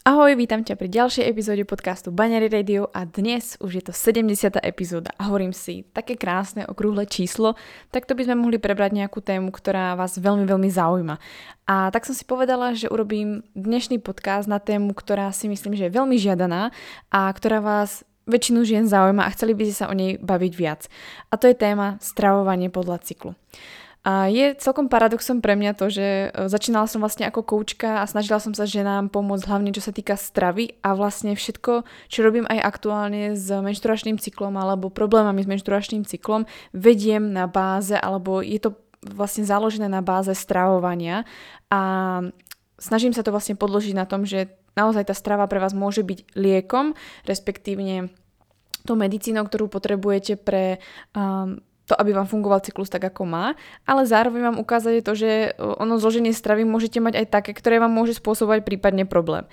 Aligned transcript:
Ahoj, 0.00 0.32
vítam 0.32 0.64
ťa 0.64 0.80
pri 0.80 0.88
ďalšej 0.88 1.28
epizóde 1.28 1.60
podcastu 1.68 2.08
Baňary 2.08 2.48
Radio 2.48 2.88
a 2.88 3.04
dnes 3.04 3.60
už 3.60 3.70
je 3.76 3.84
to 3.84 3.92
70. 3.92 4.56
epizóda 4.64 5.12
a 5.20 5.28
hovorím 5.28 5.52
si, 5.52 5.84
také 5.92 6.16
krásne 6.16 6.64
okrúhle 6.64 7.04
číslo, 7.04 7.52
tak 7.92 8.08
to 8.08 8.16
by 8.16 8.24
sme 8.24 8.40
mohli 8.40 8.56
prebrať 8.56 8.96
nejakú 8.96 9.20
tému, 9.20 9.52
ktorá 9.52 9.92
vás 10.00 10.16
veľmi, 10.16 10.48
veľmi 10.48 10.72
zaujíma. 10.72 11.20
A 11.68 11.92
tak 11.92 12.08
som 12.08 12.16
si 12.16 12.24
povedala, 12.24 12.72
že 12.72 12.88
urobím 12.88 13.44
dnešný 13.52 14.00
podcast 14.00 14.48
na 14.48 14.56
tému, 14.56 14.96
ktorá 14.96 15.36
si 15.36 15.52
myslím, 15.52 15.76
že 15.76 15.92
je 15.92 15.96
veľmi 16.00 16.16
žiadaná 16.16 16.72
a 17.12 17.28
ktorá 17.28 17.60
vás 17.60 18.00
väčšinu 18.24 18.64
žien 18.64 18.88
zaujíma 18.88 19.28
a 19.28 19.34
chceli 19.36 19.52
by 19.52 19.68
ste 19.68 19.84
sa 19.84 19.92
o 19.92 19.94
nej 19.94 20.16
baviť 20.16 20.52
viac. 20.56 20.88
A 21.28 21.36
to 21.36 21.44
je 21.44 21.52
téma 21.52 22.00
stravovanie 22.00 22.72
podľa 22.72 23.04
cyklu. 23.04 23.36
A 24.00 24.32
je 24.32 24.56
celkom 24.56 24.88
paradoxom 24.88 25.44
pre 25.44 25.60
mňa 25.60 25.76
to, 25.76 25.92
že 25.92 26.06
e, 26.32 26.48
začínala 26.48 26.88
som 26.88 27.04
vlastne 27.04 27.28
ako 27.28 27.44
koučka 27.44 28.00
a 28.00 28.08
snažila 28.08 28.40
som 28.40 28.56
sa 28.56 28.64
ženám 28.64 29.12
pomôcť 29.12 29.44
hlavne 29.44 29.76
čo 29.76 29.84
sa 29.84 29.92
týka 29.92 30.16
stravy 30.16 30.80
a 30.80 30.96
vlastne 30.96 31.36
všetko, 31.36 31.84
čo 32.08 32.24
robím 32.24 32.48
aj 32.48 32.64
aktuálne 32.64 33.36
s 33.36 33.52
menšturačným 33.52 34.16
cyklom 34.16 34.56
alebo 34.56 34.88
problémami 34.88 35.44
s 35.44 35.50
menšturačným 35.52 36.08
cyklom, 36.08 36.48
vediem 36.72 37.28
na 37.28 37.44
báze 37.44 37.92
alebo 37.92 38.40
je 38.40 38.56
to 38.56 38.72
vlastne 39.04 39.44
založené 39.44 39.88
na 39.92 40.00
báze 40.00 40.32
stravovania. 40.32 41.28
A 41.68 41.80
snažím 42.80 43.12
sa 43.12 43.20
to 43.20 43.36
vlastne 43.36 43.56
podložiť 43.56 43.92
na 43.92 44.08
tom, 44.08 44.24
že 44.24 44.48
naozaj 44.80 45.12
tá 45.12 45.14
strava 45.16 45.44
pre 45.44 45.60
vás 45.60 45.76
môže 45.76 46.00
byť 46.00 46.36
liekom, 46.40 46.96
respektívne 47.28 48.08
tou 48.88 48.96
medicínou, 48.96 49.44
ktorú 49.44 49.68
potrebujete 49.68 50.40
pre 50.40 50.80
um, 51.12 51.60
to, 51.90 51.98
aby 51.98 52.14
vám 52.14 52.30
fungoval 52.30 52.62
cyklus 52.62 52.86
tak, 52.86 53.02
ako 53.10 53.26
má, 53.26 53.58
ale 53.82 54.06
zároveň 54.06 54.54
vám 54.54 54.58
ukázať 54.62 55.02
to, 55.02 55.12
že 55.18 55.30
ono 55.58 55.98
zloženie 55.98 56.30
stravy 56.30 56.62
môžete 56.62 57.02
mať 57.02 57.26
aj 57.26 57.26
také, 57.34 57.50
ktoré 57.50 57.82
vám 57.82 57.90
môže 57.90 58.14
spôsobovať 58.22 58.62
prípadne 58.62 59.02
problém. 59.10 59.50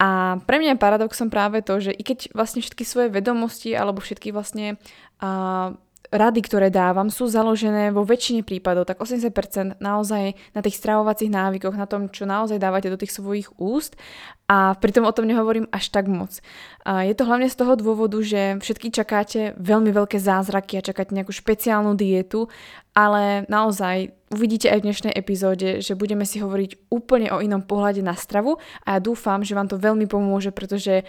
A 0.00 0.40
pre 0.48 0.58
mňa 0.58 0.74
je 0.74 0.82
paradoxom 0.82 1.28
práve 1.30 1.62
to, 1.62 1.78
že 1.78 1.94
i 1.94 2.02
keď 2.02 2.34
vlastne 2.34 2.64
všetky 2.64 2.82
svoje 2.82 3.08
vedomosti 3.14 3.76
alebo 3.76 4.02
všetky 4.02 4.34
vlastne 4.34 4.80
uh, 5.22 5.76
rady, 6.14 6.40
ktoré 6.46 6.70
dávam, 6.70 7.10
sú 7.10 7.26
založené 7.26 7.90
vo 7.90 8.06
väčšine 8.06 8.46
prípadov, 8.46 8.86
tak 8.86 9.02
80% 9.02 9.82
naozaj 9.82 10.38
na 10.54 10.60
tých 10.62 10.78
stravovacích 10.78 11.28
návykoch, 11.28 11.74
na 11.74 11.90
tom, 11.90 12.06
čo 12.06 12.22
naozaj 12.22 12.62
dávate 12.62 12.86
do 12.86 12.94
tých 12.94 13.10
svojich 13.10 13.50
úst 13.58 13.98
a 14.46 14.78
pritom 14.78 15.02
o 15.02 15.12
tom 15.12 15.26
nehovorím 15.26 15.66
až 15.74 15.90
tak 15.90 16.06
moc. 16.06 16.38
A 16.86 17.02
je 17.02 17.16
to 17.18 17.26
hlavne 17.26 17.50
z 17.50 17.58
toho 17.58 17.74
dôvodu, 17.74 18.20
že 18.22 18.60
všetky 18.62 18.94
čakáte 18.94 19.58
veľmi 19.58 19.90
veľké 19.90 20.20
zázraky 20.22 20.78
a 20.78 20.86
čakáte 20.86 21.16
nejakú 21.16 21.34
špeciálnu 21.34 21.98
dietu, 21.98 22.46
ale 22.94 23.48
naozaj 23.50 24.14
uvidíte 24.30 24.70
aj 24.70 24.78
v 24.84 24.86
dnešnej 24.86 25.14
epizóde, 25.16 25.82
že 25.82 25.98
budeme 25.98 26.22
si 26.28 26.38
hovoriť 26.38 26.94
úplne 26.94 27.32
o 27.34 27.42
inom 27.42 27.64
pohľade 27.64 28.04
na 28.04 28.14
stravu 28.14 28.60
a 28.86 28.96
ja 28.96 29.00
dúfam, 29.02 29.42
že 29.42 29.56
vám 29.56 29.66
to 29.66 29.80
veľmi 29.80 30.06
pomôže, 30.06 30.54
pretože 30.54 31.02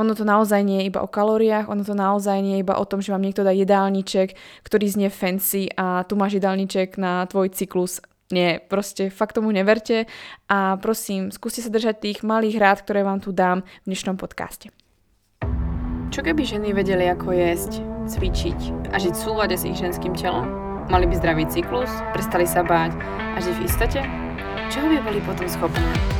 ono 0.00 0.16
to 0.16 0.24
naozaj 0.24 0.64
nie 0.64 0.80
je 0.80 0.88
iba 0.88 1.04
o 1.04 1.08
kalóriách, 1.12 1.68
ono 1.68 1.84
to 1.84 1.92
naozaj 1.92 2.40
nie 2.40 2.56
je 2.56 2.64
iba 2.64 2.80
o 2.80 2.88
tom, 2.88 3.04
že 3.04 3.12
vám 3.12 3.20
niekto 3.20 3.44
dá 3.44 3.52
jedálniček, 3.52 4.32
ktorý 4.64 4.88
znie 4.88 5.12
fancy 5.12 5.68
a 5.76 6.08
tu 6.08 6.16
máš 6.16 6.40
jedálniček 6.40 6.96
na 6.96 7.28
tvoj 7.28 7.52
cyklus. 7.52 8.00
Nie, 8.30 8.62
proste 8.62 9.10
fakt 9.10 9.36
tomu 9.36 9.50
neverte 9.50 10.06
a 10.46 10.78
prosím, 10.78 11.34
skúste 11.34 11.60
sa 11.60 11.68
držať 11.68 12.00
tých 12.00 12.18
malých 12.22 12.56
rád, 12.62 12.78
ktoré 12.86 13.02
vám 13.02 13.20
tu 13.20 13.34
dám 13.34 13.66
v 13.84 13.86
dnešnom 13.90 14.16
podcaste. 14.16 14.70
Čo 16.14 16.26
keby 16.26 16.42
ženy 16.42 16.70
vedeli, 16.74 17.10
ako 17.10 17.34
jesť, 17.34 17.82
cvičiť 18.06 18.90
a 18.94 18.96
žiť 19.02 19.14
v 19.14 19.22
súlade 19.22 19.54
s 19.58 19.66
ich 19.66 19.78
ženským 19.78 20.14
telom? 20.14 20.46
Mali 20.90 21.06
by 21.06 21.14
zdravý 21.18 21.46
cyklus, 21.50 21.90
prestali 22.14 22.46
sa 22.46 22.62
báť 22.62 22.94
a 23.34 23.38
žiť 23.42 23.54
v 23.58 23.64
istote? 23.66 24.00
Čoho 24.70 24.86
by 24.90 24.98
boli 25.06 25.18
potom 25.26 25.46
schopné? 25.50 26.19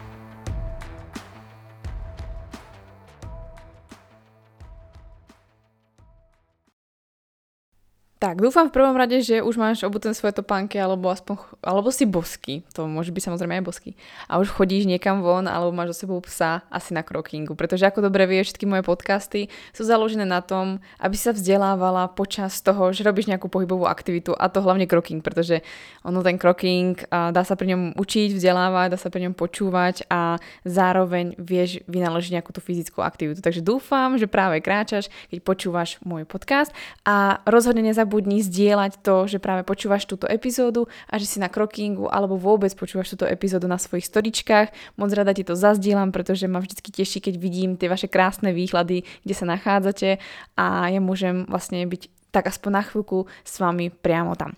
Tak, 8.21 8.37
dúfam 8.37 8.69
v 8.69 8.77
prvom 8.77 8.93
rade, 8.93 9.17
že 9.25 9.41
už 9.41 9.57
máš 9.57 9.81
obutené 9.81 10.13
svoje 10.13 10.37
topánky 10.37 10.77
alebo 10.77 11.09
aspoň, 11.09 11.41
alebo 11.65 11.89
si 11.89 12.05
bosky, 12.05 12.61
to 12.69 12.85
môže 12.85 13.09
byť 13.09 13.33
samozrejme 13.33 13.57
aj 13.57 13.65
bosky. 13.65 13.97
A 14.29 14.37
už 14.37 14.53
chodíš 14.53 14.85
niekam 14.85 15.25
von 15.25 15.49
alebo 15.49 15.73
máš 15.73 15.97
so 15.97 16.05
sebou 16.05 16.21
psa 16.21 16.61
asi 16.69 16.93
na 16.93 17.01
krokingu, 17.01 17.57
pretože 17.57 17.81
ako 17.81 18.05
dobre 18.05 18.29
vieš, 18.29 18.53
všetky 18.53 18.69
moje 18.69 18.85
podcasty 18.85 19.49
sú 19.73 19.89
založené 19.89 20.29
na 20.29 20.45
tom, 20.45 20.77
aby 21.01 21.17
sa 21.17 21.33
vzdelávala 21.33 22.13
počas 22.13 22.61
toho, 22.61 22.93
že 22.93 23.01
robíš 23.01 23.25
nejakú 23.25 23.49
pohybovú 23.49 23.89
aktivitu 23.89 24.37
a 24.37 24.53
to 24.53 24.61
hlavne 24.61 24.85
kroking, 24.85 25.25
pretože 25.25 25.65
ono 26.05 26.21
ten 26.21 26.37
kroking, 26.37 27.01
dá 27.09 27.41
sa 27.41 27.57
pri 27.57 27.73
ňom 27.73 27.97
učiť, 27.97 28.37
vzdelávať, 28.37 28.87
dá 28.93 29.01
sa 29.01 29.09
pri 29.09 29.25
ňom 29.25 29.33
počúvať 29.33 30.05
a 30.13 30.37
zároveň 30.61 31.41
vieš 31.41 31.81
vynaložiť 31.89 32.37
nejakú 32.37 32.53
tú 32.53 32.61
fyzickú 32.61 33.01
aktivitu. 33.01 33.41
Takže 33.41 33.65
dúfam, 33.65 34.13
že 34.21 34.29
práve 34.29 34.61
kráčaš, 34.61 35.09
keď 35.33 35.41
počúvaš 35.41 35.97
môj 36.05 36.29
podcast 36.29 36.69
a 37.01 37.41
rozhodne 37.49 37.81
nezabudni 37.81 38.09
nezabudni 38.11 38.43
zdieľať 38.43 38.99
to, 38.99 39.31
že 39.31 39.39
práve 39.39 39.63
počúvaš 39.63 40.03
túto 40.03 40.27
epizódu 40.27 40.91
a 41.07 41.15
že 41.15 41.23
si 41.23 41.39
na 41.39 41.47
krokingu 41.47 42.11
alebo 42.11 42.35
vôbec 42.35 42.75
počúvaš 42.75 43.15
túto 43.15 43.23
epizódu 43.23 43.71
na 43.71 43.79
svojich 43.79 44.11
storičkách. 44.11 44.99
Moc 44.99 45.15
rada 45.15 45.31
ti 45.31 45.47
to 45.47 45.55
zazdielam, 45.55 46.11
pretože 46.11 46.51
ma 46.51 46.59
vždy 46.59 46.75
teší, 46.91 47.23
keď 47.23 47.39
vidím 47.39 47.79
tie 47.79 47.87
vaše 47.87 48.11
krásne 48.11 48.51
výhľady, 48.51 49.07
kde 49.23 49.33
sa 49.33 49.47
nachádzate 49.47 50.19
a 50.59 50.91
ja 50.91 50.99
môžem 50.99 51.47
vlastne 51.47 51.87
byť 51.87 52.20
tak 52.31 52.47
aspoň 52.47 52.71
na 52.71 52.83
chvíľku 52.83 53.27
s 53.43 53.59
vami 53.59 53.91
priamo 53.91 54.39
tam. 54.39 54.55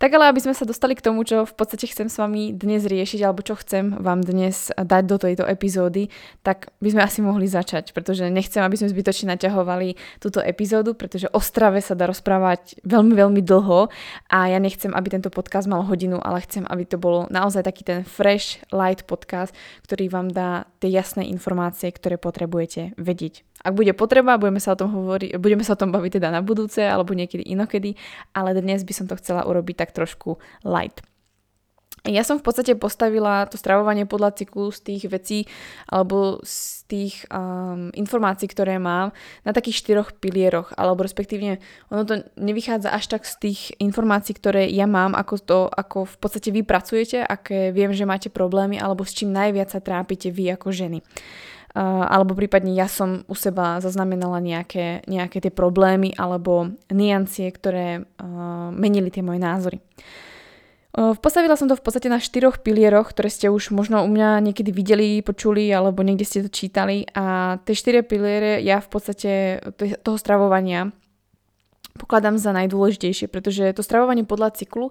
Tak 0.00 0.16
ale 0.16 0.32
aby 0.32 0.40
sme 0.40 0.56
sa 0.56 0.64
dostali 0.64 0.96
k 0.96 1.04
tomu, 1.04 1.20
čo 1.22 1.44
v 1.44 1.52
podstate 1.52 1.84
chcem 1.84 2.08
s 2.08 2.16
vami 2.16 2.56
dnes 2.56 2.88
riešiť, 2.88 3.20
alebo 3.20 3.44
čo 3.44 3.60
chcem 3.60 3.92
vám 4.00 4.24
dnes 4.24 4.72
dať 4.72 5.02
do 5.04 5.16
tejto 5.20 5.44
epizódy, 5.44 6.08
tak 6.40 6.72
by 6.80 6.88
sme 6.96 7.02
asi 7.04 7.20
mohli 7.20 7.44
začať, 7.44 7.92
pretože 7.92 8.24
nechcem, 8.32 8.64
aby 8.64 8.80
sme 8.80 8.88
zbytočne 8.88 9.36
naťahovali 9.36 10.00
túto 10.16 10.40
epizódu, 10.40 10.96
pretože 10.96 11.28
o 11.28 11.40
strave 11.44 11.84
sa 11.84 11.92
dá 11.92 12.08
rozprávať 12.08 12.80
veľmi, 12.88 13.12
veľmi 13.12 13.40
dlho 13.44 13.92
a 14.32 14.38
ja 14.48 14.56
nechcem, 14.56 14.96
aby 14.96 15.12
tento 15.12 15.28
podcast 15.28 15.68
mal 15.68 15.84
hodinu, 15.84 16.16
ale 16.24 16.40
chcem, 16.48 16.64
aby 16.64 16.88
to 16.88 16.96
bol 16.96 17.28
naozaj 17.28 17.60
taký 17.60 17.84
ten 17.84 18.00
fresh, 18.08 18.64
light 18.72 19.04
podcast, 19.04 19.52
ktorý 19.84 20.08
vám 20.08 20.32
dá 20.32 20.64
tie 20.80 20.88
jasné 20.88 21.28
informácie, 21.28 21.92
ktoré 21.92 22.16
potrebujete 22.16 22.96
vedieť. 22.96 23.49
Ak 23.60 23.76
bude 23.76 23.92
potreba, 23.92 24.40
budeme 24.40 24.60
sa 24.60 24.72
o 24.72 24.80
tom, 24.80 24.88
hovori- 24.92 25.36
budeme 25.36 25.60
sa 25.60 25.76
o 25.76 25.80
tom 25.80 25.92
baviť 25.92 26.16
teda 26.16 26.32
na 26.32 26.40
budúce 26.40 26.80
alebo 26.80 27.12
niekedy 27.12 27.44
inokedy, 27.44 27.92
ale 28.32 28.56
dnes 28.56 28.84
by 28.88 28.92
som 28.96 29.04
to 29.04 29.20
chcela 29.20 29.44
urobiť 29.44 29.84
tak 29.84 29.90
trošku 29.92 30.40
light. 30.64 31.04
Ja 32.08 32.24
som 32.24 32.40
v 32.40 32.48
podstate 32.48 32.72
postavila 32.80 33.44
to 33.44 33.60
stravovanie 33.60 34.08
podľa 34.08 34.40
cyklu 34.40 34.72
z 34.72 34.80
tých 34.80 35.02
vecí 35.12 35.38
alebo 35.84 36.40
z 36.40 36.88
tých 36.88 37.28
um, 37.28 37.92
informácií, 37.92 38.48
ktoré 38.48 38.80
mám 38.80 39.12
na 39.44 39.52
takých 39.52 39.84
štyroch 39.84 40.16
pilieroch, 40.16 40.72
alebo 40.80 41.04
respektívne 41.04 41.60
ono 41.92 42.08
to 42.08 42.24
nevychádza 42.40 42.88
až 42.88 43.04
tak 43.04 43.28
z 43.28 43.34
tých 43.44 43.60
informácií, 43.76 44.32
ktoré 44.32 44.64
ja 44.72 44.88
mám, 44.88 45.12
ako 45.12 45.34
to, 45.44 45.60
ako 45.68 46.08
v 46.08 46.16
podstate 46.16 46.48
vy 46.48 46.64
pracujete, 46.64 47.20
aké 47.20 47.68
viem, 47.68 47.92
že 47.92 48.08
máte 48.08 48.32
problémy, 48.32 48.80
alebo 48.80 49.04
s 49.04 49.12
čím 49.12 49.36
najviac 49.36 49.68
sa 49.68 49.84
trápite 49.84 50.32
vy 50.32 50.56
ako 50.56 50.72
ženy 50.72 51.04
alebo 51.78 52.34
prípadne 52.34 52.74
ja 52.74 52.90
som 52.90 53.22
u 53.30 53.34
seba 53.38 53.78
zaznamenala 53.78 54.42
nejaké, 54.42 55.06
nejaké 55.06 55.38
tie 55.38 55.52
problémy 55.54 56.10
alebo 56.18 56.74
niancie, 56.90 57.46
ktoré 57.46 58.02
uh, 58.02 58.74
menili 58.74 59.14
tie 59.14 59.22
moje 59.22 59.38
názory. 59.38 59.78
Uh, 60.90 61.14
postavila 61.14 61.54
som 61.54 61.70
to 61.70 61.78
v 61.78 61.84
podstate 61.86 62.10
na 62.10 62.18
štyroch 62.18 62.66
pilieroch, 62.66 63.14
ktoré 63.14 63.30
ste 63.30 63.46
už 63.46 63.70
možno 63.70 64.02
u 64.02 64.10
mňa 64.10 64.42
niekedy 64.50 64.74
videli, 64.74 65.22
počuli 65.22 65.70
alebo 65.70 66.02
niekde 66.02 66.26
ste 66.26 66.42
to 66.42 66.50
čítali 66.50 67.06
a 67.14 67.58
tie 67.62 67.74
štyri 67.78 68.02
piliere 68.02 68.58
ja 68.58 68.82
v 68.82 68.88
podstate 68.90 69.30
toho 69.78 70.18
stravovania 70.18 70.90
pokladám 72.00 72.40
za 72.40 72.56
najdôležitejšie, 72.56 73.28
pretože 73.28 73.76
to 73.76 73.84
stravovanie 73.84 74.24
podľa 74.24 74.56
cyklu 74.56 74.90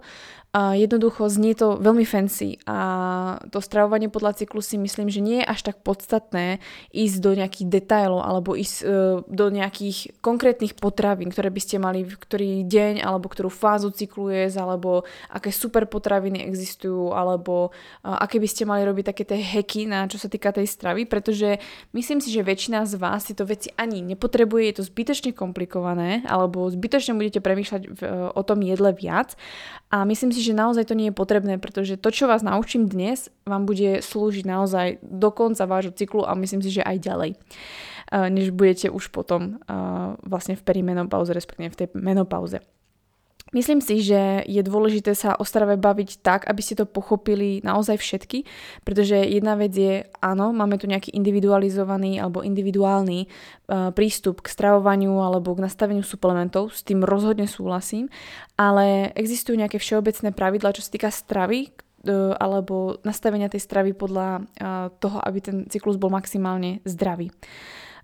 a 0.49 0.73
jednoducho 0.73 1.29
znie 1.29 1.53
to 1.53 1.77
veľmi 1.77 2.09
fancy. 2.09 2.57
A 2.65 3.37
to 3.53 3.61
stravovanie 3.61 4.09
podľa 4.09 4.41
cyklu 4.41 4.65
si 4.65 4.81
myslím, 4.81 5.05
že 5.05 5.21
nie 5.21 5.45
je 5.45 5.45
až 5.45 5.61
tak 5.61 5.85
podstatné 5.85 6.57
ísť 6.89 7.17
do 7.21 7.37
nejakých 7.37 7.69
detailov 7.69 8.25
alebo 8.25 8.57
ísť 8.57 8.77
e, 8.81 8.85
do 9.29 9.45
nejakých 9.53 10.17
konkrétnych 10.25 10.73
potravín, 10.73 11.29
ktoré 11.29 11.53
by 11.53 11.61
ste 11.61 11.77
mali 11.77 12.01
v 12.01 12.17
ktorý 12.17 12.49
deň 12.65 13.05
alebo 13.05 13.29
ktorú 13.29 13.53
fázu 13.53 13.93
cyklu 13.93 14.33
jesť 14.33 14.65
alebo 14.65 15.05
aké 15.29 15.53
super 15.53 15.85
potraviny 15.85 16.41
existujú 16.41 17.13
alebo 17.13 17.69
e, 18.01 18.09
aké 18.09 18.41
by 18.41 18.49
ste 18.49 18.65
mali 18.65 18.81
robiť 18.89 19.05
také 19.13 19.29
tie 19.29 19.37
heky 19.37 19.85
na 19.85 20.09
čo 20.09 20.17
sa 20.17 20.33
týka 20.33 20.49
tej 20.49 20.65
stravy, 20.65 21.05
pretože 21.05 21.61
myslím 21.93 22.25
si, 22.25 22.33
že 22.33 22.41
väčšina 22.41 22.89
z 22.89 22.97
vás 22.97 23.29
si 23.29 23.37
to 23.37 23.45
veci 23.45 23.69
ani 23.77 24.01
nepotrebuje, 24.01 24.65
je 24.65 24.75
to 24.81 24.83
zbytočne 24.89 25.29
komplikované 25.37 26.25
alebo 26.25 26.65
zbytočne 26.73 27.13
budete 27.13 27.37
premýšľať 27.37 27.81
v, 27.85 28.01
o 28.33 28.41
tom 28.41 28.65
jedle 28.65 28.89
viac. 28.97 29.37
A 29.89 30.05
myslím 30.05 30.29
si, 30.29 30.38
že 30.41 30.55
naozaj 30.55 30.87
to 30.87 30.95
nie 30.95 31.11
je 31.11 31.19
potrebné, 31.19 31.59
pretože 31.59 31.99
to, 31.99 32.09
čo 32.09 32.25
vás 32.25 32.39
naučím 32.41 32.87
dnes, 32.87 33.27
vám 33.43 33.67
bude 33.67 33.99
slúžiť 33.99 34.47
naozaj 34.47 34.87
do 35.03 35.29
konca 35.29 35.67
vášho 35.67 35.91
cyklu 35.91 36.23
a 36.23 36.33
myslím 36.39 36.63
si, 36.63 36.71
že 36.71 36.83
aj 36.83 36.97
ďalej 36.99 37.31
než 38.09 38.49
budete 38.49 38.89
už 38.89 39.13
potom 39.13 39.61
vlastne 40.25 40.57
v 40.57 40.65
perimenopauze, 40.65 41.29
respektíve 41.29 41.69
v 41.69 41.77
tej 41.77 41.87
menopauze. 41.93 42.57
Myslím 43.49 43.81
si, 43.81 44.05
že 44.05 44.45
je 44.45 44.61
dôležité 44.61 45.17
sa 45.17 45.33
o 45.33 45.41
strave 45.41 45.73
baviť 45.73 46.21
tak, 46.21 46.45
aby 46.45 46.61
ste 46.61 46.77
to 46.77 46.85
pochopili 46.85 47.65
naozaj 47.65 47.97
všetky, 47.97 48.45
pretože 48.85 49.17
jedna 49.17 49.57
vec 49.57 49.73
je, 49.73 50.05
áno, 50.21 50.53
máme 50.53 50.77
tu 50.77 50.85
nejaký 50.85 51.17
individualizovaný 51.17 52.21
alebo 52.21 52.45
individuálny 52.45 53.25
uh, 53.25 53.89
prístup 53.89 54.45
k 54.45 54.53
stravovaniu 54.53 55.17
alebo 55.17 55.57
k 55.57 55.65
nastaveniu 55.65 56.05
suplementov, 56.05 56.77
s 56.77 56.85
tým 56.85 57.01
rozhodne 57.01 57.49
súhlasím, 57.49 58.13
ale 58.53 59.09
existujú 59.17 59.57
nejaké 59.57 59.81
všeobecné 59.81 60.29
pravidla, 60.29 60.75
čo 60.77 60.85
sa 60.85 60.93
týka 60.93 61.09
stravy, 61.09 61.73
uh, 62.05 62.37
alebo 62.37 63.01
nastavenia 63.01 63.49
tej 63.49 63.65
stravy 63.65 63.97
podľa 63.97 64.45
uh, 64.45 64.93
toho, 65.01 65.17
aby 65.25 65.39
ten 65.41 65.57
cyklus 65.65 65.97
bol 65.97 66.13
maximálne 66.13 66.85
zdravý. 66.85 67.33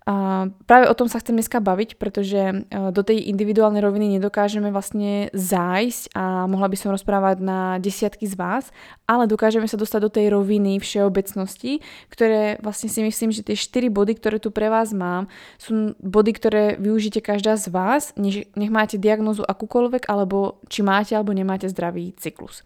A 0.06 0.46
práve 0.70 0.86
o 0.86 0.94
tom 0.94 1.10
sa 1.10 1.18
chcem 1.18 1.34
dneska 1.34 1.58
baviť, 1.58 1.98
pretože 1.98 2.38
e, 2.38 2.56
do 2.94 3.02
tej 3.02 3.26
individuálnej 3.26 3.82
roviny 3.82 4.22
nedokážeme 4.22 4.70
vlastne 4.70 5.34
zájsť 5.34 6.14
a 6.14 6.46
mohla 6.46 6.70
by 6.70 6.78
som 6.78 6.94
rozprávať 6.94 7.42
na 7.42 7.82
desiatky 7.82 8.30
z 8.30 8.38
vás, 8.38 8.70
ale 9.10 9.26
dokážeme 9.26 9.66
sa 9.66 9.82
dostať 9.82 10.00
do 10.06 10.14
tej 10.14 10.30
roviny 10.30 10.78
všeobecnosti, 10.78 11.82
ktoré 12.14 12.62
vlastne 12.62 12.86
si 12.86 13.02
myslím, 13.02 13.34
že 13.34 13.42
tie 13.42 13.58
4 13.58 13.90
body, 13.90 14.14
ktoré 14.22 14.38
tu 14.38 14.54
pre 14.54 14.70
vás 14.70 14.94
mám, 14.94 15.26
sú 15.58 15.98
body, 15.98 16.32
ktoré 16.38 16.64
využite 16.78 17.26
každá 17.26 17.58
z 17.58 17.74
vás, 17.74 18.14
nech, 18.14 18.46
máte 18.70 19.02
diagnozu 19.02 19.42
akúkoľvek, 19.42 20.06
alebo 20.06 20.62
či 20.70 20.86
máte 20.86 21.18
alebo 21.18 21.34
nemáte 21.34 21.66
zdravý 21.66 22.14
cyklus. 22.14 22.62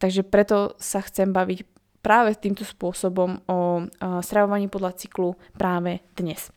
Takže 0.00 0.24
preto 0.24 0.72
sa 0.80 1.04
chcem 1.04 1.36
baviť 1.36 1.68
práve 2.00 2.32
týmto 2.32 2.64
spôsobom 2.64 3.44
o 3.44 3.84
stravovaní 4.24 4.72
podľa 4.72 4.96
cyklu 4.96 5.36
práve 5.52 6.00
dnes. 6.16 6.48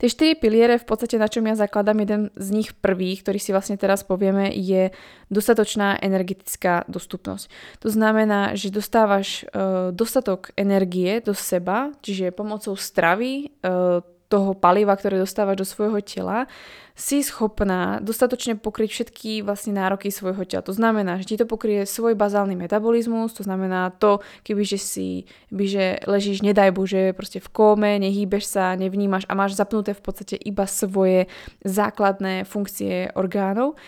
Tie 0.00 0.08
štyri 0.08 0.32
piliere, 0.36 0.80
v 0.80 0.86
podstate 0.88 1.20
na 1.20 1.28
čom 1.28 1.44
ja 1.44 1.56
zakladám, 1.56 2.00
jeden 2.00 2.22
z 2.36 2.48
nich 2.50 2.72
prvý, 2.72 3.16
ktorý 3.20 3.36
si 3.36 3.52
vlastne 3.52 3.76
teraz 3.76 4.00
povieme, 4.00 4.48
je 4.52 4.92
dostatočná 5.28 6.00
energetická 6.00 6.88
dostupnosť. 6.88 7.52
To 7.84 7.88
znamená, 7.92 8.56
že 8.56 8.72
dostávaš 8.72 9.44
uh, 9.50 9.92
dostatok 9.92 10.56
energie 10.56 11.20
do 11.20 11.36
seba, 11.36 11.92
čiže 12.00 12.32
pomocou 12.32 12.74
stravy, 12.76 13.52
uh, 13.60 14.00
toho 14.30 14.54
paliva, 14.54 14.94
ktoré 14.94 15.18
dostávaš 15.18 15.58
do 15.58 15.66
svojho 15.66 15.98
tela, 16.06 16.46
si 16.94 17.24
schopná 17.24 17.98
dostatočne 17.98 18.60
pokryť 18.60 18.90
všetky 18.92 19.30
vlastne 19.42 19.74
nároky 19.74 20.12
svojho 20.12 20.44
tela. 20.46 20.62
To 20.62 20.76
znamená, 20.76 21.18
že 21.18 21.34
ti 21.34 21.36
to 21.40 21.48
pokrie 21.48 21.82
svoj 21.82 22.14
bazálny 22.14 22.54
metabolizmus, 22.54 23.34
to 23.34 23.42
znamená 23.42 23.90
to, 23.98 24.22
keby 24.46 24.62
že 24.62 24.78
si, 24.78 25.08
by 25.50 25.64
že 25.66 25.84
ležíš, 26.04 26.46
nedaj 26.46 26.70
Bože, 26.70 27.16
proste 27.16 27.42
v 27.42 27.48
kóme, 27.50 27.98
nehýbeš 27.98 28.44
sa, 28.46 28.78
nevnímaš 28.78 29.26
a 29.26 29.34
máš 29.34 29.58
zapnuté 29.58 29.96
v 29.96 30.02
podstate 30.04 30.36
iba 30.38 30.68
svoje 30.68 31.26
základné 31.66 32.46
funkcie 32.46 33.10
orgánov 33.16 33.80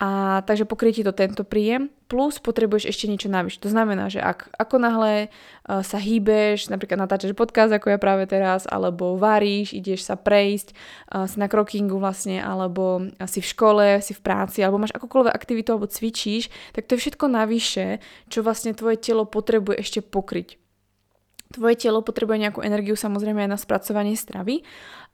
a 0.00 0.40
takže 0.48 0.64
pokrie 0.64 0.90
ti 0.90 1.04
to 1.06 1.14
tento 1.14 1.46
príjem, 1.46 1.92
plus 2.10 2.42
potrebuješ 2.42 2.90
ešte 2.90 3.06
niečo 3.06 3.28
navyše. 3.30 3.62
To 3.62 3.70
znamená, 3.70 4.10
že 4.10 4.18
ak 4.18 4.50
ako 4.58 4.76
náhle 4.82 5.28
uh, 5.28 5.80
sa 5.80 5.96
hýbeš, 6.00 6.68
napríklad 6.68 7.00
natáčaš 7.00 7.36
podcast 7.38 7.70
ako 7.70 7.92
ja 7.92 7.98
práve 8.02 8.26
teraz, 8.26 8.66
alebo 8.66 9.14
varíš, 9.14 9.72
ideš 9.72 10.08
sa 10.08 10.18
prejsť, 10.18 10.74
uh, 10.74 11.30
si 11.30 11.38
na 11.38 11.46
krokingu 11.46 11.96
vlastne, 12.02 12.42
alebo 12.42 13.14
si 13.30 13.38
v 13.40 13.50
škole, 13.52 13.86
si 14.02 14.12
v 14.12 14.20
práci, 14.20 14.60
alebo 14.60 14.82
máš 14.82 14.96
akokoľvek 14.96 15.32
aktivitu, 15.32 15.72
alebo 15.72 15.86
cvičíš, 15.86 16.50
tak 16.74 16.90
to 16.90 16.98
je 16.98 17.08
všetko 17.08 17.26
navyše, 17.30 18.02
čo 18.26 18.42
vlastne 18.42 18.74
tvoje 18.74 18.98
telo 18.98 19.22
potrebuje 19.22 19.76
ešte 19.80 20.00
pokryť. 20.02 20.58
Tvoje 21.52 21.76
telo 21.76 22.00
potrebuje 22.00 22.48
nejakú 22.48 22.60
energiu 22.64 22.96
samozrejme 22.96 23.44
aj 23.44 23.50
na 23.54 23.60
spracovanie 23.60 24.16
stravy, 24.16 24.64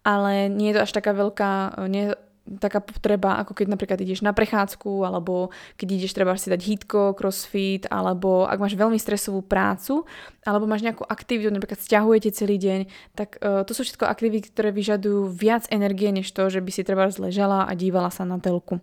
ale 0.06 0.46
nie 0.46 0.70
je 0.70 0.78
to 0.78 0.84
až 0.86 0.92
taká 0.94 1.10
veľká, 1.12 1.82
nie, 1.90 2.14
taká 2.56 2.80
potreba, 2.80 3.36
ako 3.36 3.52
keď 3.52 3.66
napríklad 3.68 4.00
ideš 4.00 4.24
na 4.24 4.32
prechádzku, 4.32 5.04
alebo 5.04 5.52
keď 5.76 5.88
ideš 6.00 6.16
treba 6.16 6.32
si 6.40 6.48
dať 6.48 6.60
hitko, 6.64 7.12
crossfit, 7.12 7.84
alebo 7.92 8.48
ak 8.48 8.56
máš 8.56 8.74
veľmi 8.80 8.96
stresovú 8.96 9.44
prácu, 9.44 10.08
alebo 10.48 10.64
máš 10.64 10.80
nejakú 10.80 11.04
aktivitu, 11.04 11.52
napríklad 11.52 11.76
stiahujete 11.76 12.32
celý 12.32 12.56
deň, 12.56 12.80
tak 13.12 13.36
uh, 13.44 13.68
to 13.68 13.76
sú 13.76 13.84
všetko 13.84 14.08
aktivity, 14.08 14.48
ktoré 14.48 14.72
vyžadujú 14.72 15.28
viac 15.28 15.68
energie, 15.68 16.08
než 16.08 16.32
to, 16.32 16.48
že 16.48 16.64
by 16.64 16.70
si 16.72 16.82
treba 16.88 17.12
zležala 17.12 17.68
a 17.68 17.72
dívala 17.76 18.08
sa 18.08 18.24
na 18.24 18.40
telku. 18.40 18.80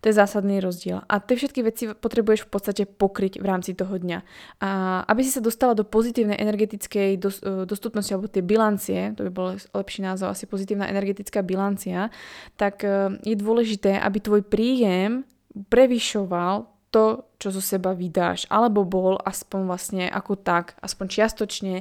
To 0.00 0.04
je 0.08 0.14
zásadný 0.16 0.64
rozdiel. 0.64 1.04
A 1.04 1.20
tie 1.20 1.36
všetky 1.36 1.60
veci 1.60 1.84
potrebuješ 1.92 2.48
v 2.48 2.50
podstate 2.50 2.82
pokryť 2.88 3.42
v 3.42 3.46
rámci 3.46 3.76
toho 3.76 3.92
dňa. 4.00 4.18
A 4.64 4.70
aby 5.04 5.20
si 5.20 5.34
sa 5.34 5.44
dostala 5.44 5.76
do 5.76 5.84
pozitívnej 5.84 6.40
energetickej 6.40 7.10
dos- 7.20 7.42
e, 7.44 7.68
dostupnosti, 7.68 8.14
alebo 8.14 8.30
tie 8.30 8.40
bilancie, 8.40 9.12
to 9.18 9.28
by 9.28 9.30
bol 9.30 9.48
lepší 9.54 10.00
názov, 10.06 10.32
asi 10.32 10.48
pozitívna 10.48 10.88
energetická 10.88 11.42
bilancia, 11.42 12.08
tak 12.56 12.86
uh, 12.86 13.01
je 13.22 13.36
dôležité, 13.38 13.96
aby 13.98 14.18
tvoj 14.20 14.42
príjem 14.46 15.24
prevyšoval 15.52 16.68
to, 16.92 17.24
čo 17.40 17.48
zo 17.48 17.62
seba 17.64 17.96
vydáš, 17.96 18.44
alebo 18.52 18.84
bol 18.84 19.16
aspoň 19.24 19.60
vlastne 19.64 20.04
ako 20.12 20.36
tak, 20.36 20.76
aspoň 20.84 21.06
čiastočne 21.08 21.74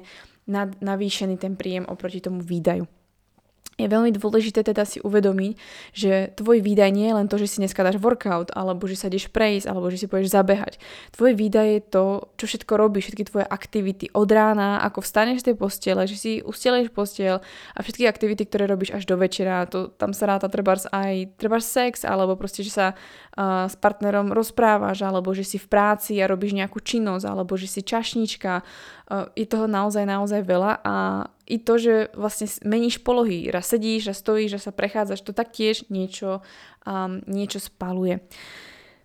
navýšený 0.79 1.35
ten 1.35 1.59
príjem 1.59 1.85
oproti 1.85 2.23
tomu 2.23 2.39
výdaju 2.39 2.87
je 3.83 3.89
veľmi 3.89 4.11
dôležité 4.15 4.61
teda 4.61 4.85
si 4.85 5.01
uvedomiť, 5.01 5.53
že 5.91 6.33
tvoj 6.37 6.61
výdaj 6.61 6.89
nie 6.93 7.09
je 7.09 7.17
len 7.17 7.27
to, 7.27 7.41
že 7.41 7.47
si 7.49 7.57
dneska 7.59 7.81
dáš 7.81 7.97
workout, 7.97 8.53
alebo 8.53 8.85
že 8.85 8.95
sa 8.97 9.09
ideš 9.09 9.33
prejsť, 9.33 9.65
alebo 9.65 9.89
že 9.89 10.01
si 10.01 10.07
pôjdeš 10.07 10.31
zabehať. 10.31 10.77
Tvoj 11.17 11.33
výdaj 11.35 11.67
je 11.67 11.81
to, 11.81 12.05
čo 12.37 12.45
všetko 12.45 12.73
robíš, 12.77 13.11
všetky 13.11 13.23
tvoje 13.27 13.45
aktivity 13.49 14.05
od 14.13 14.29
rána, 14.29 14.85
ako 14.85 15.01
vstaneš 15.01 15.41
z 15.41 15.45
tej 15.51 15.55
postele, 15.57 16.03
že 16.05 16.17
si 16.17 16.31
usteleš 16.45 16.93
postiel 16.93 17.41
a 17.73 17.79
všetky 17.81 18.05
aktivity, 18.05 18.45
ktoré 18.45 18.69
robíš 18.69 18.93
až 18.93 19.09
do 19.09 19.17
večera. 19.17 19.65
To, 19.73 19.89
tam 19.89 20.13
sa 20.13 20.29
ráta 20.29 20.47
trebárs 20.47 20.85
aj 20.93 21.35
trebárs 21.41 21.65
sex, 21.65 22.05
alebo 22.05 22.37
proste, 22.37 22.61
že 22.61 22.71
sa 22.71 22.85
s 23.39 23.75
partnerom 23.79 24.35
rozprávaš, 24.35 25.07
alebo 25.07 25.31
že 25.31 25.47
si 25.47 25.55
v 25.55 25.71
práci 25.71 26.19
a 26.19 26.27
robíš 26.27 26.51
nejakú 26.51 26.83
činnosť, 26.83 27.23
alebo 27.23 27.55
že 27.55 27.71
si 27.71 27.79
čašnička. 27.79 28.59
Je 29.39 29.47
toho 29.47 29.71
naozaj, 29.71 30.03
naozaj 30.03 30.43
veľa 30.43 30.83
a 30.83 30.95
i 31.47 31.59
to, 31.59 31.79
že 31.79 31.95
vlastne 32.15 32.47
meníš 32.63 33.03
polohy, 33.03 33.47
raz 33.51 33.71
sedíš, 33.71 34.11
raz 34.11 34.19
stojíš, 34.19 34.59
raz 34.59 34.63
sa 34.67 34.73
prechádzaš, 34.75 35.23
to 35.23 35.35
taktiež 35.35 35.83
niečo, 35.91 36.39
um, 36.87 37.19
niečo 37.27 37.59
spaluje. 37.59 38.23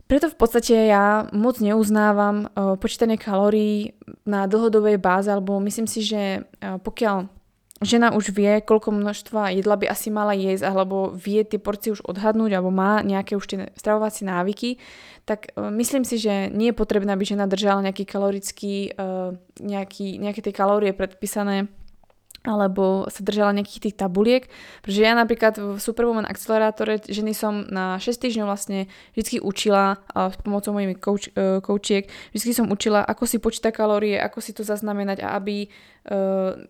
Preto 0.07 0.31
v 0.31 0.39
podstate 0.39 0.87
ja 0.87 1.27
moc 1.35 1.59
neuznávam 1.59 2.47
uh, 2.47 2.79
počítanie 2.79 3.19
kalórií 3.19 3.99
na 4.23 4.47
dlhodobej 4.47 5.03
báze, 5.03 5.27
alebo 5.27 5.59
myslím 5.59 5.91
si, 5.91 6.07
že 6.07 6.47
uh, 6.63 6.79
pokiaľ 6.79 7.36
žena 7.85 8.17
už 8.17 8.33
vie, 8.33 8.65
koľko 8.65 8.89
množstva 8.89 9.53
jedla 9.53 9.77
by 9.77 9.87
asi 9.93 10.09
mala 10.09 10.33
jesť, 10.33 10.65
alebo 10.65 11.13
vie 11.13 11.45
tie 11.45 11.61
porcie 11.61 11.93
už 11.93 12.01
odhadnúť, 12.09 12.57
alebo 12.57 12.73
má 12.73 13.05
nejaké 13.05 13.37
už 13.37 13.45
tie 13.45 13.59
stravovacie 13.77 14.25
návyky, 14.25 14.81
tak 15.29 15.53
uh, 15.53 15.69
myslím 15.69 16.07
si, 16.09 16.17
že 16.17 16.49
nie 16.49 16.73
je 16.73 16.79
potrebné, 16.79 17.13
aby 17.13 17.29
žena 17.29 17.45
držala 17.45 17.85
nejaký 17.85 18.09
kalorický, 18.09 18.97
uh, 18.97 19.37
nejaký, 19.61 20.17
nejaké 20.17 20.41
tie 20.41 20.55
kalórie 20.57 20.97
predpísané 20.97 21.69
alebo 22.47 23.11
sa 23.11 23.27
držala 23.27 23.59
nejakých 23.59 23.91
tých 23.91 23.97
tabuliek, 23.99 24.47
pretože 24.79 25.03
ja 25.03 25.19
napríklad 25.19 25.59
v 25.59 25.83
Superwoman 25.83 26.31
akcelerátore 26.31 27.03
ženy 27.03 27.35
som 27.35 27.67
na 27.67 27.99
6 27.99 28.23
týždňov 28.23 28.47
vlastne 28.47 28.87
vždy 29.19 29.43
učila 29.43 29.99
s 30.15 30.39
pomocou 30.39 30.71
mojimi 30.71 30.95
coach, 30.95 31.27
uh, 31.35 31.59
coachiek, 31.59 32.07
vždy 32.31 32.53
som 32.55 32.71
učila, 32.71 33.03
ako 33.03 33.27
si 33.27 33.43
počíta 33.43 33.75
kalórie, 33.75 34.15
ako 34.15 34.39
si 34.39 34.55
to 34.55 34.63
zaznamenať 34.63 35.27
a 35.27 35.35
aby 35.35 35.67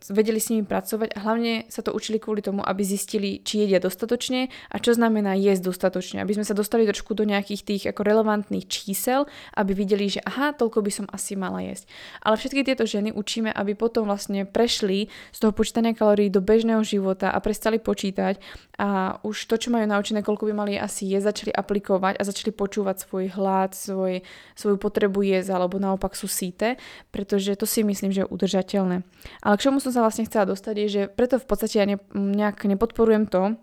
vedeli 0.08 0.40
s 0.40 0.48
nimi 0.48 0.64
pracovať 0.64 1.12
a 1.12 1.18
hlavne 1.20 1.68
sa 1.68 1.84
to 1.84 1.92
učili 1.92 2.16
kvôli 2.16 2.40
tomu, 2.40 2.64
aby 2.64 2.80
zistili, 2.80 3.44
či 3.44 3.68
jedia 3.68 3.76
dostatočne 3.76 4.48
a 4.72 4.76
čo 4.80 4.96
znamená 4.96 5.36
jesť 5.36 5.68
dostatočne. 5.68 6.24
Aby 6.24 6.40
sme 6.40 6.48
sa 6.48 6.56
dostali 6.56 6.88
trošku 6.88 7.12
do 7.12 7.28
nejakých 7.28 7.62
tých 7.62 7.82
ako 7.92 8.00
relevantných 8.00 8.64
čísel, 8.64 9.28
aby 9.52 9.76
videli, 9.76 10.08
že 10.08 10.24
aha, 10.24 10.56
toľko 10.56 10.80
by 10.80 10.90
som 10.90 11.06
asi 11.12 11.36
mala 11.36 11.60
jesť. 11.60 11.84
Ale 12.24 12.40
všetky 12.40 12.64
tieto 12.64 12.88
ženy 12.88 13.12
učíme, 13.12 13.52
aby 13.52 13.76
potom 13.76 14.08
vlastne 14.08 14.48
prešli 14.48 15.12
z 15.32 15.38
toho 15.38 15.52
počítania 15.52 15.92
kalórií 15.92 16.32
do 16.32 16.40
bežného 16.40 16.80
života 16.80 17.28
a 17.28 17.38
prestali 17.44 17.76
počítať 17.76 18.40
a 18.80 19.20
už 19.20 19.48
to, 19.52 19.60
čo 19.60 19.68
majú 19.68 19.84
naučené, 19.84 20.24
koľko 20.24 20.48
by 20.48 20.52
mali 20.52 20.72
asi 20.80 21.12
jesť, 21.12 21.32
začali 21.32 21.52
aplikovať 21.52 22.20
a 22.20 22.22
začali 22.24 22.52
počúvať 22.56 23.04
svoj 23.04 23.24
hlad, 23.36 23.76
svoj, 23.76 24.24
svoju 24.56 24.76
potrebu 24.80 25.24
jesť 25.24 25.52
alebo 25.52 25.76
naopak 25.76 26.16
sú 26.16 26.28
síte, 26.28 26.80
pretože 27.12 27.52
to 27.56 27.68
si 27.68 27.84
myslím, 27.84 28.12
že 28.12 28.24
je 28.24 28.32
udržateľné. 28.32 29.04
Ale 29.42 29.54
k 29.56 29.64
čomu 29.68 29.78
som 29.78 29.94
sa 29.94 30.02
vlastne 30.02 30.26
chcela 30.26 30.48
dostať 30.48 30.74
je, 30.84 30.86
že 30.88 31.02
preto 31.10 31.38
v 31.40 31.46
podstate 31.46 31.76
ja 31.78 31.86
ne, 31.86 31.96
nejak 32.14 32.66
nepodporujem 32.66 33.26
to, 33.30 33.56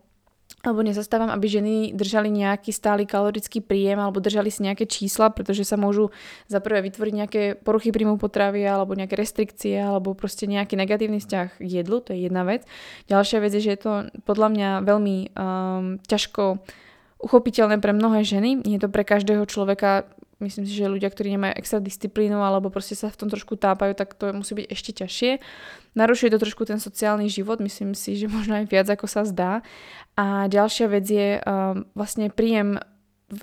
alebo 0.63 0.79
nezastávam, 0.79 1.27
aby 1.27 1.45
ženy 1.51 1.73
držali 1.91 2.31
nejaký 2.31 2.71
stály 2.71 3.03
kalorický 3.03 3.59
príjem 3.59 3.99
alebo 3.99 4.23
držali 4.23 4.47
si 4.47 4.63
nejaké 4.63 4.87
čísla, 4.87 5.27
pretože 5.27 5.67
sa 5.67 5.75
môžu 5.75 6.15
za 6.47 6.63
prvé 6.63 6.79
vytvoriť 6.87 7.13
nejaké 7.13 7.41
poruchy 7.59 7.91
príjmu 7.91 8.15
potravy 8.15 8.63
alebo 8.63 8.95
nejaké 8.95 9.19
restrikcie 9.19 9.75
alebo 9.75 10.15
proste 10.15 10.47
nejaký 10.47 10.79
negatívny 10.79 11.19
vzťah 11.19 11.59
k 11.59 11.67
jedlu, 11.67 11.99
to 11.99 12.15
je 12.15 12.31
jedna 12.31 12.47
vec. 12.47 12.63
Ďalšia 13.11 13.43
vec 13.43 13.51
je, 13.59 13.61
že 13.61 13.73
je 13.75 13.81
to 13.83 13.91
podľa 14.23 14.47
mňa 14.55 14.69
veľmi 14.87 15.17
um, 15.35 15.99
ťažko 16.07 16.63
uchopiteľné 17.19 17.83
pre 17.83 17.91
mnohé 17.91 18.23
ženy. 18.23 18.63
Nie 18.63 18.79
je 18.79 18.87
to 18.87 18.89
pre 18.91 19.03
každého 19.03 19.43
človeka 19.47 20.07
myslím 20.41 20.65
si, 20.65 20.73
že 20.73 20.89
ľudia, 20.89 21.11
ktorí 21.11 21.33
nemajú 21.37 21.53
extra 21.59 21.83
disciplínu 21.83 22.41
alebo 22.41 22.73
proste 22.73 22.97
sa 22.97 23.11
v 23.11 23.19
tom 23.19 23.27
trošku 23.29 23.59
tápajú, 23.59 23.93
tak 23.93 24.17
to 24.17 24.33
musí 24.33 24.57
byť 24.57 24.67
ešte 24.71 24.91
ťažšie. 25.03 25.31
Narušuje 25.93 26.29
to 26.33 26.41
trošku 26.41 26.63
ten 26.65 26.81
sociálny 26.81 27.29
život, 27.29 27.61
myslím 27.61 27.93
si, 27.93 28.17
že 28.17 28.31
možno 28.37 28.57
aj 28.57 28.65
viac 28.71 28.87
ako 28.89 29.05
sa 29.05 29.27
zdá. 29.27 29.61
A 30.17 30.47
ďalšia 30.49 30.87
vec 30.89 31.05
je 31.05 31.41
um, 31.41 31.85
vlastne 31.93 32.29
príjem 32.33 32.81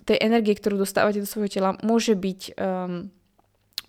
tej 0.07 0.19
energie, 0.23 0.55
ktorú 0.55 0.79
dostávate 0.79 1.19
do 1.19 1.27
svojho 1.27 1.51
tela, 1.51 1.71
môže 1.83 2.15
byť 2.15 2.41
um, 2.55 3.11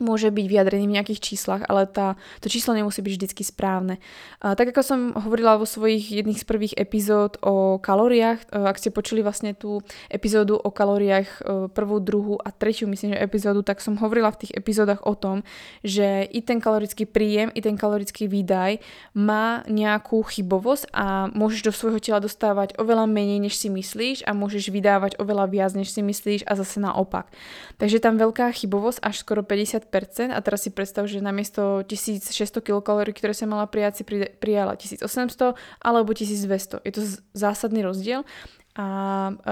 môže 0.02 0.34
byť 0.34 0.46
vyjadrený 0.50 0.86
v 0.90 0.96
nejakých 0.98 1.22
číslach, 1.22 1.62
ale 1.70 1.86
tá, 1.86 2.18
to 2.42 2.50
číslo 2.50 2.74
nemusí 2.74 3.00
byť 3.00 3.14
vždy 3.14 3.44
správne. 3.46 4.02
A, 4.42 4.58
tak 4.58 4.74
ako 4.74 4.82
som 4.82 5.00
hovorila 5.14 5.62
vo 5.62 5.70
svojich 5.70 6.10
jedných 6.10 6.42
z 6.42 6.46
prvých 6.50 6.74
epizód 6.76 7.38
o 7.46 7.78
kalóriách, 7.78 8.50
e, 8.50 8.66
ak 8.66 8.82
ste 8.82 8.90
počuli 8.90 9.22
vlastne 9.22 9.54
tú 9.54 9.86
epizódu 10.10 10.58
o 10.58 10.70
kalóriách 10.74 11.30
e, 11.30 11.40
prvú, 11.70 12.02
druhú 12.02 12.36
a 12.42 12.50
tretiu, 12.50 12.90
myslím, 12.90 13.14
že 13.14 13.22
epizódu, 13.22 13.62
tak 13.62 13.78
som 13.80 14.02
hovorila 14.02 14.34
v 14.34 14.48
tých 14.48 14.58
epizódach 14.58 15.06
o 15.06 15.14
tom, 15.14 15.46
že 15.86 16.26
i 16.26 16.42
ten 16.42 16.58
kalorický 16.58 17.06
príjem, 17.06 17.54
i 17.54 17.62
ten 17.62 17.78
kalorický 17.78 18.26
výdaj 18.26 18.82
má 19.14 19.62
nejakú 19.70 20.26
chybovosť 20.26 20.90
a 20.96 21.30
môžeš 21.30 21.62
do 21.68 21.74
svojho 21.76 22.02
tela 22.02 22.18
dostávať 22.18 22.74
oveľa 22.82 23.06
menej, 23.06 23.44
než 23.44 23.60
si 23.60 23.70
myslíš 23.70 24.26
a 24.26 24.34
môžeš 24.34 24.74
vydávať 24.74 25.22
oveľa 25.22 25.46
viac, 25.52 25.72
než 25.78 25.94
si 25.94 26.02
myslíš 26.02 26.48
a 26.48 26.58
zase 26.58 26.82
naopak. 26.82 27.30
Takže 27.78 28.02
tam 28.02 28.18
veľká 28.18 28.50
chybovosť 28.56 29.04
až 29.04 29.16
skoro 29.22 29.46
50 29.46 29.91
a 30.32 30.40
teraz 30.40 30.64
si 30.64 30.72
predstav, 30.72 31.06
že 31.06 31.20
namiesto 31.20 31.84
1600 31.84 32.64
kcal, 32.64 33.04
ktoré 33.12 33.34
sa 33.36 33.46
mala 33.46 33.68
prijať, 33.68 34.02
si 34.02 34.04
prijala 34.40 34.80
1800 34.80 35.04
alebo 35.84 36.10
1200. 36.16 36.82
Je 36.88 36.92
to 36.96 37.02
zásadný 37.36 37.84
rozdiel 37.84 38.24
a 38.72 38.88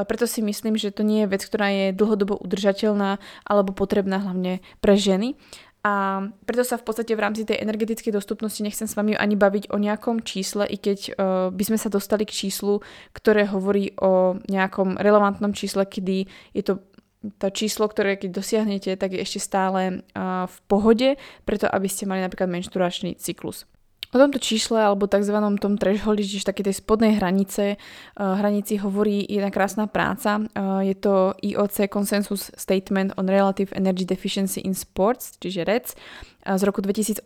preto 0.08 0.24
si 0.24 0.40
myslím, 0.40 0.80
že 0.80 0.96
to 0.96 1.04
nie 1.04 1.28
je 1.28 1.32
vec, 1.36 1.44
ktorá 1.44 1.68
je 1.68 1.86
dlhodobo 1.92 2.40
udržateľná 2.40 3.20
alebo 3.44 3.76
potrebná 3.76 4.24
hlavne 4.24 4.64
pre 4.80 4.96
ženy. 4.96 5.36
A 5.80 6.28
preto 6.44 6.68
sa 6.68 6.76
v 6.76 6.84
podstate 6.84 7.16
v 7.16 7.24
rámci 7.24 7.48
tej 7.48 7.64
energetickej 7.64 8.12
dostupnosti 8.12 8.60
nechcem 8.60 8.84
s 8.84 9.00
vami 9.00 9.16
ani 9.16 9.40
baviť 9.40 9.72
o 9.72 9.80
nejakom 9.80 10.28
čísle, 10.28 10.68
i 10.68 10.76
keď 10.76 11.00
uh, 11.16 11.16
by 11.56 11.64
sme 11.64 11.80
sa 11.80 11.88
dostali 11.88 12.28
k 12.28 12.36
číslu, 12.36 12.84
ktoré 13.16 13.48
hovorí 13.48 13.96
o 13.96 14.36
nejakom 14.52 15.00
relevantnom 15.00 15.56
čísle, 15.56 15.88
kedy 15.88 16.28
je 16.52 16.64
to 16.68 16.84
to 17.20 17.48
číslo, 17.52 17.92
ktoré 17.92 18.16
keď 18.16 18.40
dosiahnete, 18.40 18.96
tak 18.96 19.12
je 19.12 19.20
ešte 19.20 19.44
stále 19.44 20.08
v 20.48 20.58
pohode, 20.72 21.20
preto 21.44 21.68
aby 21.68 21.88
ste 21.92 22.08
mali 22.08 22.24
napríklad 22.24 22.48
menšturačný 22.48 23.20
cyklus. 23.20 23.68
O 24.10 24.18
tomto 24.18 24.42
čísle 24.42 24.82
alebo 24.82 25.06
tzv. 25.06 25.38
tom 25.62 25.78
thresholde, 25.78 26.26
čiže 26.26 26.50
také 26.50 26.66
tej 26.66 26.82
spodnej 26.82 27.22
hranice, 27.22 27.78
uh, 27.78 28.42
hranici 28.42 28.82
hovorí 28.82 29.22
jedna 29.30 29.54
krásna 29.54 29.86
práca. 29.86 30.42
Je 30.82 30.98
to 30.98 31.38
IOC 31.46 31.94
Consensus 31.94 32.50
Statement 32.58 33.14
on 33.22 33.30
Relative 33.30 33.70
Energy 33.78 34.10
Deficiency 34.10 34.66
in 34.66 34.74
Sports, 34.74 35.38
čiže 35.38 35.62
REC 35.62 35.94
z 36.40 36.62
roku 36.64 36.80
2018, 36.80 37.20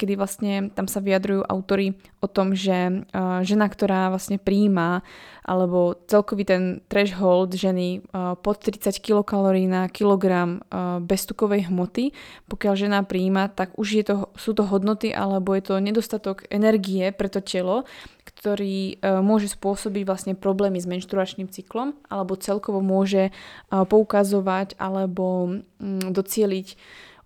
kedy 0.00 0.16
vlastne 0.16 0.54
tam 0.72 0.88
sa 0.88 1.04
vyjadrujú 1.04 1.44
autory 1.44 1.92
o 2.24 2.28
tom, 2.28 2.56
že 2.56 3.04
žena, 3.44 3.66
ktorá 3.68 4.08
vlastne 4.08 4.40
príjma 4.40 5.04
alebo 5.44 5.94
celkový 6.08 6.48
ten 6.48 6.62
threshold 6.88 7.52
ženy 7.52 8.02
pod 8.40 8.56
30 8.64 8.96
kilokalórií 8.98 9.68
na 9.68 9.92
kilogram 9.92 10.64
beztukovej 11.04 11.68
hmoty, 11.68 12.16
pokiaľ 12.48 12.74
žena 12.74 13.00
príjma, 13.04 13.52
tak 13.52 13.76
už 13.76 13.88
je 13.92 14.04
to, 14.08 14.16
sú 14.40 14.56
to 14.56 14.64
hodnoty 14.64 15.12
alebo 15.12 15.52
je 15.52 15.62
to 15.62 15.74
nedostatok 15.76 16.48
energie 16.48 17.12
pre 17.12 17.28
to 17.28 17.44
telo, 17.44 17.84
ktorý 18.24 18.98
môže 19.20 19.52
spôsobiť 19.52 20.02
vlastne 20.08 20.32
problémy 20.32 20.80
s 20.80 20.88
menštruačným 20.88 21.52
cyklom 21.52 21.92
alebo 22.08 22.40
celkovo 22.40 22.80
môže 22.80 23.30
poukazovať 23.68 24.80
alebo 24.80 25.60
mm, 25.76 26.10
docieliť 26.10 26.68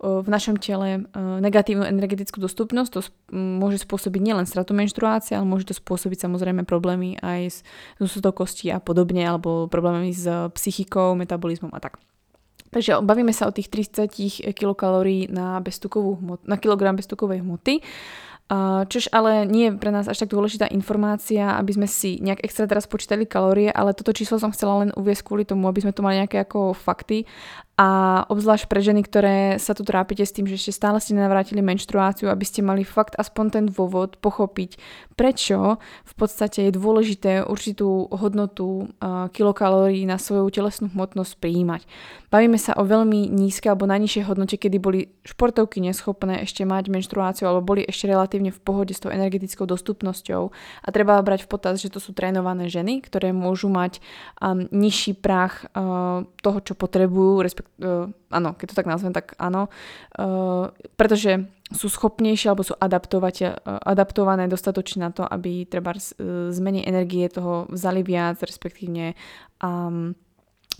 v 0.00 0.28
našom 0.33 0.57
tele 0.57 1.04
negatívnu 1.14 1.85
energetickú 1.85 2.40
dostupnosť. 2.40 2.90
To 2.97 3.00
môže 3.37 3.85
spôsobiť 3.85 4.21
nielen 4.25 4.49
stratu 4.49 4.73
menštruácie, 4.73 5.37
ale 5.37 5.45
môže 5.45 5.69
to 5.69 5.76
spôsobiť 5.76 6.25
samozrejme 6.25 6.64
problémy 6.64 7.21
aj 7.21 7.62
s 8.00 8.16
kosti 8.33 8.73
a 8.73 8.80
podobne, 8.80 9.21
alebo 9.21 9.69
problémy 9.69 10.16
s 10.16 10.25
psychikou, 10.57 11.12
metabolizmom 11.21 11.71
a 11.76 11.80
tak. 11.85 12.00
Takže 12.71 13.02
bavíme 13.02 13.35
sa 13.35 13.50
o 13.50 13.52
tých 13.52 13.69
30 13.69 14.57
kilokalórií 14.57 15.28
na, 15.28 15.61
hmot, 15.61 16.47
na 16.47 16.57
kilogram 16.57 16.97
beztukovej 16.97 17.42
hmoty. 17.42 17.83
Čož 18.90 19.14
ale 19.14 19.47
nie 19.47 19.71
je 19.71 19.78
pre 19.78 19.95
nás 19.95 20.11
až 20.11 20.26
tak 20.26 20.35
dôležitá 20.35 20.66
informácia, 20.75 21.54
aby 21.54 21.71
sme 21.71 21.87
si 21.87 22.19
nejak 22.19 22.42
extra 22.42 22.66
teraz 22.66 22.90
počítali 22.90 23.23
kalórie, 23.23 23.71
ale 23.71 23.95
toto 23.95 24.11
číslo 24.11 24.42
som 24.42 24.50
chcela 24.50 24.83
len 24.83 24.90
uviesť 24.99 25.23
kvôli 25.23 25.47
tomu, 25.47 25.71
aby 25.71 25.87
sme 25.87 25.95
tu 25.95 26.02
mali 26.02 26.19
nejaké 26.19 26.42
ako 26.42 26.75
fakty 26.75 27.30
a 27.81 27.89
obzvlášť 28.29 28.69
pre 28.69 28.85
ženy, 28.85 29.01
ktoré 29.01 29.57
sa 29.57 29.73
tu 29.73 29.89
trápite 29.89 30.21
s 30.21 30.37
tým, 30.37 30.45
že 30.45 30.61
ešte 30.61 30.77
stále 30.77 31.01
ste 31.01 31.17
nenavrátili 31.17 31.65
menštruáciu, 31.65 32.29
aby 32.29 32.45
ste 32.45 32.61
mali 32.61 32.85
fakt 32.85 33.17
aspoň 33.17 33.47
ten 33.49 33.65
dôvod 33.73 34.21
pochopiť, 34.21 34.77
prečo 35.17 35.81
v 36.05 36.13
podstate 36.13 36.69
je 36.69 36.77
dôležité 36.77 37.41
určitú 37.41 38.13
hodnotu 38.13 38.85
uh, 39.01 39.33
kilokalórií 39.33 40.05
na 40.05 40.21
svoju 40.21 40.53
telesnú 40.53 40.93
hmotnosť 40.93 41.41
prijímať. 41.41 41.89
Bavíme 42.29 42.61
sa 42.61 42.77
o 42.77 42.85
veľmi 42.85 43.33
nízkej 43.33 43.73
alebo 43.73 43.89
najnižšej 43.89 44.29
hodnote, 44.29 44.61
kedy 44.61 44.77
boli 44.77 45.09
športovky 45.25 45.81
neschopné 45.81 46.45
ešte 46.45 46.69
mať 46.69 46.93
menštruáciu 46.93 47.49
alebo 47.49 47.65
boli 47.65 47.89
ešte 47.89 48.13
relatívne 48.13 48.53
v 48.53 48.61
pohode 48.61 48.93
s 48.93 49.01
tou 49.01 49.09
energetickou 49.09 49.65
dostupnosťou. 49.65 50.53
A 50.85 50.89
treba 50.93 51.17
brať 51.25 51.49
v 51.49 51.51
potaz, 51.57 51.81
že 51.81 51.89
to 51.89 51.97
sú 51.97 52.13
trénované 52.13 52.69
ženy, 52.69 53.01
ktoré 53.01 53.33
môžu 53.33 53.73
mať 53.73 54.05
um, 54.37 54.69
nižší 54.69 55.17
prach 55.17 55.65
uh, 55.73 56.29
toho, 56.45 56.59
čo 56.61 56.77
potrebujú, 56.77 57.41
respektíve 57.41 57.70
uh, 57.79 58.11
áno, 58.31 58.50
keď 58.59 58.67
to 58.75 58.79
tak 58.79 58.91
nazvem, 58.91 59.15
tak 59.15 59.39
áno, 59.39 59.71
uh, 60.19 60.73
pretože 60.99 61.47
sú 61.71 61.87
schopnejšie 61.87 62.50
alebo 62.50 62.67
sú 62.67 62.75
uh, 63.55 63.79
adaptované 63.87 64.50
dostatočne 64.50 65.07
na 65.07 65.11
to, 65.15 65.23
aby 65.23 65.65
treba 65.71 65.95
uh, 65.95 66.50
zmeny 66.50 66.83
energie 66.83 67.31
toho 67.31 67.71
vzali 67.71 68.03
viac, 68.03 68.43
respektívne 68.43 69.15
um, 69.62 70.19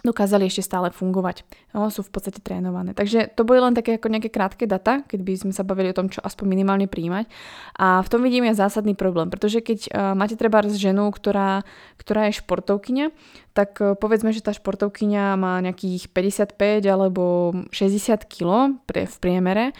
dokázali 0.01 0.49
ešte 0.49 0.65
stále 0.65 0.89
fungovať. 0.91 1.45
No, 1.77 1.93
sú 1.93 2.01
v 2.03 2.13
podstate 2.13 2.41
trénované. 2.41 2.97
Takže 2.97 3.31
to 3.37 3.45
boli 3.45 3.61
len 3.61 3.77
také 3.77 4.01
ako 4.01 4.09
nejaké 4.09 4.33
krátke 4.33 4.65
data, 4.65 5.05
keď 5.05 5.21
by 5.23 5.33
sme 5.37 5.53
sa 5.53 5.63
bavili 5.63 5.93
o 5.93 5.97
tom, 5.97 6.09
čo 6.09 6.25
aspoň 6.25 6.47
minimálne 6.49 6.89
príjmať. 6.89 7.29
A 7.77 8.01
v 8.01 8.09
tom 8.09 8.25
vidím 8.25 8.49
ja 8.49 8.57
zásadný 8.57 8.97
problém, 8.97 9.29
pretože 9.29 9.61
keď 9.61 9.79
uh, 9.89 10.13
máte 10.17 10.35
treba 10.35 10.65
ženu, 10.65 11.09
ktorá, 11.13 11.63
ktorá 12.01 12.29
je 12.29 12.41
športovkyňa, 12.41 13.07
tak 13.53 13.77
uh, 13.79 13.95
povedzme, 13.95 14.33
že 14.33 14.45
tá 14.45 14.57
športovkyňa 14.57 15.37
má 15.37 15.61
nejakých 15.61 16.09
55 16.11 16.85
alebo 16.89 17.53
60 17.73 18.25
kg 18.27 18.77
v 18.89 19.17
priemere, 19.21 19.77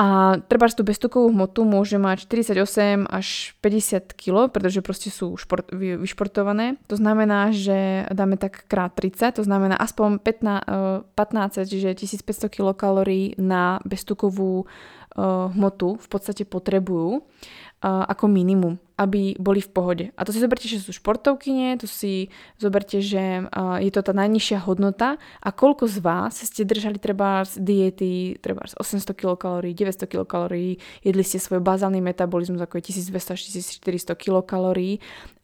a 0.00 0.40
treba 0.48 0.66
tú 0.72 0.82
beztukovú 0.82 1.30
hmotu 1.30 1.68
môže 1.68 2.00
mať 2.00 2.24
48 2.26 3.06
až 3.06 3.54
50 3.60 4.16
kg, 4.16 4.48
pretože 4.48 4.80
proste 4.80 5.12
sú 5.12 5.36
šport, 5.36 5.68
vyšportované. 5.70 6.80
To 6.88 6.96
znamená, 6.96 7.52
že 7.52 8.08
dáme 8.08 8.40
tak 8.40 8.64
krát 8.66 8.96
30, 8.96 9.38
to 9.38 9.44
znamená 9.44 9.76
aspoň 9.76 10.18
15, 10.18 11.14
15 11.14 11.70
čiže 11.70 11.94
1500 12.18 12.50
kilokalórií 12.50 13.36
na 13.36 13.78
beztukovú 13.84 14.64
uh, 14.64 15.52
hmotu 15.52 16.00
v 16.00 16.08
podstate 16.08 16.48
potrebujú 16.48 17.20
uh, 17.20 18.04
ako 18.08 18.26
minimum. 18.26 18.80
Aby 18.98 19.36
boli 19.40 19.60
v 19.64 19.70
pohode. 19.70 20.04
A 20.16 20.24
to 20.24 20.30
si 20.30 20.42
zoberte, 20.42 20.68
že 20.68 20.80
sú 20.82 20.92
športovkyne, 20.92 21.80
to 21.80 21.88
si 21.88 22.28
zoberte, 22.60 23.00
že 23.00 23.48
je 23.80 23.90
to 23.92 24.00
tá 24.04 24.12
najnižšia 24.12 24.64
hodnota. 24.64 25.16
A 25.40 25.48
koľko 25.50 25.88
z 25.88 25.98
vás 26.04 26.40
ste 26.40 26.68
držali 26.68 27.00
treba 27.00 27.44
z 27.44 27.60
diety, 27.62 28.36
treba 28.38 28.68
z 28.68 28.76
800 28.76 29.12
kcal, 29.16 29.64
900 29.64 30.08
kcal, 30.08 30.52
jedli 31.02 31.24
ste 31.24 31.38
svoj 31.40 31.64
bazálny 31.64 32.04
metabolizmus 32.04 32.60
ako 32.60 32.78
je 32.78 32.92
1200 32.92 33.82
1400 33.82 34.14
kcal 34.16 34.74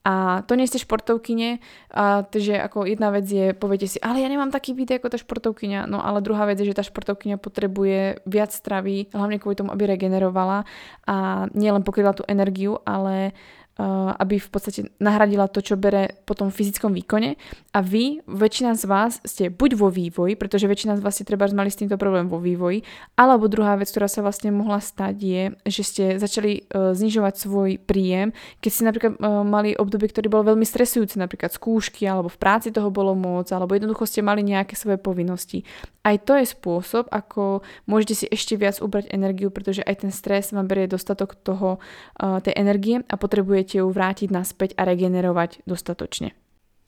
a 0.09 0.41
to 0.49 0.57
nie 0.57 0.65
ste 0.65 0.81
športovkyne, 0.81 1.61
a 1.93 2.25
takže 2.25 2.57
ako 2.57 2.89
jedna 2.89 3.13
vec 3.13 3.29
je, 3.29 3.53
poviete 3.53 3.85
si, 3.85 4.01
ale 4.01 4.25
ja 4.25 4.29
nemám 4.33 4.49
taký 4.49 4.73
byt 4.73 4.97
ako 5.03 5.13
tá 5.13 5.21
športovkyňa, 5.21 5.85
no 5.85 6.01
ale 6.01 6.25
druhá 6.25 6.49
vec 6.49 6.57
je, 6.57 6.73
že 6.73 6.81
tá 6.81 6.81
športovkyňa 6.81 7.37
potrebuje 7.37 8.25
viac 8.25 8.49
stravy, 8.49 9.13
hlavne 9.13 9.37
kvôli 9.37 9.61
tomu, 9.61 9.69
aby 9.69 9.85
regenerovala. 9.85 10.65
A 11.05 11.45
nielen 11.53 11.85
pokryla 11.85 12.17
tú 12.17 12.25
energiu, 12.25 12.81
ale 12.89 13.37
aby 13.79 14.43
v 14.43 14.51
podstate 14.51 14.91
nahradila 14.99 15.47
to, 15.47 15.63
čo 15.63 15.79
bere 15.79 16.19
po 16.27 16.35
tom 16.35 16.51
fyzickom 16.51 16.91
výkone. 16.99 17.39
A 17.71 17.79
vy, 17.79 18.19
väčšina 18.27 18.75
z 18.75 18.85
vás, 18.91 19.23
ste 19.23 19.55
buď 19.55 19.71
vo 19.79 19.87
vývoji, 19.87 20.35
pretože 20.35 20.67
väčšina 20.67 20.99
z 20.99 21.03
vás 21.07 21.15
ste 21.15 21.23
treba 21.23 21.47
mali 21.55 21.71
s 21.71 21.79
týmto 21.79 21.95
problém 21.95 22.27
vo 22.27 22.43
vývoji, 22.43 22.83
alebo 23.15 23.47
druhá 23.47 23.79
vec, 23.79 23.87
ktorá 23.87 24.11
sa 24.11 24.21
vlastne 24.27 24.51
mohla 24.51 24.83
stať, 24.83 25.15
je, 25.23 25.43
že 25.71 25.83
ste 25.87 26.05
začali 26.19 26.67
uh, 26.67 26.91
znižovať 26.91 27.35
svoj 27.39 27.71
príjem, 27.79 28.35
keď 28.59 28.71
ste 28.75 28.83
napríklad 28.83 29.13
uh, 29.15 29.47
mali 29.47 29.79
obdobie, 29.79 30.11
ktorý 30.11 30.27
bol 30.27 30.43
veľmi 30.43 30.67
stresujúci, 30.67 31.23
napríklad 31.23 31.55
skúšky, 31.55 32.03
alebo 32.03 32.27
v 32.27 32.41
práci 32.43 32.75
toho 32.75 32.91
bolo 32.91 33.15
moc, 33.15 33.47
alebo 33.55 33.79
jednoducho 33.79 34.11
ste 34.11 34.27
mali 34.27 34.43
nejaké 34.43 34.75
svoje 34.75 34.99
povinnosti. 34.99 35.63
Aj 36.09 36.17
to 36.17 36.41
je 36.41 36.49
spôsob, 36.49 37.13
ako 37.13 37.61
môžete 37.85 38.25
si 38.25 38.27
ešte 38.33 38.57
viac 38.57 38.81
ubrať 38.81 39.13
energiu, 39.13 39.53
pretože 39.53 39.85
aj 39.85 40.09
ten 40.09 40.13
stres 40.15 40.57
vám 40.57 40.65
berie 40.65 40.89
dostatok 40.89 41.37
toho, 41.37 41.77
uh, 41.77 42.41
tej 42.41 42.57
energie 42.57 43.05
a 43.05 43.15
potrebujete 43.21 43.85
ju 43.85 43.93
vrátiť 43.93 44.33
naspäť 44.33 44.73
a 44.81 44.89
regenerovať 44.89 45.69
dostatočne. 45.69 46.33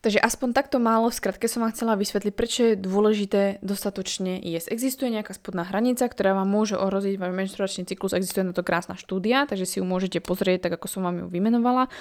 Takže 0.00 0.16
aspoň 0.16 0.56
takto 0.56 0.80
málo, 0.80 1.12
v 1.12 1.20
skratke 1.20 1.44
som 1.44 1.60
vám 1.60 1.76
chcela 1.76 1.92
vysvetliť, 1.92 2.32
prečo 2.32 2.72
je 2.72 2.80
dôležité 2.80 3.60
dostatočne 3.60 4.40
jesť. 4.40 4.72
Existuje 4.72 5.12
nejaká 5.12 5.36
spodná 5.36 5.68
hranica, 5.68 6.08
ktorá 6.08 6.32
vám 6.32 6.48
môže 6.48 6.72
ohroziť 6.80 7.20
váš 7.20 7.36
menštruačný 7.36 7.84
cyklus, 7.84 8.16
existuje 8.16 8.48
na 8.48 8.56
to 8.56 8.64
krásna 8.64 8.96
štúdia, 8.96 9.44
takže 9.44 9.68
si 9.68 9.76
ju 9.76 9.84
môžete 9.84 10.24
pozrieť, 10.24 10.72
tak 10.72 10.80
ako 10.80 10.88
som 10.88 11.04
vám 11.04 11.20
ju 11.20 11.26
vymenovala. 11.28 11.92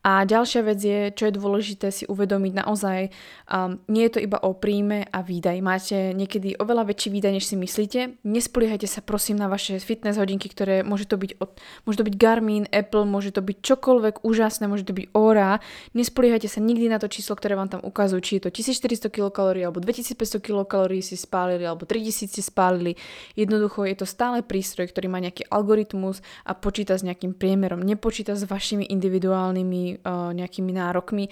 A 0.00 0.24
ďalšia 0.24 0.64
vec 0.64 0.80
je, 0.80 1.12
čo 1.12 1.28
je 1.28 1.36
dôležité 1.36 1.92
si 1.92 2.08
uvedomiť 2.08 2.64
naozaj, 2.64 3.12
um, 3.52 3.76
nie 3.84 4.08
je 4.08 4.16
to 4.16 4.20
iba 4.24 4.40
o 4.40 4.56
príjme 4.56 5.04
a 5.04 5.20
výdaj. 5.20 5.60
Máte 5.60 6.16
niekedy 6.16 6.56
oveľa 6.56 6.88
väčší 6.88 7.12
výdaj, 7.12 7.36
než 7.36 7.44
si 7.44 7.56
myslíte. 7.60 8.16
Nespoliehajte 8.24 8.88
sa 8.88 9.04
prosím 9.04 9.36
na 9.36 9.52
vaše 9.52 9.76
fitness 9.76 10.16
hodinky, 10.16 10.48
ktoré 10.48 10.80
môže 10.80 11.04
to 11.04 11.20
byť, 11.20 11.36
od, 11.36 11.52
môže 11.84 12.00
to 12.00 12.06
byť 12.08 12.16
Garmin, 12.16 12.64
Apple, 12.72 13.04
môže 13.04 13.36
to 13.36 13.44
byť 13.44 13.60
čokoľvek 13.60 14.24
úžasné, 14.24 14.72
môže 14.72 14.88
to 14.88 14.96
byť 14.96 15.12
Ora. 15.12 15.60
Nespoliehajte 15.92 16.48
sa 16.48 16.64
nikdy 16.64 16.88
na 16.88 16.96
to 16.96 17.12
číslo, 17.12 17.36
ktoré 17.36 17.52
vám 17.52 17.68
tam 17.68 17.84
ukazujú, 17.84 18.24
či 18.24 18.32
je 18.40 18.48
to 18.48 18.50
1400 18.56 19.12
kcal 19.12 19.52
alebo 19.52 19.84
2500 19.84 20.40
kcal 20.40 20.88
si 21.04 21.16
spálili 21.20 21.68
alebo 21.68 21.84
3000 21.84 22.24
ste 22.24 22.40
spálili. 22.40 22.96
Jednoducho 23.36 23.84
je 23.84 24.00
to 24.00 24.08
stále 24.08 24.40
prístroj, 24.40 24.88
ktorý 24.88 25.12
má 25.12 25.20
nejaký 25.20 25.44
algoritmus 25.52 26.24
a 26.48 26.56
počíta 26.56 26.96
s 26.96 27.04
nejakým 27.04 27.36
priemerom, 27.36 27.84
nepočíta 27.84 28.32
s 28.32 28.48
vašimi 28.48 28.88
individuálnymi 28.88 29.89
uh, 29.98 30.30
nejakými 30.30 30.70
nárokmi. 30.70 31.26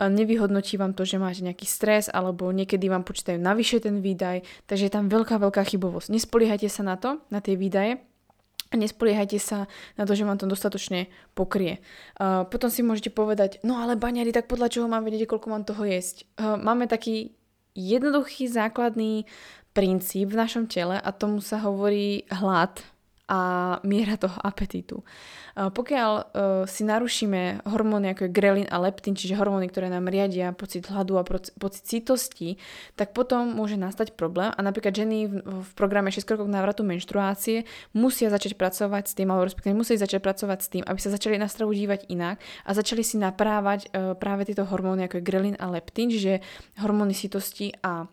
Uh, 0.00 0.10
nevyhodnotí 0.10 0.74
vám 0.74 0.96
to, 0.98 1.06
že 1.06 1.22
máte 1.22 1.46
nejaký 1.46 1.68
stres 1.68 2.10
alebo 2.10 2.50
niekedy 2.50 2.90
vám 2.90 3.06
počítajú 3.06 3.38
navyše 3.38 3.78
ten 3.78 4.02
výdaj, 4.02 4.42
takže 4.66 4.90
je 4.90 4.92
tam 4.92 5.06
veľká, 5.06 5.38
veľká 5.38 5.62
chybovosť. 5.62 6.10
Nespoliehajte 6.10 6.66
sa 6.66 6.82
na 6.82 6.98
to, 6.98 7.22
na 7.30 7.38
tie 7.38 7.54
výdaje, 7.54 8.02
a 8.70 8.78
nespoliehajte 8.78 9.38
sa 9.42 9.66
na 9.98 10.06
to, 10.06 10.14
že 10.14 10.22
vám 10.22 10.38
to 10.38 10.46
dostatočne 10.46 11.10
pokrie. 11.34 11.82
Uh, 12.14 12.46
potom 12.46 12.70
si 12.70 12.86
môžete 12.86 13.10
povedať, 13.10 13.58
no 13.66 13.82
ale 13.82 13.98
baňari, 13.98 14.30
tak 14.30 14.46
podľa 14.46 14.70
čoho 14.70 14.86
mám 14.86 15.02
vedieť, 15.02 15.26
koľko 15.26 15.50
mám 15.50 15.66
toho 15.66 15.82
jesť? 15.82 16.22
Uh, 16.38 16.54
máme 16.54 16.86
taký 16.86 17.34
jednoduchý 17.74 18.46
základný 18.46 19.26
princíp 19.74 20.34
v 20.34 20.38
našom 20.38 20.70
tele 20.70 20.98
a 20.98 21.10
tomu 21.10 21.42
sa 21.42 21.58
hovorí 21.62 22.26
hlad 22.30 22.78
a 23.30 23.38
miera 23.86 24.18
toho 24.18 24.34
apetítu. 24.42 25.06
Pokiaľ 25.54 26.12
uh, 26.14 26.24
si 26.66 26.82
narušíme 26.86 27.66
hormóny 27.66 28.14
ako 28.14 28.26
je 28.26 28.34
grelin 28.34 28.68
a 28.70 28.78
leptín, 28.82 29.14
čiže 29.18 29.38
hormóny, 29.38 29.70
ktoré 29.70 29.86
nám 29.86 30.10
riadia 30.10 30.50
pocit 30.54 30.86
hladu 30.90 31.18
a 31.18 31.26
pocit 31.58 31.84
citosti, 31.86 32.58
tak 32.94 33.14
potom 33.14 33.54
môže 33.54 33.74
nastať 33.74 34.14
problém 34.14 34.50
a 34.50 34.60
napríklad 34.62 34.94
ženy 34.94 35.26
v, 35.30 35.68
programe 35.74 36.10
6 36.14 36.26
krokov 36.26 36.46
návratu 36.46 36.86
menštruácie 36.86 37.66
musia 37.94 38.30
začať 38.30 38.54
pracovať 38.58 39.04
s 39.10 39.14
tým, 39.14 39.28
alebo 39.30 39.46
respektíve 39.46 39.74
musí 39.74 39.94
začať 39.98 40.22
pracovať 40.22 40.58
s 40.62 40.68
tým, 40.70 40.82
aby 40.86 40.98
sa 41.02 41.10
začali 41.10 41.36
na 41.36 41.50
stravu 41.50 41.74
dívať 41.74 42.10
inak 42.10 42.38
a 42.66 42.70
začali 42.74 43.02
si 43.02 43.18
naprávať 43.18 43.90
uh, 43.90 44.14
práve 44.18 44.46
tieto 44.46 44.66
hormóny 44.66 45.06
ako 45.06 45.18
je 45.18 45.26
grelin 45.26 45.56
a 45.58 45.66
leptín, 45.70 46.10
čiže 46.10 46.42
hormóny 46.78 47.12
citosti 47.12 47.74
a 47.82 48.06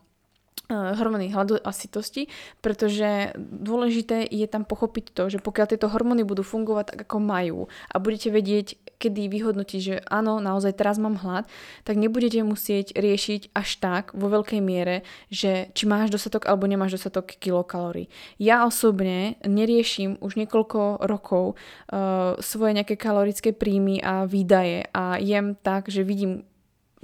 hormóny 0.69 1.31
hladu 1.31 1.55
a 1.63 1.71
sytosti, 1.71 2.27
pretože 2.59 3.31
dôležité 3.39 4.27
je 4.27 4.43
tam 4.51 4.67
pochopiť 4.67 5.15
to, 5.15 5.23
že 5.31 5.39
pokiaľ 5.39 5.65
tieto 5.71 5.87
hormóny 5.87 6.27
budú 6.27 6.43
fungovať 6.43 6.93
tak, 6.93 6.99
ako 7.07 7.17
majú 7.23 7.59
a 7.87 7.95
budete 8.03 8.29
vedieť, 8.31 8.75
kedy 8.97 9.29
vyhodnotiť, 9.31 9.79
že 9.79 9.95
áno, 10.09 10.43
naozaj 10.43 10.75
teraz 10.75 10.99
mám 10.99 11.21
hlad, 11.21 11.45
tak 11.87 11.95
nebudete 11.95 12.41
musieť 12.43 12.97
riešiť 12.97 13.55
až 13.55 13.69
tak 13.79 14.03
vo 14.11 14.27
veľkej 14.27 14.59
miere, 14.59 15.07
že 15.31 15.71
či 15.71 15.87
máš 15.87 16.11
dostatok 16.11 16.49
alebo 16.49 16.67
nemáš 16.67 16.99
dostatok 16.99 17.37
kilokalórií. 17.37 18.09
Ja 18.41 18.65
osobne 18.65 19.39
neriešim 19.45 20.19
už 20.19 20.35
niekoľko 20.35 21.05
rokov 21.05 21.55
uh, 21.55 22.35
svoje 22.41 22.75
nejaké 22.75 22.99
kalorické 22.99 23.53
príjmy 23.53 24.01
a 24.01 24.25
výdaje 24.25 24.89
a 24.91 25.21
jem 25.21 25.55
tak, 25.55 25.87
že 25.87 26.03
vidím 26.03 26.43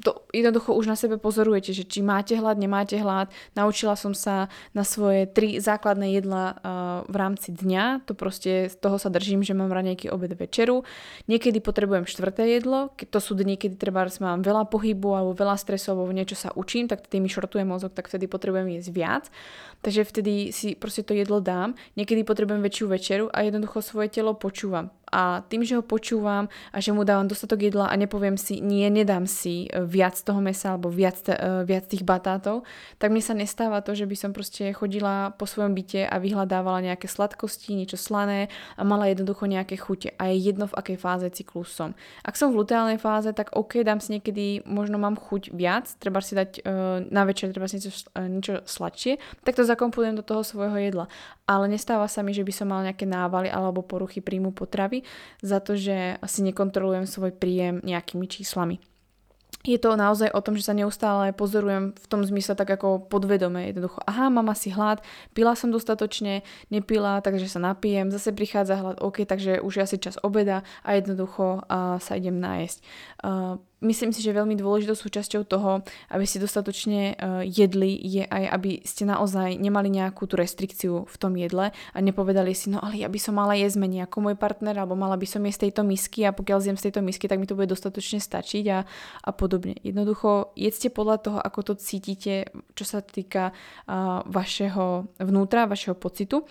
to 0.01 0.25
jednoducho 0.33 0.73
už 0.73 0.89
na 0.89 0.97
sebe 0.97 1.21
pozorujete, 1.21 1.69
že 1.69 1.85
či 1.85 2.01
máte 2.01 2.33
hlad, 2.33 2.57
nemáte 2.57 2.97
hlad. 2.97 3.29
Naučila 3.53 3.93
som 3.93 4.17
sa 4.17 4.50
na 4.73 4.81
svoje 4.81 5.29
tri 5.29 5.61
základné 5.61 6.18
jedla 6.18 6.57
uh, 6.57 6.57
v 7.05 7.15
rámci 7.15 7.53
dňa, 7.53 8.09
to 8.09 8.18
proste 8.18 8.74
z 8.74 8.75
toho 8.81 8.98
sa 8.98 9.13
držím, 9.13 9.46
že 9.46 9.53
mám 9.53 9.70
raňajky, 9.70 10.09
obed, 10.09 10.33
večeru. 10.33 10.81
Niekedy 11.29 11.61
potrebujem 11.61 12.09
štvrté 12.09 12.57
jedlo, 12.57 12.89
to 12.98 13.20
sú 13.22 13.37
dni, 13.37 13.53
kedy 13.53 13.77
treba 13.77 14.01
mám 14.18 14.41
veľa 14.41 14.65
pohybu 14.68 15.13
alebo 15.13 15.31
veľa 15.37 15.55
stresu 15.61 15.94
alebo 15.94 16.09
niečo 16.09 16.33
sa 16.33 16.50
učím, 16.57 16.89
tak 16.89 17.05
tým 17.05 17.24
mi 17.24 17.29
šortuje 17.29 17.61
mozog, 17.61 17.94
tak 17.94 18.09
vtedy 18.09 18.25
potrebujem 18.25 18.74
jesť 18.74 18.89
viac. 18.89 19.24
Takže 19.85 20.01
vtedy 20.09 20.33
si 20.50 20.74
proste 20.74 21.05
to 21.05 21.13
jedlo 21.13 21.44
dám. 21.44 21.77
Niekedy 22.00 22.25
potrebujem 22.25 22.65
väčšiu 22.65 22.85
večeru 22.89 23.25
a 23.29 23.46
jednoducho 23.46 23.83
svoje 23.83 24.09
telo 24.09 24.33
počúvam 24.33 24.89
a 25.13 25.46
tým, 25.46 25.61
že 25.61 25.77
ho 25.77 25.85
počúvam 25.85 26.50
a 26.74 26.77
že 26.81 26.89
mu 26.89 27.05
dávam 27.05 27.29
dostatok 27.29 27.70
jedla 27.70 27.85
a 27.85 27.94
nepoviem 27.94 28.33
si, 28.33 28.57
nie, 28.57 28.89
nedám 28.89 29.29
si 29.29 29.70
e, 29.70 29.82
viac 29.85 30.15
toho 30.19 30.39
mesa 30.39 30.75
alebo 30.75 30.89
viac, 30.89 31.19
uh, 31.27 31.61
viac 31.67 31.87
tých 31.87 32.01
batátov, 32.07 32.63
tak 32.98 33.11
mne 33.11 33.24
sa 33.24 33.35
nestáva 33.35 33.83
to, 33.83 33.93
že 33.93 34.07
by 34.07 34.15
som 34.17 34.31
proste 34.31 34.72
chodila 34.74 35.35
po 35.35 35.46
svojom 35.46 35.75
byte 35.75 36.07
a 36.07 36.15
vyhľadávala 36.17 36.83
nejaké 36.83 37.11
sladkosti, 37.11 37.75
niečo 37.75 38.00
slané 38.00 38.48
a 38.79 38.81
mala 38.81 39.11
jednoducho 39.11 39.46
nejaké 39.46 39.75
chute 39.75 40.15
a 40.15 40.31
je 40.31 40.51
jedno 40.51 40.65
v 40.69 40.77
akej 40.77 40.98
fáze 40.98 41.27
cyklus 41.31 41.69
som. 41.74 41.91
Ak 42.24 42.39
som 42.39 42.55
v 42.55 42.63
luteálnej 42.63 43.01
fáze, 43.01 43.29
tak 43.35 43.51
OK, 43.53 43.83
dám 43.83 44.00
si 44.00 44.15
niekedy, 44.15 44.63
možno 44.63 45.01
mám 45.01 45.19
chuť 45.19 45.51
viac, 45.51 45.91
treba 46.00 46.24
si 46.24 46.33
dať 46.37 46.63
uh, 46.63 47.03
na 47.11 47.24
večer, 47.27 47.51
treba 47.51 47.67
si 47.67 47.79
niečo, 47.81 48.07
uh, 48.15 48.27
niečo 48.27 48.63
sladšie, 48.63 49.19
tak 49.43 49.59
to 49.59 49.67
zakomponujem 49.67 50.15
do 50.19 50.25
toho 50.25 50.46
svojho 50.46 50.79
jedla. 50.79 51.05
Ale 51.43 51.67
nestáva 51.67 52.07
sa 52.07 52.24
mi, 52.24 52.31
že 52.31 52.48
by 52.48 52.53
som 52.55 52.72
mala 52.72 52.87
nejaké 52.91 53.03
návaly 53.03 53.51
alebo 53.51 53.83
poruchy 53.83 54.24
príjmu 54.24 54.55
potravy, 54.55 55.03
za 55.43 55.59
to, 55.59 55.75
že 55.75 56.17
si 56.24 56.39
nekontrolujem 56.46 57.03
svoj 57.03 57.35
príjem 57.35 57.83
nejakými 57.83 58.29
číslami 58.29 58.93
je 59.63 59.79
to 59.79 59.95
naozaj 59.95 60.27
o 60.35 60.43
tom, 60.43 60.59
že 60.59 60.67
sa 60.67 60.75
neustále 60.75 61.31
pozorujem 61.31 61.95
v 61.95 62.05
tom 62.11 62.27
zmysle 62.27 62.59
tak 62.59 62.67
ako 62.75 63.07
podvedome. 63.07 63.71
Jednoducho, 63.71 64.03
aha, 64.03 64.27
mám 64.27 64.51
asi 64.51 64.69
hlad, 64.69 64.99
pila 65.31 65.55
som 65.55 65.71
dostatočne, 65.71 66.43
nepila, 66.67 67.23
takže 67.23 67.47
sa 67.47 67.63
napijem, 67.63 68.11
zase 68.11 68.35
prichádza 68.35 68.75
hlad, 68.75 68.99
OK, 68.99 69.23
takže 69.23 69.63
už 69.63 69.73
je 69.79 69.83
asi 69.83 69.97
čas 69.97 70.19
obeda 70.19 70.67
a 70.83 70.99
jednoducho 70.99 71.63
uh, 71.63 71.95
sa 72.03 72.19
idem 72.19 72.43
nájsť. 72.43 72.77
Uh, 73.23 73.57
myslím 73.83 74.15
si, 74.15 74.24
že 74.24 74.31
veľmi 74.31 74.55
dôležitou 74.55 74.96
súčasťou 74.96 75.43
toho, 75.43 75.83
aby 76.09 76.24
ste 76.24 76.39
dostatočne 76.39 77.13
uh, 77.13 77.43
jedli, 77.43 78.00
je 78.00 78.24
aj, 78.24 78.43
aby 78.55 78.72
ste 78.87 79.03
naozaj 79.03 79.59
nemali 79.59 79.91
nejakú 79.91 80.25
tú 80.25 80.39
restrikciu 80.39 81.03
v 81.03 81.15
tom 81.19 81.35
jedle 81.35 81.69
a 81.69 81.98
nepovedali 82.00 82.55
si, 82.55 82.72
no 82.72 82.79
ale 82.79 83.03
ja 83.03 83.11
by 83.11 83.19
som 83.19 83.35
mala 83.35 83.53
jesť 83.59 83.83
menej 83.83 84.07
ako 84.07 84.31
môj 84.31 84.35
partner, 84.39 84.79
alebo 84.79 84.96
mala 84.96 85.19
by 85.19 85.27
som 85.27 85.43
jesť 85.43 85.59
z 85.59 85.63
tejto 85.69 85.81
misky 85.83 86.19
a 86.24 86.31
pokiaľ 86.31 86.59
zjem 86.63 86.77
z 86.79 86.83
tejto 86.89 87.01
misky, 87.03 87.27
tak 87.27 87.37
mi 87.37 87.46
to 87.46 87.59
bude 87.59 87.69
dostatočne 87.69 88.24
stačiť 88.24 88.65
a, 88.72 88.79
a 89.27 89.31
podobne. 89.35 89.77
Jednoducho 89.83 90.55
jedzte 90.55 90.87
podľa 90.89 91.17
toho, 91.19 91.39
ako 91.43 91.59
to 91.61 91.74
cítite, 91.77 92.50
čo 92.74 92.85
sa 92.87 93.03
týka 93.03 93.51
uh, 93.51 94.24
vašeho 94.25 95.11
vnútra, 95.19 95.67
vašeho 95.67 96.00
pocitu 96.00 96.48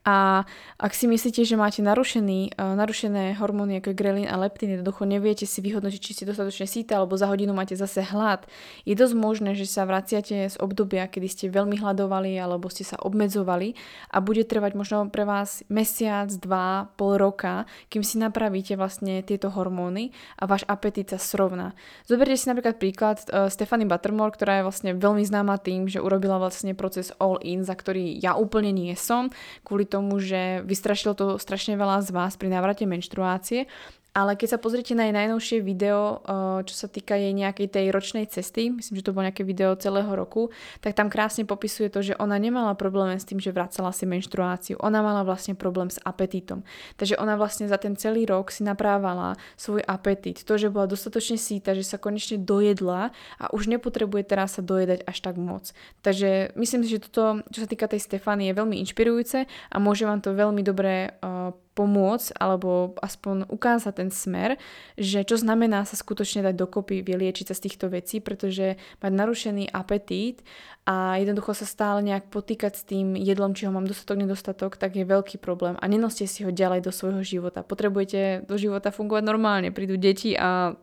A 0.00 0.48
ak 0.80 0.96
si 0.96 1.04
myslíte, 1.04 1.44
že 1.44 1.60
máte 1.60 1.84
narušený, 1.84 2.56
uh, 2.56 2.72
narušené 2.72 3.36
hormóny 3.36 3.84
ako 3.84 3.92
grelin 3.92 4.24
a 4.24 4.40
leptín, 4.40 4.72
jednoducho 4.72 5.04
neviete 5.04 5.44
si 5.44 5.60
vyhodnotiť, 5.60 6.00
či 6.00 6.14
ste 6.16 6.24
dostatočne 6.24 6.64
síta, 6.64 6.96
alebo 6.96 7.20
za 7.20 7.28
hodinu 7.28 7.52
máte 7.52 7.76
zase 7.76 8.00
hlad, 8.08 8.48
je 8.88 8.96
dosť 8.96 9.12
možné, 9.12 9.52
že 9.52 9.68
sa 9.68 9.84
vraciate 9.84 10.48
z 10.48 10.56
obdobia, 10.56 11.04
kedy 11.04 11.28
ste 11.28 11.44
veľmi 11.52 11.76
hľadovali 11.84 12.32
alebo 12.40 12.72
ste 12.72 12.80
sa 12.80 12.96
obmedzovali 12.96 13.76
a 14.08 14.24
bude 14.24 14.48
trvať 14.48 14.72
možno 14.72 15.04
pre 15.12 15.28
vás 15.28 15.60
mesiac, 15.68 16.32
dva, 16.32 16.88
pol 16.96 17.20
roka, 17.20 17.68
kým 17.92 18.00
si 18.00 18.16
napravíte 18.16 18.80
vlastne 18.80 19.20
tieto 19.20 19.52
hormóny 19.52 20.16
a 20.40 20.48
váš 20.48 20.64
apetít 20.64 21.12
sa 21.12 21.20
srovná. 21.20 21.76
Zoberte 22.08 22.40
si 22.40 22.48
napríklad 22.48 22.80
príklad 22.80 23.20
uh, 23.28 23.52
Stephanie 23.52 23.84
Buttermore, 23.84 24.32
ktorá 24.32 24.64
je 24.64 24.66
vlastne 24.66 24.90
veľmi 24.96 25.28
známa 25.28 25.60
tým, 25.60 25.92
že 25.92 26.00
urobila 26.00 26.40
vlastne 26.40 26.72
proces 26.72 27.12
all-in, 27.20 27.68
za 27.68 27.76
ktorý 27.76 28.16
ja 28.16 28.32
úplne 28.32 28.72
nie 28.72 28.96
som, 28.96 29.28
kvôli 29.60 29.79
tomu, 29.86 30.18
že 30.18 30.64
vystrašilo 30.64 31.14
to 31.14 31.26
strašne 31.38 31.76
veľa 31.76 32.02
z 32.04 32.10
vás 32.10 32.34
pri 32.36 32.50
návrate 32.52 32.84
menštruácie 32.84 33.68
ale 34.10 34.34
keď 34.34 34.56
sa 34.56 34.58
pozrite 34.58 34.98
na 34.98 35.06
jej 35.06 35.14
najnovšie 35.14 35.58
video, 35.62 36.18
eh, 36.26 36.66
čo 36.66 36.74
sa 36.74 36.88
týka 36.90 37.14
jej 37.14 37.30
nejakej 37.30 37.68
tej 37.70 37.86
ročnej 37.94 38.26
cesty, 38.26 38.74
myslím, 38.74 38.94
že 38.98 39.06
to 39.06 39.14
bolo 39.14 39.30
nejaké 39.30 39.46
video 39.46 39.78
celého 39.78 40.10
roku, 40.10 40.50
tak 40.82 40.98
tam 40.98 41.06
krásne 41.06 41.46
popisuje 41.46 41.86
to, 41.94 42.02
že 42.02 42.18
ona 42.18 42.34
nemala 42.34 42.74
problém 42.74 43.14
s 43.14 43.26
tým, 43.26 43.38
že 43.38 43.54
vracala 43.54 43.94
si 43.94 44.06
menštruáciu. 44.10 44.82
Ona 44.82 44.98
mala 45.02 45.22
vlastne 45.22 45.54
problém 45.54 45.90
s 45.90 46.02
apetítom. 46.02 46.66
Takže 46.98 47.18
ona 47.22 47.38
vlastne 47.38 47.70
za 47.70 47.78
ten 47.78 47.94
celý 47.94 48.26
rok 48.26 48.50
si 48.50 48.66
naprávala 48.66 49.38
svoj 49.54 49.86
apetít. 49.86 50.42
To, 50.42 50.58
že 50.58 50.72
bola 50.74 50.90
dostatočne 50.90 51.38
síta, 51.38 51.78
že 51.78 51.86
sa 51.86 52.00
konečne 52.00 52.42
dojedla 52.42 53.14
a 53.38 53.44
už 53.54 53.70
nepotrebuje 53.70 54.26
teraz 54.26 54.58
sa 54.58 54.62
dojedať 54.62 55.06
až 55.06 55.16
tak 55.22 55.38
moc. 55.38 55.70
Takže 56.02 56.58
myslím 56.58 56.82
si, 56.82 56.98
že 56.98 57.06
toto, 57.06 57.46
čo 57.54 57.62
sa 57.62 57.68
týka 57.70 57.86
tej 57.86 58.02
Stefany, 58.02 58.50
je 58.50 58.58
veľmi 58.58 58.76
inšpirujúce 58.82 59.46
a 59.46 59.76
môže 59.78 60.02
vám 60.02 60.18
to 60.18 60.34
veľmi 60.34 60.66
dobre 60.66 61.14
uh, 61.22 61.54
pomôcť 61.80 62.36
alebo 62.36 62.92
aspoň 63.00 63.48
ukázať 63.48 64.04
ten 64.04 64.10
smer, 64.12 64.60
že 65.00 65.24
čo 65.24 65.40
znamená 65.40 65.88
sa 65.88 65.96
skutočne 65.96 66.44
dať 66.44 66.60
dokopy, 66.60 67.00
vyliečiť 67.00 67.48
sa 67.48 67.56
z 67.56 67.64
týchto 67.64 67.88
vecí, 67.88 68.20
pretože 68.20 68.76
mať 69.00 69.12
narušený 69.16 69.72
apetít 69.72 70.44
a 70.84 71.16
jednoducho 71.16 71.56
sa 71.56 71.64
stále 71.64 72.04
nejak 72.04 72.28
potýkať 72.28 72.76
s 72.76 72.84
tým 72.84 73.16
jedlom, 73.16 73.56
či 73.56 73.64
ho 73.64 73.72
mám 73.72 73.88
dostatok, 73.88 74.20
nedostatok, 74.20 74.76
tak 74.76 75.00
je 75.00 75.08
veľký 75.08 75.40
problém 75.40 75.80
a 75.80 75.84
nenoste 75.88 76.28
si 76.28 76.44
ho 76.44 76.52
ďalej 76.52 76.84
do 76.84 76.92
svojho 76.92 77.24
života. 77.24 77.64
Potrebujete 77.64 78.44
do 78.44 78.60
života 78.60 78.92
fungovať 78.92 79.24
normálne, 79.24 79.72
prídu 79.72 79.96
deti 79.96 80.36
a 80.36 80.76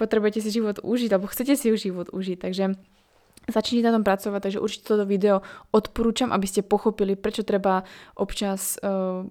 potrebujete 0.00 0.40
si 0.40 0.48
život 0.48 0.80
užiť 0.80 1.12
alebo 1.12 1.28
chcete 1.28 1.52
si 1.60 1.68
život 1.76 2.08
užiť, 2.08 2.40
takže 2.40 2.72
Začnite 3.46 3.86
na 3.86 3.94
tom 3.94 4.02
pracovať, 4.02 4.42
takže 4.42 4.58
určite 4.58 4.90
toto 4.90 5.06
video 5.06 5.38
odporúčam, 5.70 6.34
aby 6.34 6.50
ste 6.50 6.66
pochopili, 6.66 7.14
prečo 7.14 7.46
treba 7.46 7.86
občas 8.18 8.74
uh, 8.82 9.22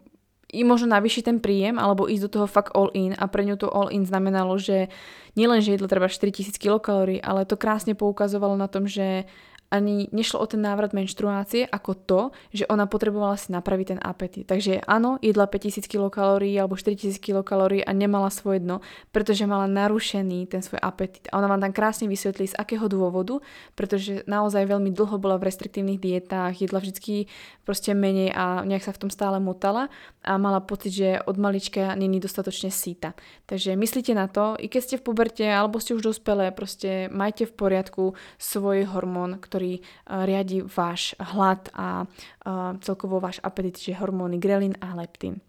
i 0.55 0.63
možno 0.63 0.95
navýšiť 0.95 1.23
ten 1.27 1.37
príjem 1.43 1.75
alebo 1.75 2.07
ísť 2.07 2.23
do 2.25 2.33
toho 2.39 2.47
fakt 2.47 2.71
all 2.71 2.87
in. 2.95 3.11
A 3.19 3.27
pre 3.27 3.43
ňu 3.43 3.59
to 3.59 3.67
all 3.67 3.91
in 3.91 4.07
znamenalo, 4.07 4.55
že 4.55 4.87
nielen, 5.35 5.59
že 5.59 5.75
jedlo 5.75 5.91
treba 5.91 6.07
4000 6.07 6.55
kilokalórií, 6.55 7.19
ale 7.19 7.43
to 7.43 7.59
krásne 7.59 7.93
poukazovalo 7.93 8.55
na 8.55 8.71
tom, 8.71 8.87
že 8.87 9.27
ani 9.73 10.07
nešlo 10.13 10.39
o 10.39 10.47
ten 10.47 10.61
návrat 10.61 10.93
menštruácie 10.93 11.65
ako 11.65 11.91
to, 11.93 12.21
že 12.53 12.69
ona 12.69 12.85
potrebovala 12.85 13.35
si 13.35 13.49
napraviť 13.51 13.87
ten 13.97 13.99
apetít. 14.01 14.45
Takže 14.47 14.85
áno, 14.85 15.17
jedla 15.19 15.49
5000 15.49 15.89
kilokalórií 15.89 16.53
alebo 16.55 16.77
4000 16.77 17.17
kilokalórií 17.17 17.81
a 17.81 17.91
nemala 17.91 18.29
svoje 18.29 18.61
dno, 18.61 18.79
pretože 19.09 19.49
mala 19.49 19.65
narušený 19.65 20.47
ten 20.47 20.61
svoj 20.61 20.79
apetít. 20.79 21.27
A 21.33 21.41
ona 21.41 21.49
vám 21.49 21.61
tam 21.61 21.73
krásne 21.73 22.05
vysvetlí, 22.05 22.53
z 22.53 22.55
akého 22.55 22.85
dôvodu, 22.85 23.41
pretože 23.73 24.21
naozaj 24.29 24.69
veľmi 24.69 24.93
dlho 24.93 25.17
bola 25.17 25.41
v 25.41 25.49
restriktívnych 25.49 25.97
dietách, 25.97 26.61
jedla 26.61 26.79
vždy 26.79 27.25
proste 27.65 27.97
menej 27.97 28.31
a 28.37 28.61
nejak 28.61 28.85
sa 28.85 28.93
v 28.93 29.01
tom 29.07 29.11
stále 29.11 29.41
motala 29.41 29.89
a 30.21 30.37
mala 30.37 30.61
pocit, 30.61 30.93
že 30.93 31.09
od 31.25 31.37
malička 31.37 31.97
není 31.97 32.21
dostatočne 32.21 32.69
síta. 32.69 33.17
Takže 33.49 33.73
myslíte 33.73 34.13
na 34.13 34.29
to, 34.29 34.53
i 34.57 34.69
keď 34.69 34.81
ste 34.81 34.95
v 35.01 35.05
puberte 35.05 35.45
alebo 35.45 35.81
ste 35.81 35.97
už 35.97 36.13
dospelé, 36.13 36.53
proste 36.53 37.09
majte 37.09 37.49
v 37.49 37.53
poriadku 37.53 38.03
svoj 38.37 38.89
hormón, 38.89 39.41
uh, 39.57 40.27
riadi 40.27 40.61
váš 40.65 41.15
hlad 41.17 41.71
a 41.73 42.03
uh, 42.03 42.75
celkovo 42.83 43.23
váš 43.23 43.39
apetit, 43.39 43.79
čiže 43.79 43.99
hormóny 44.01 44.37
grelin 44.37 44.75
a 44.83 44.93
leptín. 44.93 45.39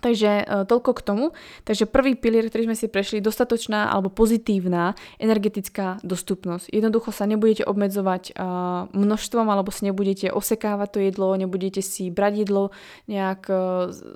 Takže 0.00 0.30
uh, 0.42 0.64
toľko 0.64 0.90
k 0.96 1.00
tomu. 1.04 1.24
Takže 1.68 1.84
prvý 1.84 2.16
pilier, 2.16 2.48
ktorý 2.48 2.72
sme 2.72 2.76
si 2.78 2.88
prešli, 2.88 3.20
dostatočná 3.20 3.92
alebo 3.92 4.08
pozitívna 4.08 4.96
energetická 5.20 6.00
dostupnosť. 6.00 6.72
Jednoducho 6.72 7.12
sa 7.12 7.28
nebudete 7.28 7.62
obmedzovať 7.68 8.34
množstvom 8.96 9.46
alebo 9.46 9.68
si 9.70 9.86
nebudete 9.86 10.32
osekávať 10.32 10.88
to 10.88 10.98
jedlo, 11.04 11.36
nebudete 11.36 11.84
si 11.84 12.08
brať 12.08 12.48
jedlo 12.48 12.72
nejak 13.06 13.44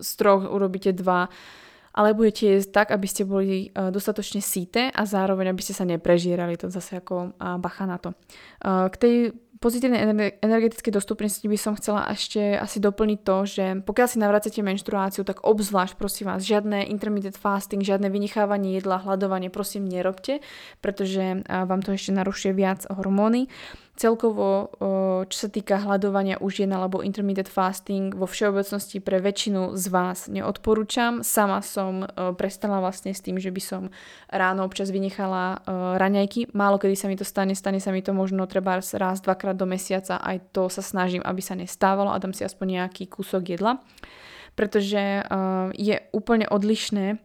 z 0.01 0.11
troch, 0.17 0.49
urobíte 0.49 0.97
dva 0.97 1.29
ale 1.95 2.11
budete 2.11 2.59
jesť 2.59 2.71
tak, 2.75 2.89
aby 2.91 3.07
ste 3.07 3.23
boli 3.23 3.71
dostatočne 3.71 4.43
síte 4.43 4.91
a 4.91 5.03
zároveň, 5.07 5.55
aby 5.55 5.63
ste 5.63 5.79
sa 5.79 5.87
neprežírali. 5.87 6.59
To 6.59 6.67
zase 6.67 6.99
ako 6.99 7.39
bacha 7.63 7.87
na 7.87 8.03
to. 8.03 8.19
K 8.67 8.97
tej 8.99 9.17
pozitívnej 9.63 10.03
energetickej 10.45 10.93
dostupnosti 10.93 11.47
by 11.47 11.57
som 11.57 11.73
chcela 11.79 12.05
ešte 12.13 12.59
asi 12.59 12.85
doplniť 12.85 13.19
to, 13.25 13.37
že 13.49 13.65
pokiaľ 13.87 14.09
si 14.11 14.19
navracete 14.21 14.61
menštruáciu, 14.61 15.25
tak 15.25 15.41
obzvlášť 15.41 15.97
prosím 15.97 16.29
vás, 16.29 16.45
žiadne 16.45 16.85
intermittent 16.91 17.41
fasting, 17.41 17.81
žiadne 17.81 18.13
vynichávanie 18.13 18.77
jedla, 18.77 19.01
hľadovanie 19.01 19.49
prosím 19.49 19.89
nerobte, 19.89 20.45
pretože 20.85 21.47
vám 21.49 21.81
to 21.81 21.97
ešte 21.97 22.13
narušuje 22.13 22.53
viac 22.53 22.85
hormóny. 22.93 23.49
Celkovo, 23.95 24.75
čo 25.31 25.37
sa 25.39 25.47
týka 25.47 25.79
hľadovania 25.79 26.43
u 26.43 26.51
žien 26.51 26.67
alebo 26.75 26.99
intermittent 27.07 27.47
fasting, 27.47 28.11
vo 28.11 28.27
všeobecnosti 28.27 28.99
pre 28.99 29.23
väčšinu 29.23 29.79
z 29.79 29.85
vás 29.87 30.27
neodporúčam. 30.27 31.23
Sama 31.23 31.63
som 31.63 32.03
prestala 32.35 32.83
vlastne 32.83 33.15
s 33.15 33.23
tým, 33.23 33.39
že 33.39 33.55
by 33.55 33.63
som 33.63 33.83
ráno 34.35 34.67
občas 34.67 34.91
vynechala 34.91 35.63
raňajky. 35.95 36.51
Málo 36.59 36.83
kedy 36.83 36.99
sa 36.99 37.07
mi 37.07 37.15
to 37.15 37.23
stane, 37.23 37.55
stane 37.55 37.79
sa 37.79 37.95
mi 37.95 38.03
to 38.03 38.11
možno 38.11 38.51
treba 38.51 38.83
raz, 38.83 39.23
dvakrát 39.23 39.55
do 39.55 39.71
mesiaca. 39.71 40.19
Aj 40.19 40.43
to 40.51 40.67
sa 40.67 40.83
snažím, 40.83 41.23
aby 41.23 41.39
sa 41.39 41.55
nestávalo 41.55 42.11
a 42.11 42.19
dám 42.19 42.35
si 42.35 42.43
aspoň 42.43 42.83
nejaký 42.83 43.07
kúsok 43.07 43.47
jedla. 43.55 43.79
Pretože 44.59 45.23
je 45.79 45.97
úplne 46.11 46.51
odlišné 46.51 47.23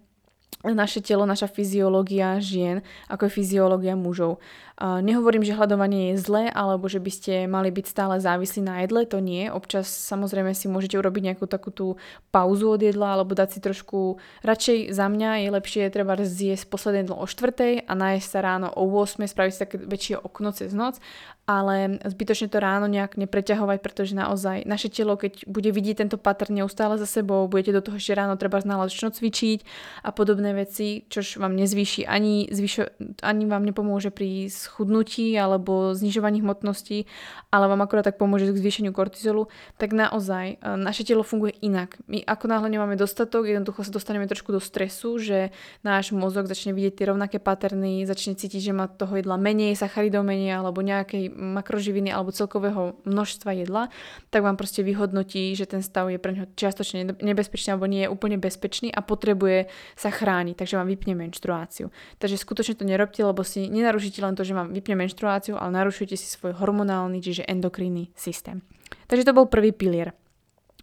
naše 0.59 0.99
telo, 0.99 1.23
naša 1.23 1.47
fyziológia 1.47 2.35
žien, 2.43 2.83
ako 3.07 3.31
je 3.31 3.35
fyziológia 3.37 3.95
mužov. 3.95 4.43
Nehovorím, 4.79 5.43
že 5.43 5.59
hľadovanie 5.59 6.15
je 6.15 6.23
zlé, 6.23 6.47
alebo 6.47 6.87
že 6.87 7.03
by 7.03 7.11
ste 7.11 7.33
mali 7.51 7.67
byť 7.67 7.83
stále 7.83 8.15
závislí 8.15 8.63
na 8.63 8.79
jedle, 8.87 9.03
to 9.03 9.19
nie. 9.19 9.51
Občas 9.51 9.91
samozrejme 9.91 10.55
si 10.55 10.71
môžete 10.71 10.95
urobiť 10.95 11.35
nejakú 11.35 11.51
takú 11.51 11.67
tú 11.67 11.99
pauzu 12.31 12.71
od 12.71 12.79
jedla, 12.79 13.19
alebo 13.19 13.35
dať 13.35 13.49
si 13.51 13.59
trošku, 13.59 14.23
radšej 14.39 14.95
za 14.95 15.11
mňa 15.11 15.43
je 15.43 15.49
lepšie 15.51 15.83
treba 15.91 16.15
zjesť 16.15 16.71
posledné 16.71 17.03
jedlo 17.03 17.19
o 17.19 17.27
4 17.27 17.91
a 17.91 17.91
nájsť 17.91 18.27
sa 18.31 18.39
ráno 18.39 18.71
o 18.71 18.87
8, 18.87 19.27
spraviť 19.27 19.51
si 19.51 19.59
také 19.59 19.75
väčšie 19.83 20.15
okno 20.15 20.55
cez 20.55 20.71
noc, 20.71 21.03
ale 21.43 21.99
zbytočne 22.05 22.47
to 22.47 22.61
ráno 22.63 22.87
nejak 22.87 23.19
nepreťahovať, 23.19 23.83
pretože 23.83 24.13
naozaj 24.15 24.63
naše 24.63 24.87
telo, 24.87 25.19
keď 25.19 25.43
bude 25.49 25.73
vidieť 25.73 26.07
tento 26.07 26.21
pattern 26.21 26.55
neustále 26.55 26.95
za 26.95 27.09
sebou, 27.09 27.49
budete 27.51 27.75
do 27.75 27.83
toho 27.83 27.99
ešte 27.99 28.13
ráno 28.15 28.39
treba 28.39 28.61
náležčno 28.63 29.11
cvičiť 29.11 29.65
a 30.05 30.13
podobné 30.13 30.55
veci, 30.55 31.03
čož 31.09 31.41
vám 31.41 31.57
nezvýši 31.57 32.05
ani, 32.05 32.47
zvyšo, 32.53 32.95
ani 33.25 33.43
vám 33.49 33.65
nepomôže 33.65 34.13
pri 34.13 34.47
schudnutí 34.69 35.33
alebo 35.33 35.97
znižovaní 35.97 36.45
hmotnosti, 36.45 37.09
ale 37.49 37.65
vám 37.65 37.81
akorát 37.81 38.05
tak 38.05 38.21
pomôže 38.21 38.45
k 38.53 38.61
zvýšeniu 38.61 38.93
kortizolu, 38.93 39.49
tak 39.81 39.97
naozaj 39.97 40.45
e, 40.53 40.55
naše 40.77 41.01
telo 41.01 41.25
funguje 41.25 41.57
inak. 41.65 41.97
My 42.05 42.21
ako 42.21 42.45
náhle 42.45 42.69
nemáme 42.69 42.93
dostatok, 42.93 43.49
jednoducho 43.49 43.81
sa 43.81 43.89
dostaneme 43.89 44.29
trošku 44.29 44.53
do 44.53 44.61
stresu, 44.61 45.17
že 45.17 45.49
náš 45.81 46.13
mozog 46.13 46.45
začne 46.45 46.77
vidieť 46.77 46.93
tie 47.01 47.05
rovnaké 47.09 47.37
paterny, 47.41 48.05
začne 48.05 48.37
cítiť, 48.37 48.69
že 48.69 48.73
má 48.77 48.85
toho 48.85 49.17
jedla 49.17 49.41
menej, 49.41 49.73
sacharidov 49.73 50.21
menej 50.21 50.61
alebo 50.61 50.85
nejakej 50.85 51.33
makroživiny 51.33 52.13
alebo 52.13 52.29
celkového 52.29 53.01
množstva 53.09 53.65
jedla, 53.65 53.89
tak 54.29 54.45
vám 54.45 54.59
proste 54.59 54.85
vyhodnotí, 54.85 55.57
že 55.57 55.65
ten 55.65 55.81
stav 55.81 56.13
je 56.13 56.21
pre 56.21 56.37
neho 56.37 56.47
čiastočne 56.53 57.17
nebezpečný 57.17 57.73
alebo 57.73 57.89
nie 57.89 58.05
je 58.05 58.13
úplne 58.13 58.37
bezpečný 58.37 58.93
a 58.93 59.01
potrebuje 59.01 59.71
sa 59.95 60.13
chrániť, 60.13 60.55
takže 60.59 60.77
vám 60.77 60.91
vypne 60.91 61.15
menštruáciu. 61.15 61.89
Takže 62.19 62.37
skutočne 62.37 62.75
to 62.77 62.85
nerobte, 62.85 63.23
lebo 63.23 63.41
si 63.41 63.65
nenarušíte 63.71 64.19
len 64.21 64.35
to, 64.35 64.43
že 64.43 64.53
vám 64.59 64.75
vypne 64.75 64.99
menštruáciu, 64.99 65.55
ale 65.55 65.71
narušujete 65.79 66.19
si 66.19 66.27
svoj 66.27 66.59
hormonálny, 66.59 67.23
čiže 67.23 67.47
endokrinný 67.47 68.11
systém. 68.13 68.59
Takže 69.07 69.25
to 69.25 69.37
bol 69.37 69.47
prvý 69.47 69.71
pilier. 69.71 70.11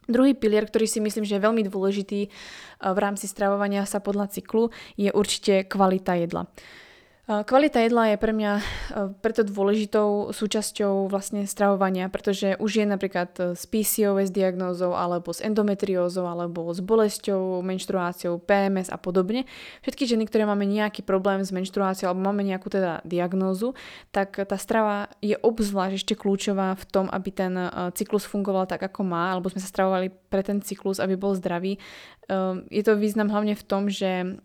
Druhý 0.06 0.38
pilier, 0.38 0.70
ktorý 0.70 0.86
si 0.86 1.02
myslím, 1.02 1.26
že 1.26 1.36
je 1.36 1.44
veľmi 1.44 1.66
dôležitý 1.66 2.20
eh, 2.24 2.30
v 2.80 2.98
rámci 2.98 3.26
stravovania 3.26 3.82
sa 3.84 3.98
podľa 3.98 4.30
cyklu, 4.30 4.70
je 4.94 5.10
určite 5.10 5.66
kvalita 5.66 6.14
jedla. 6.14 6.46
Kvalita 7.26 7.82
jedla 7.82 8.14
je 8.14 8.22
pre 8.22 8.30
mňa 8.30 8.52
preto 9.18 9.42
dôležitou 9.42 10.30
súčasťou 10.30 11.10
vlastne 11.10 11.42
stravovania, 11.42 12.06
pretože 12.06 12.54
už 12.62 12.78
je 12.78 12.86
napríklad 12.86 13.58
s 13.58 13.66
PCOS 13.66 14.30
diagnózou, 14.30 14.94
alebo 14.94 15.34
s 15.34 15.42
endometriózou, 15.42 16.22
alebo 16.22 16.70
s 16.70 16.78
bolesťou, 16.78 17.66
menštruáciou, 17.66 18.38
PMS 18.38 18.94
a 18.94 18.98
podobne. 19.02 19.42
Všetky 19.82 20.06
ženy, 20.06 20.30
ktoré 20.30 20.46
máme 20.46 20.70
nejaký 20.70 21.02
problém 21.02 21.42
s 21.42 21.50
menštruáciou 21.50 22.14
alebo 22.14 22.30
máme 22.30 22.46
nejakú 22.46 22.70
teda 22.70 23.02
diagnózu, 23.02 23.74
tak 24.14 24.38
tá 24.38 24.54
strava 24.54 25.10
je 25.18 25.34
obzvlášť 25.34 26.06
ešte 26.06 26.14
kľúčová 26.14 26.78
v 26.78 26.84
tom, 26.86 27.10
aby 27.10 27.34
ten 27.34 27.58
cyklus 27.98 28.22
fungoval 28.22 28.70
tak, 28.70 28.86
ako 28.86 29.02
má, 29.02 29.34
alebo 29.34 29.50
sme 29.50 29.58
sa 29.58 29.66
stravovali 29.66 30.14
pre 30.30 30.46
ten 30.46 30.62
cyklus, 30.62 31.02
aby 31.02 31.18
bol 31.18 31.34
zdravý. 31.34 31.82
Je 32.70 32.82
to 32.82 32.98
význam 32.98 33.30
hlavne 33.30 33.54
v 33.54 33.66
tom, 33.66 33.86
že 33.86 34.42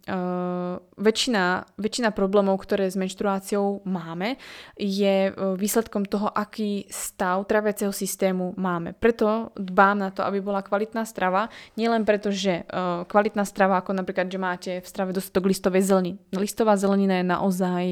väčšina, 0.98 1.66
väčšina 1.82 2.10
problémov, 2.14 2.62
ktoré 2.72 2.88
s 2.88 2.96
menštruáciou 2.96 3.84
máme, 3.84 4.40
je 4.80 5.28
e, 5.28 5.32
výsledkom 5.60 6.08
toho, 6.08 6.32
aký 6.32 6.88
stav 6.88 7.44
traviaceho 7.44 7.92
systému 7.92 8.56
máme. 8.56 8.96
Preto 8.96 9.52
dbám 9.60 10.00
na 10.00 10.10
to, 10.16 10.24
aby 10.24 10.40
bola 10.40 10.64
kvalitná 10.64 11.04
strava, 11.04 11.52
nielen 11.76 12.08
preto, 12.08 12.32
že 12.32 12.64
e, 12.64 13.04
kvalitná 13.12 13.44
strava, 13.44 13.84
ako 13.84 13.92
napríklad, 13.92 14.32
že 14.32 14.40
máte 14.40 14.72
v 14.80 14.88
strave 14.88 15.12
dostatok 15.12 15.52
listovej 15.52 15.84
zeleniny. 15.84 16.16
Listová 16.32 16.80
zelenina 16.80 17.20
je 17.20 17.28
naozaj 17.28 17.84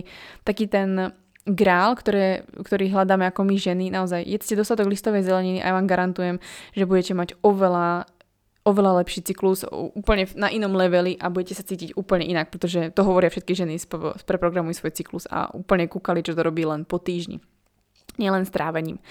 taký 0.47 0.71
ten 0.71 1.11
grál, 1.43 1.99
ktoré, 1.99 2.47
ktorý 2.55 2.87
hľadáme 2.95 3.27
ako 3.27 3.43
my 3.43 3.59
ženy, 3.59 3.91
naozaj 3.91 4.23
jedzte 4.23 4.55
dostatok 4.55 4.87
listovej 4.87 5.27
zeleniny 5.27 5.59
a 5.59 5.71
ja 5.71 5.75
vám 5.75 5.91
garantujem, 5.91 6.39
že 6.71 6.87
budete 6.87 7.11
mať 7.19 7.35
oveľa 7.43 8.07
oveľa 8.69 9.01
lepší 9.03 9.25
cyklus, 9.25 9.65
úplne 9.69 10.29
na 10.37 10.53
inom 10.53 10.71
leveli 10.77 11.17
a 11.17 11.33
budete 11.33 11.57
sa 11.57 11.65
cítiť 11.65 11.97
úplne 11.97 12.23
inak, 12.23 12.53
pretože 12.53 12.93
to 12.93 13.01
hovoria 13.01 13.33
všetky 13.33 13.57
ženy, 13.57 13.81
preprogramujú 14.23 14.79
svoj 14.79 14.93
cyklus 14.93 15.25
a 15.27 15.49
úplne 15.51 15.89
kúkali, 15.89 16.21
čo 16.21 16.37
to 16.37 16.45
robí 16.45 16.63
len 16.63 16.85
po 16.85 17.01
týždni. 17.01 17.41
Nielen 18.21 18.45
strávením. 18.45 19.01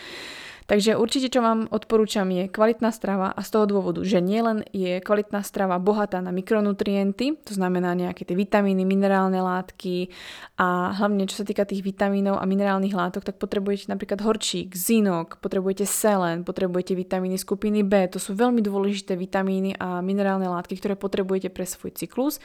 Takže 0.68 1.00
určite, 1.00 1.32
čo 1.32 1.40
vám 1.40 1.64
odporúčam, 1.72 2.28
je 2.28 2.44
kvalitná 2.44 2.92
strava 2.92 3.32
a 3.32 3.40
z 3.40 3.56
toho 3.56 3.64
dôvodu, 3.64 4.04
že 4.04 4.20
nielen 4.20 4.68
je 4.76 5.00
kvalitná 5.00 5.40
strava 5.40 5.80
bohatá 5.80 6.20
na 6.20 6.28
mikronutrienty, 6.28 7.40
to 7.40 7.56
znamená 7.56 7.96
nejaké 7.96 8.28
tie 8.28 8.36
vitamíny, 8.36 8.84
minerálne 8.84 9.40
látky 9.40 10.12
a 10.60 10.92
hlavne 10.92 11.24
čo 11.24 11.40
sa 11.40 11.48
týka 11.48 11.64
tých 11.64 11.80
vitamínov 11.80 12.36
a 12.36 12.44
minerálnych 12.44 12.92
látok, 12.92 13.24
tak 13.24 13.40
potrebujete 13.40 13.88
napríklad 13.88 14.20
horčík, 14.20 14.76
zinok, 14.76 15.40
potrebujete 15.40 15.88
selen, 15.88 16.44
potrebujete 16.44 16.92
vitamíny 16.92 17.40
skupiny 17.40 17.80
B, 17.80 18.04
to 18.12 18.20
sú 18.20 18.36
veľmi 18.36 18.60
dôležité 18.60 19.16
vitamíny 19.16 19.72
a 19.80 20.04
minerálne 20.04 20.52
látky, 20.52 20.76
ktoré 20.76 21.00
potrebujete 21.00 21.48
pre 21.48 21.64
svoj 21.64 21.96
cyklus 21.96 22.44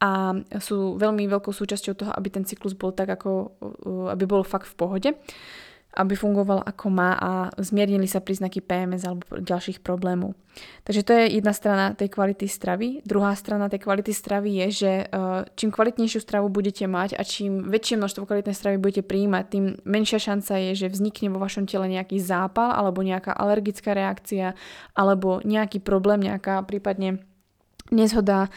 a 0.00 0.40
sú 0.56 0.96
veľmi 0.96 1.28
veľkou 1.28 1.52
súčasťou 1.52 1.94
toho, 2.00 2.16
aby 2.16 2.32
ten 2.32 2.48
cyklus 2.48 2.72
bol 2.72 2.96
tak, 2.96 3.12
ako, 3.12 3.60
aby 4.08 4.24
bol 4.24 4.40
fakt 4.40 4.72
v 4.72 4.78
pohode 4.80 5.10
aby 5.98 6.14
fungoval 6.14 6.62
ako 6.62 6.86
má 6.94 7.18
a 7.18 7.30
zmiernili 7.58 8.06
sa 8.06 8.22
príznaky 8.22 8.62
PMS 8.62 9.02
alebo 9.02 9.26
ďalších 9.42 9.82
problémov. 9.82 10.38
Takže 10.86 11.02
to 11.06 11.12
je 11.14 11.24
jedna 11.38 11.52
strana 11.54 11.94
tej 11.94 12.10
kvality 12.10 12.46
stravy. 12.46 13.02
Druhá 13.06 13.34
strana 13.34 13.70
tej 13.70 13.82
kvality 13.82 14.10
stravy 14.14 14.62
je, 14.64 14.66
že 14.70 14.92
e, 15.06 15.06
čím 15.54 15.70
kvalitnejšiu 15.70 16.18
stravu 16.22 16.50
budete 16.50 16.86
mať 16.86 17.14
a 17.14 17.22
čím 17.22 17.66
väčšie 17.70 17.98
množstvo 17.98 18.26
kvalitnej 18.26 18.54
stravy 18.54 18.76
budete 18.78 19.02
prijímať, 19.06 19.44
tým 19.50 19.64
menšia 19.86 20.18
šanca 20.18 20.58
je, 20.70 20.86
že 20.86 20.90
vznikne 20.90 21.34
vo 21.34 21.42
vašom 21.42 21.66
tele 21.66 21.86
nejaký 21.90 22.18
zápal 22.18 22.74
alebo 22.74 23.02
nejaká 23.06 23.34
alergická 23.34 23.94
reakcia 23.94 24.58
alebo 24.98 25.42
nejaký 25.46 25.78
problém, 25.82 26.26
nejaká 26.26 26.62
prípadne 26.66 27.22
nezhoda 27.90 28.48
e, 28.48 28.50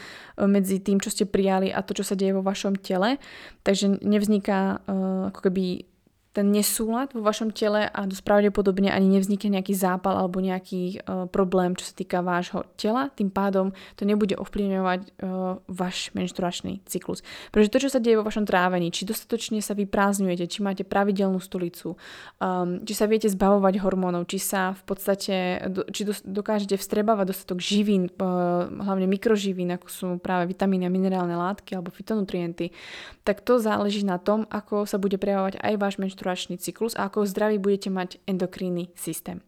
medzi 0.46 0.80
tým, 0.80 1.00
čo 1.00 1.10
ste 1.12 1.28
prijali 1.28 1.72
a 1.72 1.80
to, 1.84 1.96
čo 1.96 2.04
sa 2.04 2.18
deje 2.18 2.36
vo 2.36 2.44
vašom 2.44 2.78
tele. 2.78 3.16
Takže 3.62 4.02
nevzniká 4.02 4.82
uh, 4.82 5.30
ako 5.30 5.40
keby 5.48 5.91
ten 6.32 6.48
nesúlad 6.48 7.12
vo 7.12 7.20
vašom 7.20 7.52
tele 7.52 7.84
a 7.84 8.08
dosť 8.08 8.24
pravdepodobne 8.24 8.88
ani 8.88 9.20
nevznikne 9.20 9.60
nejaký 9.60 9.76
zápal 9.76 10.16
alebo 10.16 10.40
nejaký 10.40 11.04
uh, 11.04 11.28
problém, 11.28 11.76
čo 11.76 11.84
sa 11.84 11.94
týka 11.94 12.24
vášho 12.24 12.64
tela. 12.80 13.12
Tým 13.12 13.28
pádom 13.28 13.76
to 14.00 14.08
nebude 14.08 14.32
ovplyvňovať 14.40 15.00
uh, 15.20 15.60
váš 15.68 16.08
menštruačný 16.16 16.80
cyklus. 16.88 17.20
Pretože 17.52 17.68
to, 17.68 17.78
čo 17.84 17.88
sa 17.92 18.00
deje 18.00 18.16
vo 18.16 18.24
vašom 18.24 18.48
trávení, 18.48 18.88
či 18.88 19.04
dostatočne 19.04 19.60
sa 19.60 19.76
vyprázdňujete, 19.76 20.48
či 20.48 20.64
máte 20.64 20.88
pravidelnú 20.88 21.36
stolicu, 21.36 22.00
um, 22.40 22.80
či 22.80 22.96
sa 22.96 23.04
viete 23.04 23.28
zbavovať 23.28 23.84
hormónov, 23.84 24.24
či 24.24 24.40
sa 24.40 24.72
v 24.72 24.82
podstate, 24.88 25.68
do, 25.68 25.84
či 25.92 26.08
do, 26.08 26.16
dokážete 26.24 26.80
vstrebávať 26.80 27.36
dostatok 27.36 27.60
živín, 27.60 28.08
uh, 28.08 28.72
hlavne 28.72 29.04
mikroživín, 29.04 29.76
ako 29.76 29.86
sú 29.92 30.08
práve 30.16 30.48
vitamíny 30.48 30.88
a 30.88 30.94
minerálne 30.94 31.36
látky 31.36 31.76
alebo 31.76 31.92
fitonutrienty, 31.92 32.72
tak 33.20 33.44
to 33.44 33.60
záleží 33.60 34.00
na 34.00 34.16
tom, 34.16 34.48
ako 34.48 34.88
sa 34.88 34.96
bude 34.96 35.20
prejavovať 35.20 35.60
aj 35.60 35.74
váš 35.76 35.94
menštruačný 36.00 36.21
menštruačný 36.22 36.62
cyklus 36.62 36.94
a 36.94 37.10
ako 37.10 37.26
zdravý 37.26 37.58
budete 37.58 37.90
mať 37.90 38.22
endokrínny 38.30 38.94
systém. 38.94 39.42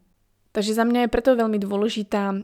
Takže 0.51 0.71
za 0.71 0.87
mňa 0.87 1.07
je 1.07 1.11
preto 1.11 1.35
veľmi 1.35 1.59
dôležitá 1.59 2.31
uh, 2.31 2.39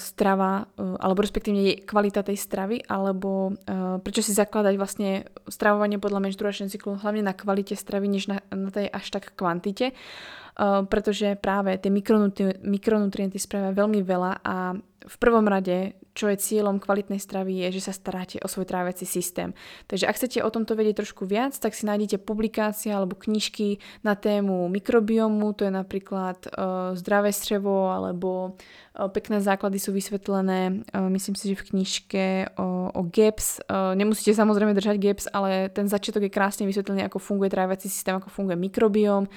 strava, 0.00 0.64
uh, 0.64 0.96
alebo 0.96 1.20
respektíve 1.20 1.56
je 1.60 1.74
kvalita 1.84 2.24
tej 2.24 2.40
stravy, 2.40 2.80
alebo 2.88 3.52
uh, 3.52 4.00
prečo 4.00 4.24
si 4.24 4.32
zakladať 4.32 4.74
vlastne 4.80 5.28
stravovanie 5.44 6.00
podľa 6.00 6.24
menštruačného 6.24 6.72
cyklu 6.72 6.96
hlavne 6.96 7.20
na 7.20 7.36
kvalite 7.36 7.76
stravy, 7.76 8.08
než 8.08 8.32
na, 8.32 8.40
na 8.48 8.72
tej 8.72 8.88
až 8.88 9.04
tak 9.12 9.36
kvantite, 9.36 9.92
uh, 9.92 10.88
pretože 10.88 11.36
práve 11.36 11.76
tie 11.76 11.92
mikronutri- 11.92 12.56
mikronutrienty 12.64 13.36
spravia 13.36 13.76
veľmi 13.76 14.00
veľa 14.08 14.40
a 14.40 14.80
v 15.06 15.16
prvom 15.18 15.48
rade 15.48 16.00
čo 16.20 16.26
je 16.26 16.36
cieľom 16.36 16.82
kvalitnej 16.82 17.22
stravy, 17.22 17.64
je, 17.66 17.80
že 17.80 17.90
sa 17.90 17.92
staráte 17.94 18.42
o 18.42 18.48
svoj 18.50 18.66
tráviaci 18.66 19.06
systém. 19.06 19.54
Takže 19.86 20.04
ak 20.10 20.18
chcete 20.18 20.38
o 20.42 20.50
tomto 20.50 20.74
vedieť 20.74 21.06
trošku 21.06 21.22
viac, 21.24 21.54
tak 21.54 21.72
si 21.72 21.86
nájdete 21.86 22.20
publikácie 22.20 22.90
alebo 22.90 23.14
knižky 23.14 23.78
na 24.02 24.18
tému 24.18 24.66
mikrobiomu, 24.68 25.54
to 25.54 25.64
je 25.64 25.72
napríklad 25.72 26.38
uh, 26.50 26.92
zdravé 26.98 27.30
střevo 27.30 27.94
alebo 27.94 28.58
uh, 28.58 29.08
pekné 29.08 29.38
základy 29.38 29.78
sú 29.78 29.94
vysvetlené, 29.94 30.82
uh, 30.92 31.06
myslím 31.08 31.38
si, 31.38 31.54
že 31.54 31.60
v 31.62 31.66
knižke 31.72 32.24
o, 32.58 32.90
o 32.90 33.00
GAPS. 33.06 33.62
Uh, 33.70 33.94
nemusíte 33.94 34.34
samozrejme 34.34 34.74
držať 34.74 34.98
GAPS, 34.98 35.30
ale 35.30 35.70
ten 35.70 35.86
začiatok 35.86 36.26
je 36.26 36.34
krásne 36.34 36.66
vysvetlený, 36.66 37.06
ako 37.06 37.22
funguje 37.22 37.54
tráviaci 37.54 37.86
systém, 37.86 38.18
ako 38.18 38.28
funguje 38.28 38.58
mikrobióm. 38.58 39.30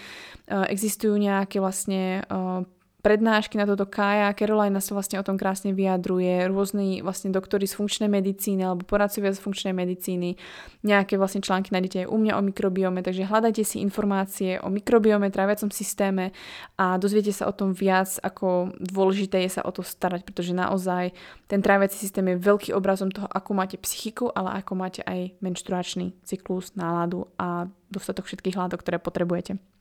Uh, 0.50 0.66
existujú 0.68 1.14
nejaké 1.16 1.62
vlastne 1.62 2.26
uh, 2.28 2.66
prednášky 3.04 3.60
na 3.60 3.68
toto 3.68 3.84
Kaja. 3.84 4.32
Carolina 4.32 4.80
sa 4.80 4.96
vlastne 4.96 5.20
o 5.20 5.28
tom 5.28 5.36
krásne 5.36 5.76
vyjadruje. 5.76 6.48
Rôzni 6.48 7.04
vlastne 7.04 7.36
doktori 7.36 7.68
z 7.68 7.76
funkčnej 7.76 8.08
medicíny 8.08 8.64
alebo 8.64 8.88
poradcovia 8.88 9.36
z 9.36 9.44
funkčnej 9.44 9.76
medicíny. 9.76 10.40
Nejaké 10.88 11.20
vlastne 11.20 11.44
články 11.44 11.76
nájdete 11.76 12.08
aj 12.08 12.08
u 12.08 12.18
mňa 12.18 12.34
o 12.40 12.42
mikrobiome, 12.42 13.04
takže 13.04 13.28
hľadajte 13.28 13.68
si 13.68 13.84
informácie 13.84 14.56
o 14.64 14.72
mikrobiome, 14.72 15.28
tráviacom 15.28 15.68
systéme 15.68 16.32
a 16.80 16.96
dozviete 16.96 17.36
sa 17.36 17.52
o 17.52 17.54
tom 17.54 17.76
viac, 17.76 18.08
ako 18.24 18.72
dôležité 18.80 19.44
je 19.44 19.60
sa 19.60 19.68
o 19.68 19.72
to 19.76 19.84
starať, 19.84 20.24
pretože 20.24 20.56
naozaj 20.56 21.12
ten 21.52 21.60
tráviaci 21.60 22.00
systém 22.00 22.24
je 22.32 22.40
veľký 22.40 22.72
obrazom 22.72 23.12
toho, 23.12 23.28
ako 23.28 23.52
máte 23.52 23.76
psychiku, 23.84 24.32
ale 24.32 24.64
ako 24.64 24.80
máte 24.80 25.04
aj 25.04 25.36
menštruačný 25.44 26.16
cyklus, 26.24 26.72
náladu 26.80 27.28
a 27.36 27.68
dostatok 27.92 28.32
všetkých 28.32 28.56
látok, 28.56 28.80
ktoré 28.80 28.96
potrebujete. 28.96 29.73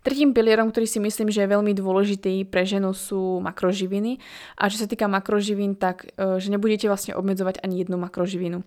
Tretím 0.00 0.36
pilierom, 0.36 0.68
ktorý 0.72 0.86
si 0.88 0.98
myslím, 1.00 1.28
že 1.32 1.44
je 1.44 1.52
veľmi 1.52 1.72
dôležitý 1.76 2.48
pre 2.48 2.66
ženu 2.66 2.92
sú 2.92 3.38
makroživiny. 3.40 4.18
A 4.58 4.68
čo 4.72 4.80
sa 4.82 4.90
týka 4.90 5.06
makroživín, 5.06 5.76
tak 5.76 6.10
e, 6.16 6.40
že 6.40 6.48
nebudete 6.52 6.88
vlastne 6.90 7.14
obmedzovať 7.14 7.62
ani 7.64 7.84
jednu 7.84 7.96
makroživinu. 8.00 8.64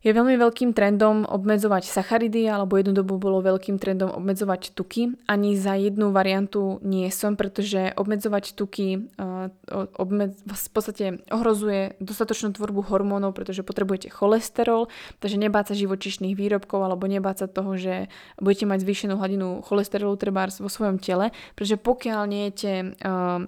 Je 0.00 0.16
veľmi 0.16 0.40
veľkým 0.40 0.72
trendom 0.72 1.28
obmedzovať 1.28 1.84
sacharidy, 1.84 2.48
alebo 2.48 2.80
jednu 2.80 2.96
dobu 2.96 3.20
bolo 3.20 3.44
veľkým 3.44 3.76
trendom 3.76 4.08
obmedzovať 4.08 4.72
tuky. 4.72 5.12
Ani 5.28 5.60
za 5.60 5.76
jednu 5.76 6.08
variantu 6.08 6.80
nie 6.80 7.04
som, 7.12 7.36
pretože 7.36 7.92
obmedzovať 8.00 8.56
tuky 8.56 9.12
uh, 9.20 9.52
obmed, 10.00 10.32
v 10.40 10.70
podstate 10.72 11.20
ohrozuje 11.28 12.00
dostatočnú 12.00 12.56
tvorbu 12.56 12.88
hormónov, 12.88 13.36
pretože 13.36 13.60
potrebujete 13.60 14.08
cholesterol, 14.08 14.88
takže 15.20 15.36
nebáť 15.36 15.76
sa 15.76 15.80
živočišných 15.84 16.32
výrobkov 16.32 16.80
alebo 16.80 17.04
nebáť 17.04 17.44
sa 17.44 17.46
toho, 17.52 17.76
že 17.76 18.08
budete 18.40 18.64
mať 18.64 18.80
zvýšenú 18.80 19.20
hladinu 19.20 19.60
cholesterolu 19.60 20.16
treba 20.16 20.48
vo 20.48 20.72
svojom 20.72 20.96
tele, 20.96 21.28
pretože 21.52 21.76
pokiaľ 21.76 22.22
nejete 22.24 22.96
uh, 23.04 23.44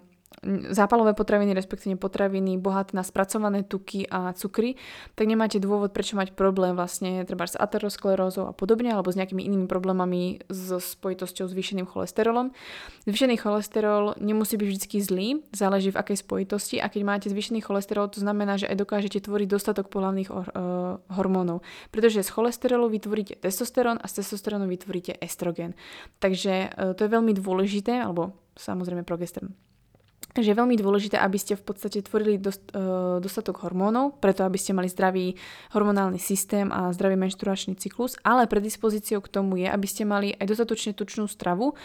zápalové 0.74 1.14
potraviny, 1.14 1.54
respektíve 1.54 1.94
potraviny 1.94 2.58
bohaté 2.58 2.98
na 2.98 3.06
spracované 3.06 3.62
tuky 3.62 4.10
a 4.10 4.34
cukry, 4.34 4.74
tak 5.14 5.30
nemáte 5.30 5.62
dôvod, 5.62 5.94
prečo 5.94 6.18
mať 6.18 6.34
problém 6.34 6.74
vlastne 6.74 7.22
treba 7.22 7.46
s 7.46 7.54
aterosklerózou 7.54 8.50
a 8.50 8.52
podobne, 8.52 8.90
alebo 8.90 9.14
s 9.14 9.18
nejakými 9.18 9.46
inými 9.46 9.66
problémami 9.70 10.42
so 10.50 10.82
spojitosťou 10.82 11.46
s 11.46 11.54
zvýšeným 11.54 11.86
cholesterolom. 11.86 12.50
Zvýšený 13.06 13.38
cholesterol 13.38 14.18
nemusí 14.18 14.58
byť 14.58 14.68
vždy 14.68 14.98
zlý, 14.98 15.28
záleží 15.54 15.94
v 15.94 16.00
akej 16.02 16.18
spojitosti 16.26 16.76
a 16.82 16.90
keď 16.90 17.02
máte 17.06 17.26
zvýšený 17.30 17.62
cholesterol, 17.62 18.10
to 18.10 18.18
znamená, 18.18 18.58
že 18.58 18.66
aj 18.66 18.82
dokážete 18.82 19.22
tvoriť 19.22 19.46
dostatok 19.46 19.94
pohľavných 19.94 20.28
uh, 20.30 20.98
hormónov, 21.06 21.62
pretože 21.94 22.26
z 22.26 22.34
cholesterolu 22.34 22.90
vytvoríte 22.90 23.38
testosterón 23.38 24.02
a 24.02 24.06
z 24.10 24.22
testosterónu 24.22 24.66
vytvoríte 24.66 25.14
estrogen. 25.22 25.78
Takže 26.18 26.74
uh, 26.74 26.98
to 26.98 27.06
je 27.06 27.14
veľmi 27.14 27.30
dôležité, 27.38 28.02
alebo 28.02 28.34
samozrejme 28.58 29.06
progesterón. 29.06 29.54
Takže 30.32 30.54
je 30.54 30.60
veľmi 30.64 30.78
dôležité, 30.80 31.20
aby 31.20 31.36
ste 31.36 31.58
v 31.58 31.64
podstate 31.66 32.00
tvorili 32.00 32.40
dost, 32.40 32.64
uh, 32.72 33.20
dostatok 33.20 33.68
hormónov, 33.68 34.16
preto 34.16 34.46
aby 34.46 34.56
ste 34.56 34.72
mali 34.72 34.88
zdravý 34.88 35.36
hormonálny 35.76 36.16
systém 36.16 36.72
a 36.72 36.88
zdravý 36.94 37.20
menštruačný 37.20 37.76
cyklus, 37.76 38.16
ale 38.24 38.48
predispozíciou 38.48 39.20
k 39.20 39.28
tomu 39.28 39.60
je, 39.60 39.68
aby 39.68 39.84
ste 39.84 40.08
mali 40.08 40.32
aj 40.32 40.48
dostatočne 40.48 40.96
tučnú 40.96 41.28
stravu, 41.28 41.76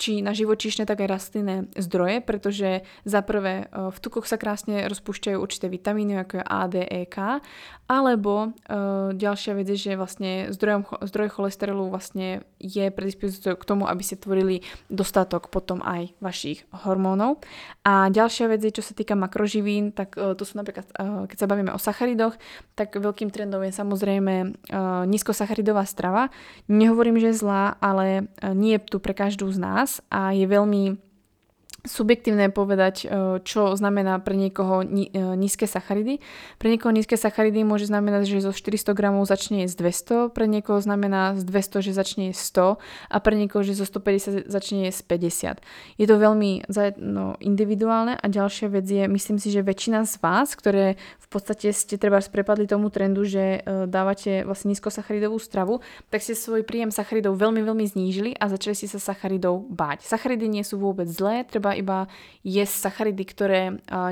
či 0.00 0.24
na 0.24 0.32
živočíšne, 0.32 0.88
tak 0.88 1.04
aj 1.04 1.12
rastlinné 1.12 1.56
zdroje, 1.76 2.24
pretože 2.24 2.88
za 3.04 3.20
prvé 3.20 3.68
uh, 3.68 3.92
v 3.92 3.98
tukoch 4.00 4.24
sa 4.24 4.40
krásne 4.40 4.88
rozpúšťajú 4.88 5.36
určité 5.36 5.68
vitamíny, 5.68 6.24
ako 6.24 6.40
je 6.40 6.44
A, 6.46 6.62
D, 6.72 6.74
E, 6.88 7.04
K, 7.04 7.44
alebo 7.90 8.54
uh, 8.54 9.10
ďalšia 9.10 9.58
vec 9.58 9.66
je, 9.74 9.90
že 9.90 9.98
vlastne 9.98 10.54
zdrojom, 10.54 10.86
zdroj 11.02 11.34
cholesterolu 11.34 11.90
vlastne 11.90 12.46
je 12.62 12.86
predispozíciou 12.86 13.58
k 13.58 13.66
tomu, 13.66 13.90
aby 13.90 13.98
ste 14.06 14.14
tvorili 14.14 14.62
dostatok 14.86 15.50
potom 15.50 15.82
aj 15.82 16.14
vašich 16.22 16.62
hormónov. 16.86 17.42
A 17.82 18.06
ďalšia 18.14 18.46
vec 18.46 18.62
je, 18.62 18.70
čo 18.70 18.86
sa 18.86 18.94
týka 18.94 19.18
makroživín, 19.18 19.90
tak 19.90 20.14
uh, 20.14 20.38
to 20.38 20.46
sú 20.46 20.54
napríklad, 20.54 20.86
uh, 20.94 21.26
keď 21.26 21.36
sa 21.42 21.50
bavíme 21.50 21.74
o 21.74 21.82
sacharidoch, 21.82 22.38
tak 22.78 22.94
veľkým 22.94 23.34
trendom 23.34 23.66
je 23.66 23.74
samozrejme 23.74 24.34
uh, 24.70 25.02
nízkosacharidová 25.10 25.82
strava. 25.82 26.30
Nehovorím, 26.70 27.18
že 27.18 27.34
je 27.34 27.40
zlá, 27.42 27.74
ale 27.82 28.30
nie 28.54 28.78
je 28.78 28.86
tu 28.86 29.02
pre 29.02 29.16
každú 29.16 29.50
z 29.50 29.58
nás 29.58 29.98
a 30.12 30.30
je 30.30 30.46
veľmi 30.46 31.09
subjektívne 31.84 32.52
povedať, 32.52 33.04
e, 33.04 33.06
čo 33.44 33.74
znamená 33.76 34.20
pre 34.20 34.36
niekoho 34.36 34.84
e, 34.84 35.08
nízke 35.36 35.64
sacharidy. 35.64 36.20
Pre 36.60 36.68
niekoho 36.68 36.92
nízke 36.92 37.16
sacharidy 37.16 37.64
môže 37.64 37.88
znamenať, 37.88 38.28
že 38.28 38.44
zo 38.44 38.52
400 38.52 38.92
gramov 38.92 39.28
začne 39.28 39.64
jesť 39.64 39.76
200, 40.30 40.34
pre 40.36 40.44
niekoho 40.48 40.80
znamená 40.80 41.36
z 41.36 41.42
200, 41.44 41.86
že 41.86 41.92
začne 41.96 42.22
jesť 42.32 42.78
100 42.80 43.14
a 43.14 43.16
pre 43.20 43.34
niekoho, 43.36 43.62
že 43.64 43.76
zo 43.76 43.86
150 43.88 44.48
začne 44.48 44.88
jesť 44.88 45.00
50. 45.08 46.00
Je 46.00 46.06
to 46.06 46.16
veľmi 46.16 46.68
no, 47.00 47.36
individuálne 47.40 48.16
a 48.16 48.26
ďalšia 48.28 48.68
vec 48.68 48.86
je, 48.86 49.04
myslím 49.08 49.38
si, 49.40 49.48
že 49.48 49.64
väčšina 49.64 50.04
z 50.04 50.14
vás, 50.20 50.52
ktoré 50.54 51.00
v 51.20 51.26
podstate 51.28 51.72
ste 51.72 51.96
treba 51.96 52.20
prepadli 52.20 52.68
tomu 52.68 52.92
trendu, 52.92 53.24
že 53.24 53.60
e, 53.64 53.86
dávate 53.88 54.44
vlastne 54.44 54.74
nízkosacharidovú 54.74 55.38
stravu, 55.40 55.82
tak 56.12 56.22
ste 56.22 56.36
svoj 56.36 56.62
príjem 56.62 56.92
sacharidov 56.92 57.38
veľmi, 57.38 57.62
veľmi 57.64 57.86
znížili 57.86 58.36
a 58.36 58.50
začali 58.50 58.74
ste 58.76 58.88
sa 58.90 59.00
sacharidov 59.00 59.66
báť. 59.70 60.06
Sacharidy 60.06 60.46
nie 60.46 60.64
sú 60.66 60.78
vôbec 60.78 61.08
zlé, 61.10 61.42
treba 61.46 61.69
treba 61.70 61.78
iba 61.78 61.98
jesť 62.42 62.90
sacharidy, 62.90 63.24
ktoré 63.28 63.62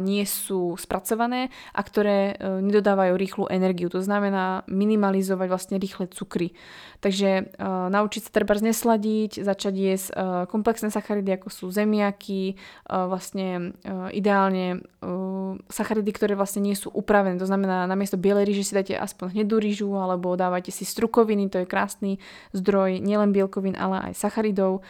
nie 0.04 0.22
sú 0.28 0.76
spracované 0.76 1.48
a 1.72 1.80
ktoré 1.80 2.36
e, 2.36 2.60
nedodávajú 2.60 3.16
rýchlu 3.16 3.44
energiu. 3.48 3.88
To 3.88 4.04
znamená 4.04 4.68
minimalizovať 4.68 5.48
vlastne 5.48 5.76
rýchle 5.80 6.06
cukry. 6.12 6.52
Takže 6.98 7.54
uh, 7.54 7.86
naučiť 7.94 8.26
sa 8.26 8.30
treba 8.34 8.58
nesladiť, 8.58 9.46
začať 9.46 9.74
jesť 9.78 10.08
komplexné 10.50 10.90
sacharidy, 10.90 11.38
ako 11.38 11.46
sú 11.46 11.66
zemiaky, 11.70 12.58
vlastne 12.90 13.78
ideálne 14.10 14.82
sacharidy, 15.70 16.10
ktoré 16.10 16.34
vlastne 16.34 16.58
nie 16.58 16.74
sú 16.74 16.90
upravené. 16.90 17.38
To 17.38 17.46
znamená, 17.46 17.86
namiesto 17.86 18.18
bielej 18.18 18.50
ríže 18.50 18.66
si 18.66 18.74
dáte 18.74 18.98
aspoň 18.98 19.30
hnedú 19.30 19.62
rýžu, 19.62 19.94
alebo 19.94 20.34
dávate 20.34 20.74
si 20.74 20.82
strukoviny, 20.82 21.46
to 21.46 21.62
je 21.62 21.70
krásny 21.70 22.12
zdroj 22.50 22.98
nielen 22.98 23.30
bielkovín, 23.30 23.78
ale 23.78 24.10
aj 24.10 24.18
sacharidov. 24.18 24.82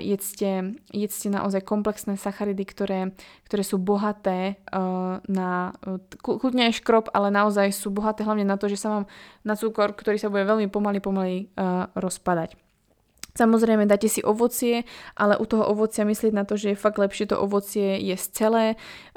Jedzte, 0.00 0.80
jedzte 0.96 1.28
naozaj 1.28 1.60
komplexné 1.60 1.93
sacharidy, 1.98 2.64
ktoré, 2.66 3.14
ktoré 3.46 3.62
sú 3.62 3.78
bohaté 3.78 4.58
uh, 4.72 5.22
na, 5.28 5.76
uh, 5.84 6.00
kľudne 6.22 6.72
aj 6.72 6.82
škrob, 6.82 7.12
ale 7.14 7.30
naozaj 7.30 7.70
sú 7.70 7.94
bohaté 7.94 8.26
hlavne 8.26 8.48
na 8.48 8.58
to, 8.58 8.66
že 8.66 8.80
sa 8.80 8.88
vám 8.90 9.04
na 9.46 9.54
cukor, 9.54 9.94
ktorý 9.94 10.18
sa 10.18 10.32
bude 10.32 10.48
veľmi 10.48 10.72
pomaly, 10.72 10.98
pomaly 10.98 11.36
uh, 11.54 11.86
rozpadať. 11.94 12.63
Samozrejme, 13.34 13.90
dajte 13.90 14.06
si 14.06 14.22
ovocie, 14.22 14.86
ale 15.18 15.34
u 15.34 15.42
toho 15.42 15.66
ovocia 15.66 16.06
myslieť 16.06 16.30
na 16.30 16.46
to, 16.46 16.54
že 16.54 16.70
je 16.70 16.78
fakt 16.78 17.02
lepšie 17.02 17.34
to 17.34 17.36
ovocie 17.42 17.98
jesť 17.98 18.28
celé. 18.30 18.64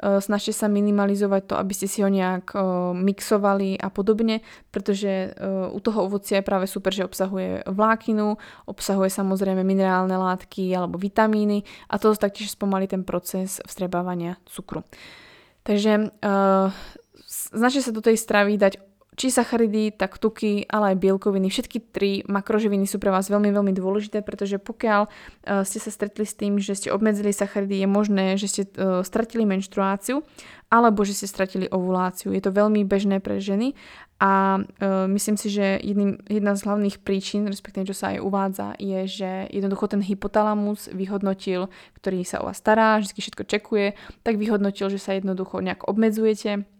Snažte 0.02 0.50
sa 0.50 0.66
minimalizovať 0.66 1.46
to, 1.46 1.54
aby 1.54 1.70
ste 1.70 1.86
si 1.86 2.02
ho 2.02 2.10
nejak 2.10 2.50
mixovali 2.98 3.78
a 3.78 3.86
podobne, 3.94 4.42
pretože 4.74 5.38
u 5.70 5.78
toho 5.78 6.10
ovocia 6.10 6.42
je 6.42 6.48
práve 6.50 6.66
super, 6.66 6.90
že 6.90 7.06
obsahuje 7.06 7.62
vlákinu, 7.70 8.34
obsahuje 8.66 9.06
samozrejme 9.06 9.62
minerálne 9.62 10.18
látky 10.18 10.74
alebo 10.74 10.98
vitamíny 10.98 11.62
a 11.86 12.02
to 12.02 12.10
taktiež 12.10 12.58
spomalí 12.58 12.90
ten 12.90 13.06
proces 13.06 13.62
vstrebávania 13.70 14.42
cukru. 14.50 14.82
Takže 15.62 16.10
uh, 16.10 16.74
snažte 17.28 17.86
sa 17.86 17.94
do 17.94 18.02
tej 18.02 18.18
stravy 18.18 18.58
dať 18.58 18.87
či 19.18 19.34
sacharidy, 19.34 19.90
tak 19.98 20.22
tuky, 20.22 20.62
ale 20.70 20.94
aj 20.94 21.02
bielkoviny. 21.02 21.50
Všetky 21.50 21.90
tri 21.90 22.22
makroživiny 22.30 22.86
sú 22.86 23.02
pre 23.02 23.10
vás 23.10 23.26
veľmi, 23.26 23.50
veľmi 23.50 23.74
dôležité, 23.74 24.22
pretože 24.22 24.62
pokiaľ 24.62 25.10
uh, 25.10 25.66
ste 25.66 25.82
sa 25.82 25.90
stretli 25.90 26.22
s 26.22 26.38
tým, 26.38 26.62
že 26.62 26.78
ste 26.78 26.94
obmedzili 26.94 27.34
sacharidy, 27.34 27.82
je 27.82 27.88
možné, 27.90 28.38
že 28.38 28.46
ste 28.46 28.62
uh, 28.78 29.02
stratili 29.02 29.42
menštruáciu 29.42 30.22
alebo 30.70 31.02
že 31.02 31.18
ste 31.18 31.26
stratili 31.26 31.66
ovuláciu. 31.66 32.30
Je 32.30 32.44
to 32.44 32.54
veľmi 32.54 32.86
bežné 32.86 33.18
pre 33.18 33.42
ženy 33.42 33.74
a 34.22 34.62
uh, 34.62 35.10
myslím 35.10 35.34
si, 35.34 35.50
že 35.50 35.82
jedným, 35.82 36.22
jedna 36.30 36.54
z 36.54 36.62
hlavných 36.70 37.02
príčin, 37.02 37.42
respektíve 37.50 37.90
čo 37.90 37.98
sa 37.98 38.14
aj 38.14 38.22
uvádza, 38.22 38.78
je, 38.78 39.02
že 39.10 39.30
jednoducho 39.50 39.90
ten 39.90 40.02
hypotalamus 40.04 40.94
vyhodnotil, 40.94 41.66
ktorý 41.98 42.22
sa 42.22 42.38
o 42.38 42.46
vás 42.46 42.62
stará, 42.62 43.02
vždy 43.02 43.18
všetko 43.18 43.42
čekuje, 43.50 43.98
tak 44.22 44.38
vyhodnotil, 44.38 44.86
že 44.94 45.02
sa 45.02 45.18
jednoducho 45.18 45.58
nejak 45.58 45.90
obmedzujete 45.90 46.77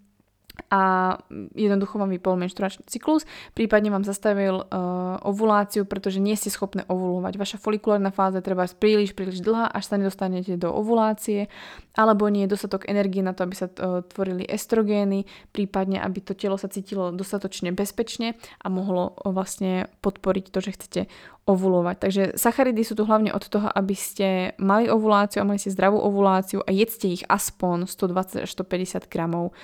a 0.69 1.15
jednoducho 1.55 1.97
vám 1.97 2.11
vypol 2.13 2.37
menštruačný 2.37 2.85
cyklus, 2.91 3.25
prípadne 3.55 3.89
vám 3.89 4.05
zastavil 4.05 4.61
uh, 4.61 5.17
ovuláciu, 5.25 5.87
pretože 5.87 6.21
nie 6.21 6.35
ste 6.35 6.53
schopné 6.53 6.85
ovulovať. 6.91 7.39
Vaša 7.39 7.57
folikulárna 7.63 8.11
fáza 8.13 8.45
treba 8.45 8.69
príliš, 8.69 9.17
príliš 9.17 9.41
dlhá, 9.41 9.71
až 9.71 9.85
sa 9.89 9.97
nedostanete 9.97 10.61
do 10.61 10.69
ovulácie, 10.69 11.49
alebo 11.97 12.29
nie 12.29 12.45
je 12.45 12.53
dostatok 12.53 12.85
energie 12.91 13.25
na 13.25 13.33
to, 13.33 13.47
aby 13.49 13.55
sa 13.57 13.71
uh, 13.71 14.05
tvorili 14.05 14.45
estrogény, 14.45 15.25
prípadne 15.55 16.03
aby 16.03 16.21
to 16.21 16.37
telo 16.37 16.61
sa 16.61 16.69
cítilo 16.69 17.15
dostatočne 17.15 17.73
bezpečne 17.73 18.37
a 18.61 18.67
mohlo 18.69 19.15
uh, 19.15 19.33
vlastne 19.33 19.89
podporiť 20.05 20.45
to, 20.53 20.59
že 20.61 20.75
chcete 20.77 21.01
ovulovať. 21.49 21.97
Takže 21.97 22.23
sacharidy 22.37 22.85
sú 22.85 22.93
tu 22.93 23.09
hlavne 23.09 23.33
od 23.33 23.41
toho, 23.49 23.73
aby 23.73 23.97
ste 23.97 24.53
mali 24.61 24.93
ovuláciu 24.93 25.41
a 25.41 25.49
mali 25.49 25.57
ste 25.57 25.73
zdravú 25.73 25.97
ovuláciu 25.97 26.61
a 26.61 26.71
jedzte 26.71 27.09
ich 27.09 27.25
aspoň 27.25 27.89
120 27.89 28.45
až 28.45 28.51
150 28.53 29.09
gramov. 29.09 29.57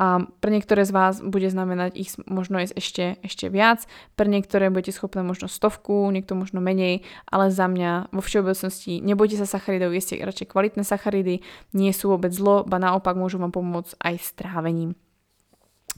A 0.00 0.24
pre 0.40 0.48
niektoré 0.48 0.88
z 0.88 0.96
vás 0.96 1.20
bude 1.20 1.52
znamenať 1.52 1.92
ich 1.92 2.16
možno 2.24 2.56
jesť 2.56 2.74
ešte, 2.80 3.04
ešte 3.20 3.46
viac, 3.52 3.84
pre 4.16 4.32
niektoré 4.32 4.72
budete 4.72 4.96
schopné 4.96 5.20
možno 5.20 5.44
stovku, 5.44 6.08
niekto 6.08 6.32
možno 6.32 6.64
menej, 6.64 7.04
ale 7.28 7.52
za 7.52 7.68
mňa 7.68 8.08
vo 8.08 8.24
všeobecnosti 8.24 9.04
nebojte 9.04 9.36
sa 9.36 9.44
sacharidov, 9.44 9.92
jeste 9.92 10.16
radšej 10.16 10.48
kvalitné 10.48 10.88
sacharidy, 10.88 11.44
nie 11.76 11.92
sú 11.92 12.16
vôbec 12.16 12.32
zlo, 12.32 12.64
ba 12.64 12.80
naopak 12.80 13.12
môžu 13.12 13.36
vám 13.42 13.52
pomôcť 13.52 14.00
aj 14.00 14.14
s 14.16 14.30
trávením. 14.40 14.96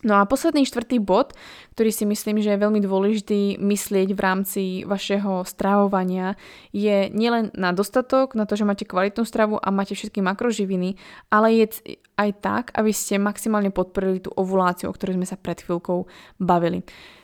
No 0.03 0.19
a 0.19 0.27
posledný 0.27 0.67
štvrtý 0.67 0.99
bod, 0.99 1.31
ktorý 1.79 1.95
si 1.95 2.03
myslím, 2.03 2.43
že 2.43 2.51
je 2.51 2.63
veľmi 2.63 2.83
dôležitý 2.83 3.63
myslieť 3.63 4.09
v 4.11 4.21
rámci 4.21 4.63
vašeho 4.83 5.47
stravovania, 5.47 6.35
je 6.75 7.07
nielen 7.15 7.55
na 7.55 7.71
dostatok, 7.71 8.35
na 8.35 8.43
to, 8.43 8.59
že 8.59 8.67
máte 8.67 8.83
kvalitnú 8.83 9.23
stravu 9.23 9.63
a 9.63 9.71
máte 9.71 9.95
všetky 9.95 10.19
makroživiny, 10.19 10.99
ale 11.31 11.55
je 11.55 11.67
aj 12.19 12.31
tak, 12.43 12.65
aby 12.75 12.91
ste 12.91 13.23
maximálne 13.23 13.71
podporili 13.71 14.19
tú 14.19 14.35
ovuláciu, 14.35 14.91
o 14.91 14.97
ktorej 14.97 15.23
sme 15.23 15.27
sa 15.31 15.39
pred 15.39 15.63
chvíľkou 15.63 16.11
bavili. 16.43 16.83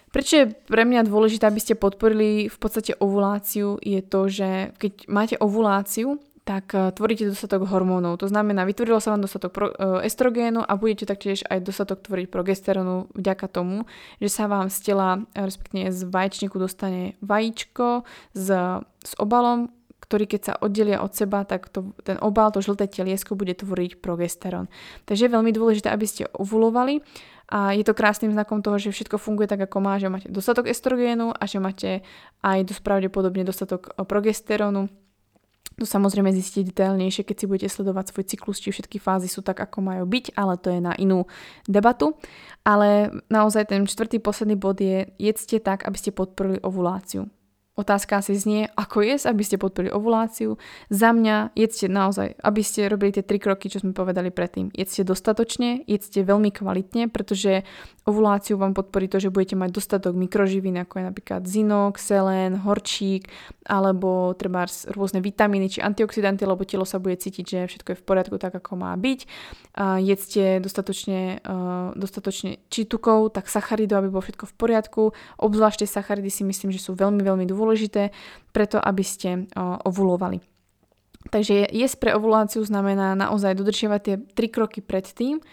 Prečo 0.09 0.35
je 0.41 0.47
pre 0.71 0.89
mňa 0.89 1.05
dôležité, 1.05 1.45
aby 1.51 1.61
ste 1.61 1.77
podporili 1.77 2.49
v 2.49 2.57
podstate 2.57 2.97
ovuláciu, 2.97 3.77
je 3.83 4.01
to, 4.01 4.31
že 4.31 4.73
keď 4.81 4.93
máte 5.11 5.37
ovuláciu, 5.37 6.17
tak 6.49 6.73
e, 6.73 6.89
tvoríte 6.97 7.29
dostatok 7.29 7.69
hormónov. 7.69 8.17
To 8.25 8.27
znamená, 8.33 8.65
vytvorilo 8.65 9.05
sa 9.05 9.13
vám 9.13 9.21
dostatok 9.21 9.53
pro, 9.53 9.69
e, 9.69 10.09
estrogénu 10.09 10.65
a 10.65 10.73
budete 10.81 11.05
taktiež 11.05 11.45
aj 11.45 11.61
dostatok 11.61 12.01
tvoriť 12.01 12.33
progesterónu 12.33 13.13
vďaka 13.13 13.53
tomu, 13.53 13.85
že 14.17 14.33
sa 14.33 14.49
vám 14.49 14.73
z 14.73 14.79
tela, 14.81 15.21
e, 15.37 15.45
respektíve 15.45 15.93
z 15.93 16.09
vaječníku 16.09 16.57
dostane 16.57 17.21
vajíčko 17.21 18.09
s, 18.33 18.49
s 19.05 19.13
obalom, 19.21 19.69
ktorý 20.09 20.25
keď 20.25 20.41
sa 20.41 20.55
oddelia 20.65 21.05
od 21.05 21.13
seba, 21.13 21.45
tak 21.45 21.69
to, 21.69 21.93
ten 22.01 22.17
obal, 22.25 22.49
to 22.49 22.65
žlté 22.65 22.89
teliesko 22.89 23.37
bude 23.37 23.53
tvoriť 23.53 24.01
progesterón. 24.01 24.73
Takže 25.05 25.29
je 25.29 25.35
veľmi 25.37 25.53
dôležité, 25.53 25.93
aby 25.93 26.09
ste 26.09 26.33
ovulovali 26.33 27.05
a 27.53 27.77
je 27.77 27.85
to 27.85 27.93
krásnym 27.93 28.33
znakom 28.33 28.65
toho, 28.65 28.81
že 28.81 28.97
všetko 28.97 29.21
funguje 29.21 29.53
tak, 29.53 29.69
ako 29.69 29.85
má, 29.85 30.01
že 30.01 30.09
máte 30.09 30.33
dostatok 30.33 30.73
estrogénu 30.73 31.37
a 31.37 31.45
že 31.45 31.61
máte 31.61 31.91
aj 32.41 32.73
dosť 32.73 32.81
pravdepodobne 32.81 33.45
dostatok 33.45 33.93
progesterónu 34.01 34.89
to 35.79 35.87
samozrejme 35.87 36.35
zistiť 36.35 36.75
detailnejšie, 36.75 37.23
keď 37.23 37.37
si 37.39 37.47
budete 37.47 37.69
sledovať 37.71 38.11
svoj 38.11 38.25
cyklus, 38.27 38.59
či 38.59 38.75
všetky 38.75 38.99
fázy 38.99 39.31
sú 39.31 39.47
tak, 39.47 39.63
ako 39.63 39.79
majú 39.79 40.05
byť, 40.11 40.35
ale 40.35 40.59
to 40.59 40.75
je 40.75 40.83
na 40.83 40.93
inú 40.99 41.31
debatu. 41.71 42.19
Ale 42.67 43.15
naozaj 43.31 43.71
ten 43.71 43.87
štvrtý 43.87 44.19
posledný 44.19 44.59
bod 44.59 44.83
je, 44.83 45.07
jedzte 45.23 45.63
tak, 45.63 45.87
aby 45.87 45.95
ste 45.95 46.11
podporili 46.11 46.59
ovuláciu. 46.67 47.31
Otázka 47.79 48.19
si 48.27 48.35
znie, 48.35 48.67
ako 48.75 49.07
jesť, 49.07 49.31
aby 49.31 49.43
ste 49.47 49.55
podporili 49.55 49.95
ovuláciu. 49.95 50.59
Za 50.91 51.15
mňa 51.15 51.55
jedzte 51.55 51.87
naozaj, 51.87 52.35
aby 52.43 52.63
ste 52.67 52.91
robili 52.91 53.15
tie 53.15 53.23
tri 53.23 53.39
kroky, 53.39 53.71
čo 53.71 53.79
sme 53.79 53.95
povedali 53.95 54.35
predtým. 54.35 54.75
Jedzte 54.75 55.07
dostatočne, 55.07 55.87
jedzte 55.87 56.27
veľmi 56.27 56.51
kvalitne, 56.51 57.07
pretože 57.07 57.63
Ovuláciu 58.09 58.57
vám 58.57 58.73
podporí 58.73 59.05
to, 59.05 59.21
že 59.21 59.29
budete 59.29 59.53
mať 59.53 59.69
dostatok 59.69 60.17
mikroživín, 60.17 60.81
ako 60.81 60.97
je 60.97 61.05
napríklad 61.13 61.45
zinok, 61.45 62.01
selen, 62.01 62.57
horčík, 62.57 63.29
alebo 63.69 64.33
treba 64.33 64.65
rôzne 64.97 65.21
vitamíny 65.21 65.69
či 65.69 65.85
antioxidanty, 65.85 66.49
lebo 66.49 66.65
telo 66.65 66.89
sa 66.89 66.97
bude 66.97 67.21
cítiť, 67.21 67.45
že 67.45 67.61
všetko 67.69 67.89
je 67.93 68.01
v 68.01 68.07
poriadku 68.09 68.41
tak, 68.41 68.57
ako 68.57 68.81
má 68.81 68.97
byť. 68.97 69.21
Jedzte 70.01 70.57
dostatočne, 70.65 71.45
dostatočne 72.01 72.65
či 72.73 72.89
tukov, 72.89 73.29
tak 73.37 73.45
sacharidov, 73.45 74.01
aby 74.01 74.09
bolo 74.09 74.25
všetko 74.25 74.49
v 74.49 74.55
poriadku. 74.57 75.03
Obzvlášte 75.37 75.85
sacharidy 75.85 76.33
si 76.33 76.49
myslím, 76.49 76.73
že 76.73 76.81
sú 76.81 76.97
veľmi, 76.97 77.21
veľmi 77.21 77.45
dôležité, 77.45 78.17
preto 78.57 78.81
aby 78.81 79.05
ste 79.05 79.53
ovulovali. 79.85 80.41
Takže 81.29 81.69
jesť 81.69 81.97
pre 82.01 82.17
ovuláciu 82.17 82.65
znamená 82.65 83.13
naozaj 83.13 83.53
dodržiavať 83.53 84.01
tie 84.01 84.17
tri 84.33 84.49
kroky 84.49 84.81
predtým 84.81 85.45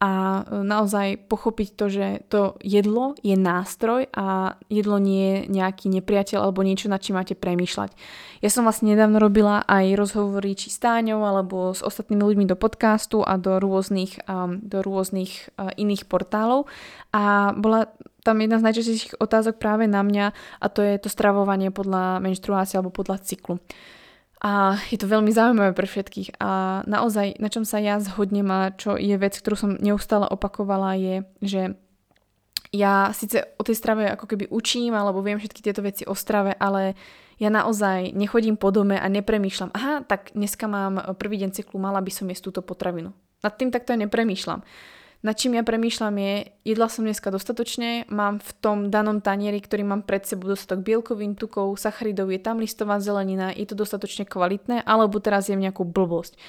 a 0.00 0.40
e, 0.40 0.64
naozaj 0.64 1.28
pochopiť 1.28 1.68
to, 1.76 1.86
že 1.92 2.06
to 2.32 2.56
jedlo 2.64 3.12
je 3.20 3.36
nástroj 3.36 4.08
a 4.16 4.56
jedlo 4.72 4.96
nie 4.96 5.44
je 5.44 5.60
nejaký 5.60 5.92
nepriateľ 5.92 6.40
alebo 6.40 6.64
niečo, 6.64 6.88
nad 6.88 7.04
čím 7.04 7.20
máte 7.20 7.36
premýšľať. 7.36 7.92
Ja 8.40 8.48
som 8.48 8.64
vlastne 8.64 8.96
nedávno 8.96 9.20
robila 9.20 9.60
aj 9.68 9.92
rozhovory 10.00 10.56
či 10.56 10.72
s 10.72 10.80
Táňou 10.80 11.20
alebo 11.20 11.76
s 11.76 11.84
ostatnými 11.84 12.24
ľuďmi 12.24 12.48
do 12.48 12.56
podcastu 12.56 13.20
a 13.20 13.36
do 13.36 13.60
rôznych, 13.60 14.24
um, 14.24 14.56
do 14.64 14.80
rôznych 14.80 15.52
uh, 15.60 15.68
iných 15.76 16.08
portálov 16.08 16.64
a 17.12 17.52
bola 17.52 17.92
tam 18.24 18.40
jedna 18.40 18.56
z 18.56 18.64
najčastejších 18.64 19.20
otázok 19.20 19.60
práve 19.60 19.84
na 19.84 20.00
mňa 20.00 20.32
a 20.60 20.66
to 20.72 20.80
je 20.80 20.96
to 20.96 21.12
stravovanie 21.12 21.68
podľa 21.68 22.24
menštruácie 22.24 22.80
alebo 22.80 22.88
podľa 22.88 23.20
cyklu. 23.20 23.60
A 24.40 24.80
je 24.88 24.96
to 24.96 25.04
veľmi 25.04 25.28
zaujímavé 25.28 25.76
pre 25.76 25.84
všetkých. 25.84 26.40
A 26.40 26.80
naozaj, 26.88 27.36
na 27.36 27.52
čom 27.52 27.68
sa 27.68 27.76
ja 27.76 28.00
zhodnem 28.00 28.48
a 28.48 28.72
čo 28.72 28.96
je 28.96 29.12
vec, 29.20 29.36
ktorú 29.36 29.56
som 29.56 29.70
neustále 29.76 30.24
opakovala, 30.24 30.96
je, 30.96 31.16
že 31.44 31.62
ja 32.72 33.10
síce 33.12 33.44
o 33.60 33.62
tej 33.66 33.76
strave 33.76 34.08
ako 34.08 34.24
keby 34.24 34.48
učím, 34.48 34.96
alebo 34.96 35.20
viem 35.20 35.36
všetky 35.36 35.60
tieto 35.60 35.84
veci 35.84 36.08
o 36.08 36.16
strave, 36.16 36.56
ale 36.56 36.96
ja 37.36 37.52
naozaj 37.52 38.16
nechodím 38.16 38.56
po 38.56 38.72
dome 38.72 38.96
a 38.96 39.06
nepremýšľam, 39.12 39.74
aha, 39.76 40.04
tak 40.08 40.32
dneska 40.32 40.68
mám 40.68 41.16
prvý 41.16 41.40
deň 41.40 41.50
cyklu, 41.56 41.80
mala 41.80 42.00
by 42.00 42.12
som 42.12 42.28
jesť 42.28 42.52
túto 42.52 42.60
potravinu. 42.64 43.12
Nad 43.40 43.56
tým 43.56 43.72
takto 43.72 43.92
aj 43.92 44.08
nepremýšľam 44.08 44.60
nad 45.20 45.36
čím 45.36 45.60
ja 45.60 45.64
premýšľam 45.64 46.16
je, 46.16 46.34
jedla 46.64 46.88
som 46.88 47.04
dneska 47.04 47.28
dostatočne, 47.28 48.08
mám 48.08 48.40
v 48.40 48.50
tom 48.64 48.78
danom 48.88 49.20
tanieri, 49.20 49.60
ktorý 49.60 49.84
mám 49.84 50.02
pred 50.08 50.24
sebou 50.24 50.48
dostatok 50.48 50.80
bielkovín, 50.80 51.36
tukov, 51.36 51.76
sacharidov, 51.76 52.32
je 52.32 52.40
tam 52.40 52.56
listová 52.56 52.96
zelenina, 53.04 53.52
je 53.52 53.68
to 53.68 53.76
dostatočne 53.76 54.24
kvalitné, 54.24 54.80
alebo 54.88 55.20
teraz 55.20 55.52
jem 55.52 55.60
nejakú 55.60 55.84
blbosť. 55.84 56.40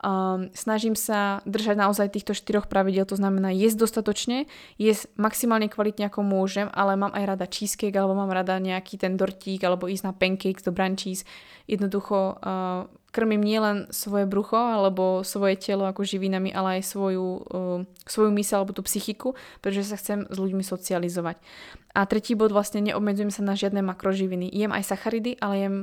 Um, 0.00 0.48
snažím 0.56 0.96
sa 0.96 1.44
držať 1.44 1.76
naozaj 1.76 2.16
týchto 2.16 2.32
štyroch 2.32 2.72
pravidel, 2.72 3.04
to 3.04 3.20
znamená 3.20 3.52
jesť 3.52 3.84
dostatočne, 3.84 4.48
jesť 4.80 5.12
maximálne 5.20 5.68
kvalitne 5.68 6.08
ako 6.08 6.24
môžem, 6.24 6.72
ale 6.72 6.96
mám 6.96 7.12
aj 7.12 7.36
rada 7.36 7.44
cheesecake, 7.44 7.92
alebo 7.92 8.16
mám 8.16 8.32
rada 8.32 8.56
nejaký 8.56 8.96
ten 8.96 9.20
dortík, 9.20 9.60
alebo 9.60 9.92
ísť 9.92 10.08
na 10.08 10.16
pancakes 10.16 10.64
do 10.64 10.72
brunchies. 10.72 11.28
Jednoducho 11.68 12.40
uh, 12.40 12.88
krmím 13.10 13.42
nielen 13.42 13.90
svoje 13.90 14.24
brucho 14.26 14.56
alebo 14.56 15.26
svoje 15.26 15.58
telo 15.58 15.86
ako 15.86 16.06
živinami, 16.06 16.54
ale 16.54 16.80
aj 16.80 16.82
svoju, 16.86 17.26
uh, 17.50 17.78
svoju 18.06 18.30
mysel 18.38 18.62
alebo 18.62 18.74
tú 18.74 18.82
psychiku, 18.86 19.34
pretože 19.58 19.90
sa 19.90 19.98
chcem 19.98 20.26
s 20.30 20.36
ľuďmi 20.38 20.62
socializovať. 20.62 21.42
A 21.94 22.06
tretí 22.06 22.38
bod 22.38 22.54
vlastne 22.54 22.80
neobmedzujem 22.86 23.34
sa 23.34 23.42
na 23.42 23.58
žiadne 23.58 23.82
makroživiny. 23.82 24.46
Jem 24.50 24.70
aj 24.70 24.94
sacharidy, 24.94 25.36
ale 25.42 25.54
jem 25.58 25.76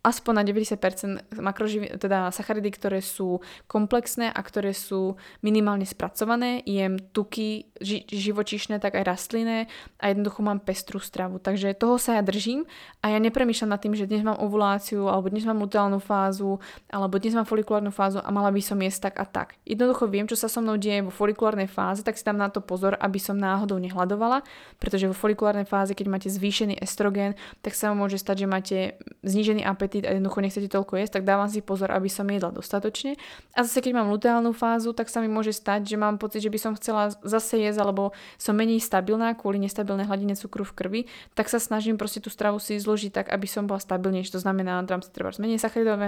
aspoň 0.00 0.32
na 0.32 0.44
90% 0.48 1.36
makroživi, 1.44 1.92
teda 2.00 2.32
sacharidy, 2.32 2.72
ktoré 2.72 3.04
sú 3.04 3.44
komplexné 3.68 4.32
a 4.32 4.40
ktoré 4.40 4.72
sú 4.72 5.20
minimálne 5.44 5.84
spracované. 5.84 6.64
Jem 6.64 6.96
tuky 6.96 7.68
ži, 7.76 8.08
živočišné, 8.08 8.80
tak 8.80 8.96
aj 8.96 9.04
rastlinné 9.04 9.68
a 10.00 10.08
jednoducho 10.08 10.40
mám 10.40 10.64
pestrú 10.64 11.04
stravu. 11.04 11.36
Takže 11.36 11.76
toho 11.76 12.00
sa 12.00 12.16
ja 12.16 12.22
držím 12.24 12.64
a 13.04 13.12
ja 13.12 13.20
nepremýšľam 13.20 13.76
nad 13.76 13.80
tým, 13.84 13.92
že 13.92 14.08
dnes 14.08 14.24
mám 14.24 14.40
ovuláciu 14.40 15.04
alebo 15.04 15.28
dnes 15.28 15.44
mám 15.44 15.60
luteálnu 15.60 16.00
fázu 16.00 16.56
alebo 16.88 17.20
dnes 17.20 17.36
mám 17.36 17.44
folikulárnu 17.44 17.92
fázu 17.92 18.24
a 18.24 18.28
mala 18.32 18.48
by 18.48 18.62
som 18.64 18.80
jesť 18.80 19.12
tak 19.12 19.14
a 19.20 19.26
tak. 19.28 19.48
Jednoducho 19.68 20.08
viem, 20.08 20.24
čo 20.24 20.36
sa 20.36 20.48
so 20.48 20.64
mnou 20.64 20.80
deje 20.80 21.04
vo 21.04 21.12
folikulárnej 21.12 21.68
fáze, 21.68 22.00
tak 22.00 22.16
si 22.16 22.24
tam 22.24 22.40
na 22.40 22.48
to 22.48 22.64
pozor, 22.64 22.96
aby 22.96 23.20
som 23.20 23.36
náhodou 23.36 23.76
nehľadovala, 23.76 24.40
pretože 24.80 25.12
vo 25.12 25.16
folikulárnej 25.16 25.68
fáze, 25.68 25.92
keď 25.92 26.06
máte 26.08 26.28
zvýšený 26.32 26.80
estrogén, 26.80 27.36
tak 27.60 27.76
sa 27.76 27.92
vám 27.92 28.08
môže 28.08 28.16
stať, 28.16 28.44
že 28.44 28.48
máte 28.48 28.76
znížený 29.20 29.60
apetit 29.68 29.89
apetit 29.90 30.06
a 30.06 30.14
jednoducho 30.14 30.38
nechcete 30.38 30.70
toľko 30.70 31.02
jesť, 31.02 31.18
tak 31.18 31.26
dávam 31.26 31.50
si 31.50 31.58
pozor, 31.58 31.90
aby 31.90 32.06
som 32.06 32.22
jedla 32.30 32.54
dostatočne. 32.54 33.18
A 33.58 33.66
zase 33.66 33.82
keď 33.82 33.98
mám 33.98 34.06
luteálnu 34.14 34.54
fázu, 34.54 34.94
tak 34.94 35.10
sa 35.10 35.18
mi 35.18 35.26
môže 35.26 35.50
stať, 35.50 35.90
že 35.90 35.98
mám 35.98 36.22
pocit, 36.22 36.46
že 36.46 36.50
by 36.54 36.58
som 36.62 36.78
chcela 36.78 37.10
zase 37.26 37.58
jesť, 37.58 37.82
alebo 37.82 38.14
som 38.38 38.54
menej 38.54 38.78
stabilná 38.78 39.34
kvôli 39.34 39.58
nestabilnej 39.58 40.06
hladine 40.06 40.38
cukru 40.38 40.62
v 40.62 40.72
krvi, 40.78 41.00
tak 41.34 41.50
sa 41.50 41.58
snažím 41.58 41.98
proste 41.98 42.22
tú 42.22 42.30
stravu 42.30 42.62
si 42.62 42.78
zložiť 42.78 43.10
tak, 43.10 43.26
aby 43.34 43.50
som 43.50 43.66
bola 43.66 43.82
stabilnejšia. 43.82 44.38
To 44.38 44.44
znamená, 44.46 44.86
dám 44.86 45.02
si 45.02 45.10
treba 45.10 45.34
menej 45.42 45.58
sacharidov, 45.58 45.98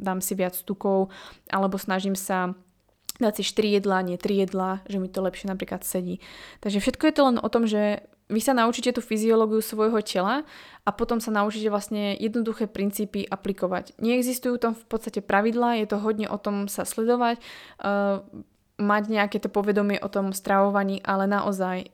dám 0.00 0.18
si 0.24 0.32
viac 0.32 0.56
tukov, 0.64 1.12
alebo 1.52 1.76
snažím 1.76 2.16
sa 2.16 2.56
dať 3.20 3.42
si 3.42 3.44
4 3.44 3.82
jedlá, 3.82 4.00
nie 4.00 4.16
3 4.16 4.46
jedlá, 4.48 4.80
že 4.86 5.02
mi 5.02 5.10
to 5.10 5.20
lepšie 5.20 5.50
napríklad 5.50 5.82
sedí. 5.82 6.22
Takže 6.64 6.80
všetko 6.80 7.02
je 7.04 7.14
to 7.18 7.22
len 7.26 7.36
o 7.42 7.48
tom, 7.52 7.66
že 7.66 8.08
vy 8.28 8.40
sa 8.44 8.52
naučíte 8.52 8.92
tú 8.92 9.00
fyziológiu 9.00 9.64
svojho 9.64 10.04
tela 10.04 10.44
a 10.84 10.90
potom 10.92 11.16
sa 11.16 11.32
naučíte 11.32 11.72
vlastne 11.72 12.12
jednoduché 12.20 12.68
princípy 12.68 13.24
aplikovať. 13.24 13.96
Neexistujú 13.96 14.60
tam 14.60 14.76
v 14.76 14.84
podstate 14.84 15.24
pravidlá, 15.24 15.80
je 15.80 15.88
to 15.88 15.96
hodne 16.00 16.28
o 16.28 16.36
tom 16.36 16.68
sa 16.68 16.84
sledovať, 16.84 17.40
uh, 17.80 18.20
mať 18.78 19.02
nejaké 19.08 19.40
to 19.40 19.48
povedomie 19.48 19.96
o 19.98 20.12
tom 20.12 20.36
stravovaní, 20.36 21.00
ale 21.02 21.24
naozaj 21.24 21.88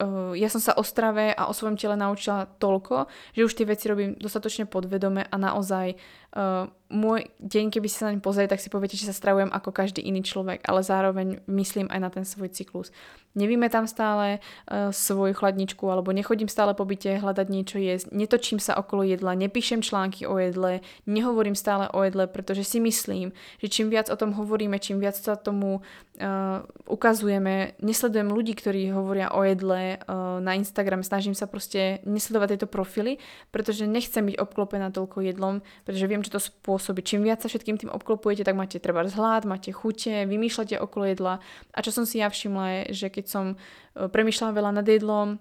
uh, 0.00 0.32
ja 0.38 0.46
som 0.46 0.62
sa 0.62 0.78
o 0.78 0.86
strave 0.86 1.34
a 1.34 1.50
o 1.50 1.52
svojom 1.52 1.74
tele 1.74 1.98
naučila 1.98 2.46
toľko, 2.46 3.10
že 3.34 3.44
už 3.44 3.52
tie 3.58 3.66
veci 3.66 3.90
robím 3.90 4.14
dostatočne 4.14 4.70
podvedome 4.70 5.26
a 5.26 5.36
naozaj 5.36 5.98
uh, 6.36 6.70
môj 6.90 7.30
deň, 7.38 7.70
keby 7.70 7.86
si 7.86 8.02
sa 8.02 8.10
naň 8.10 8.18
pozrieť, 8.18 8.58
tak 8.58 8.62
si 8.62 8.66
poviete, 8.66 8.98
že 8.98 9.06
sa 9.06 9.14
stravujem 9.14 9.54
ako 9.54 9.70
každý 9.70 10.02
iný 10.02 10.26
človek, 10.26 10.66
ale 10.66 10.82
zároveň 10.82 11.38
myslím 11.46 11.86
aj 11.86 12.00
na 12.02 12.10
ten 12.10 12.26
svoj 12.26 12.50
cyklus. 12.50 12.90
Nevíme 13.38 13.70
tam 13.70 13.86
stále 13.86 14.42
uh, 14.42 14.90
svoju 14.90 15.38
chladničku, 15.38 15.86
alebo 15.86 16.10
nechodím 16.10 16.50
stále 16.50 16.74
po 16.74 16.82
byte 16.82 17.22
hľadať 17.22 17.46
niečo 17.46 17.78
jesť, 17.78 18.10
netočím 18.10 18.58
sa 18.58 18.74
okolo 18.74 19.06
jedla, 19.06 19.38
nepíšem 19.38 19.86
články 19.86 20.26
o 20.26 20.34
jedle, 20.34 20.82
nehovorím 21.06 21.54
stále 21.54 21.86
o 21.94 22.02
jedle, 22.02 22.26
pretože 22.26 22.66
si 22.66 22.82
myslím, 22.82 23.30
že 23.62 23.70
čím 23.70 23.86
viac 23.86 24.10
o 24.10 24.18
tom 24.18 24.34
hovoríme, 24.34 24.82
čím 24.82 24.98
viac 24.98 25.14
sa 25.14 25.38
tomu 25.38 25.78
uh, 25.78 26.66
ukazujeme, 26.90 27.78
nesledujem 27.78 28.34
ľudí, 28.34 28.58
ktorí 28.58 28.90
hovoria 28.90 29.30
o 29.30 29.46
jedle 29.46 30.02
uh, 30.02 30.42
na 30.42 30.58
Instagram, 30.58 31.06
snažím 31.06 31.38
sa 31.38 31.46
proste 31.46 32.02
nesledovať 32.02 32.58
tieto 32.58 32.66
profily, 32.66 33.22
pretože 33.54 33.86
nechcem 33.86 34.26
byť 34.26 34.42
obklopená 34.42 34.90
toľko 34.90 35.22
jedlom, 35.22 35.62
pretože 35.86 36.10
viem, 36.10 36.19
že 36.22 36.34
to 36.34 36.40
spôsobí. 36.40 37.00
Čím 37.04 37.26
viac 37.26 37.40
sa 37.40 37.48
všetkým 37.48 37.76
tým 37.76 37.90
obklopujete, 37.90 38.44
tak 38.46 38.56
máte 38.56 38.80
treba 38.80 39.06
zhlad, 39.08 39.48
máte 39.48 39.72
chute, 39.72 40.24
vymýšľate 40.24 40.78
okolo 40.78 41.10
jedla. 41.10 41.34
A 41.74 41.78
čo 41.80 41.90
som 41.90 42.04
si 42.04 42.20
ja 42.22 42.28
všimla 42.28 42.66
je, 42.68 42.82
že 42.94 43.06
keď 43.08 43.24
som 43.26 43.44
e, 43.54 43.56
premýšľala 44.08 44.52
veľa 44.56 44.70
nad 44.80 44.86
jedlom, 44.86 45.40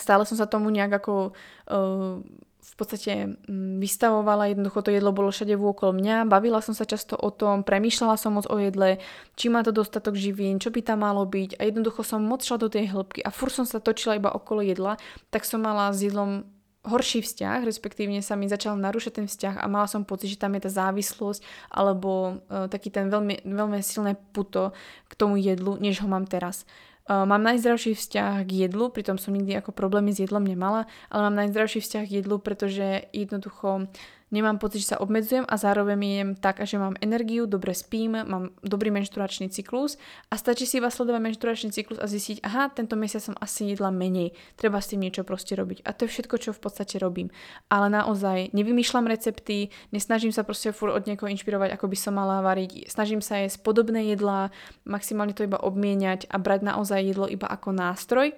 stále 0.00 0.24
som 0.24 0.40
sa 0.40 0.48
tomu 0.48 0.72
nejak 0.72 1.04
ako 1.04 1.36
uh, 1.68 2.24
v 2.64 2.74
podstate 2.80 3.12
mm, 3.44 3.76
vystavovala, 3.76 4.48
jednoducho 4.48 4.80
to 4.80 4.90
jedlo 4.90 5.12
bolo 5.12 5.28
všade 5.28 5.52
vôkol 5.60 5.92
mňa, 5.92 6.24
bavila 6.24 6.64
som 6.64 6.72
sa 6.72 6.88
často 6.88 7.12
o 7.20 7.28
tom, 7.28 7.60
premýšľala 7.60 8.16
som 8.16 8.40
moc 8.40 8.48
o 8.48 8.56
jedle, 8.56 8.96
či 9.36 9.52
má 9.52 9.60
to 9.60 9.76
dostatok 9.76 10.16
živín, 10.16 10.56
čo 10.56 10.72
by 10.72 10.80
tam 10.80 11.04
malo 11.04 11.28
byť 11.28 11.60
a 11.60 11.68
jednoducho 11.68 12.00
som 12.00 12.24
moc 12.24 12.40
šla 12.40 12.56
do 12.56 12.72
tej 12.72 12.96
hĺbky 12.96 13.20
a 13.20 13.28
fur 13.28 13.52
som 13.52 13.68
sa 13.68 13.84
točila 13.84 14.16
iba 14.16 14.32
okolo 14.32 14.64
jedla, 14.64 14.96
tak 15.28 15.44
som 15.44 15.60
mala 15.60 15.92
s 15.92 16.00
jedlom 16.00 16.48
horší 16.84 17.24
vzťah, 17.24 17.64
respektívne 17.64 18.20
sa 18.20 18.36
mi 18.36 18.44
začal 18.44 18.76
narúšať 18.76 19.24
ten 19.24 19.26
vzťah 19.26 19.60
a 19.60 19.66
mala 19.66 19.88
som 19.88 20.04
pocit, 20.04 20.36
že 20.36 20.40
tam 20.40 20.52
je 20.54 20.68
tá 20.68 20.70
závislosť 20.70 21.40
alebo 21.72 22.38
uh, 22.44 22.68
taký 22.68 22.92
ten 22.92 23.08
veľmi, 23.08 23.48
veľmi 23.48 23.80
silné 23.80 24.20
puto 24.36 24.76
k 25.08 25.12
tomu 25.16 25.40
jedlu, 25.40 25.80
než 25.80 26.04
ho 26.04 26.08
mám 26.08 26.28
teraz. 26.28 26.68
Uh, 27.04 27.24
mám 27.28 27.40
najzdravší 27.44 27.96
vzťah 27.96 28.44
k 28.44 28.68
jedlu, 28.68 28.88
pritom 28.92 29.16
som 29.16 29.36
nikdy 29.36 29.56
ako 29.60 29.72
problémy 29.72 30.12
s 30.12 30.24
jedlom 30.24 30.44
nemala, 30.44 30.88
ale 31.08 31.20
mám 31.28 31.36
najzdravší 31.44 31.80
vzťah 31.84 32.04
k 32.08 32.14
jedlu, 32.20 32.36
pretože 32.40 33.08
jednoducho 33.12 33.88
nemám 34.34 34.58
pocit, 34.58 34.82
že 34.82 34.98
sa 34.98 34.98
obmedzujem 34.98 35.46
a 35.46 35.54
zároveň 35.54 35.98
jem 36.02 36.30
tak, 36.34 36.58
že 36.66 36.74
mám 36.74 36.98
energiu, 36.98 37.46
dobre 37.46 37.70
spím, 37.70 38.18
mám 38.18 38.50
dobrý 38.66 38.90
menšturačný 38.90 39.54
cyklus 39.54 39.94
a 40.28 40.34
stačí 40.34 40.66
si 40.66 40.82
iba 40.82 40.90
sledovať 40.90 41.22
menšturačný 41.22 41.70
cyklus 41.70 42.02
a 42.02 42.10
zistiť, 42.10 42.42
aha, 42.42 42.74
tento 42.74 42.98
mesiac 42.98 43.22
som 43.22 43.38
asi 43.38 43.70
jedla 43.70 43.94
menej, 43.94 44.34
treba 44.58 44.82
s 44.82 44.90
tým 44.90 45.06
niečo 45.06 45.22
proste 45.22 45.54
robiť. 45.54 45.86
A 45.86 45.94
to 45.94 46.10
je 46.10 46.12
všetko, 46.18 46.34
čo 46.42 46.50
v 46.50 46.58
podstate 46.58 46.98
robím. 46.98 47.30
Ale 47.70 47.86
naozaj 47.86 48.50
nevymýšľam 48.50 49.06
recepty, 49.06 49.70
nesnažím 49.94 50.34
sa 50.34 50.42
proste 50.42 50.74
fur 50.74 50.90
od 50.90 51.06
niekoho 51.06 51.30
inšpirovať, 51.30 51.78
ako 51.78 51.86
by 51.86 51.96
som 51.96 52.18
mala 52.18 52.42
variť, 52.42 52.90
snažím 52.90 53.22
sa 53.22 53.38
jesť 53.38 53.62
podobné 53.62 54.10
jedlá, 54.10 54.50
maximálne 54.82 55.36
to 55.36 55.46
iba 55.46 55.62
obmieniať 55.62 56.26
a 56.26 56.42
brať 56.42 56.66
naozaj 56.66 57.00
jedlo 57.14 57.30
iba 57.30 57.46
ako 57.46 57.70
nástroj, 57.70 58.34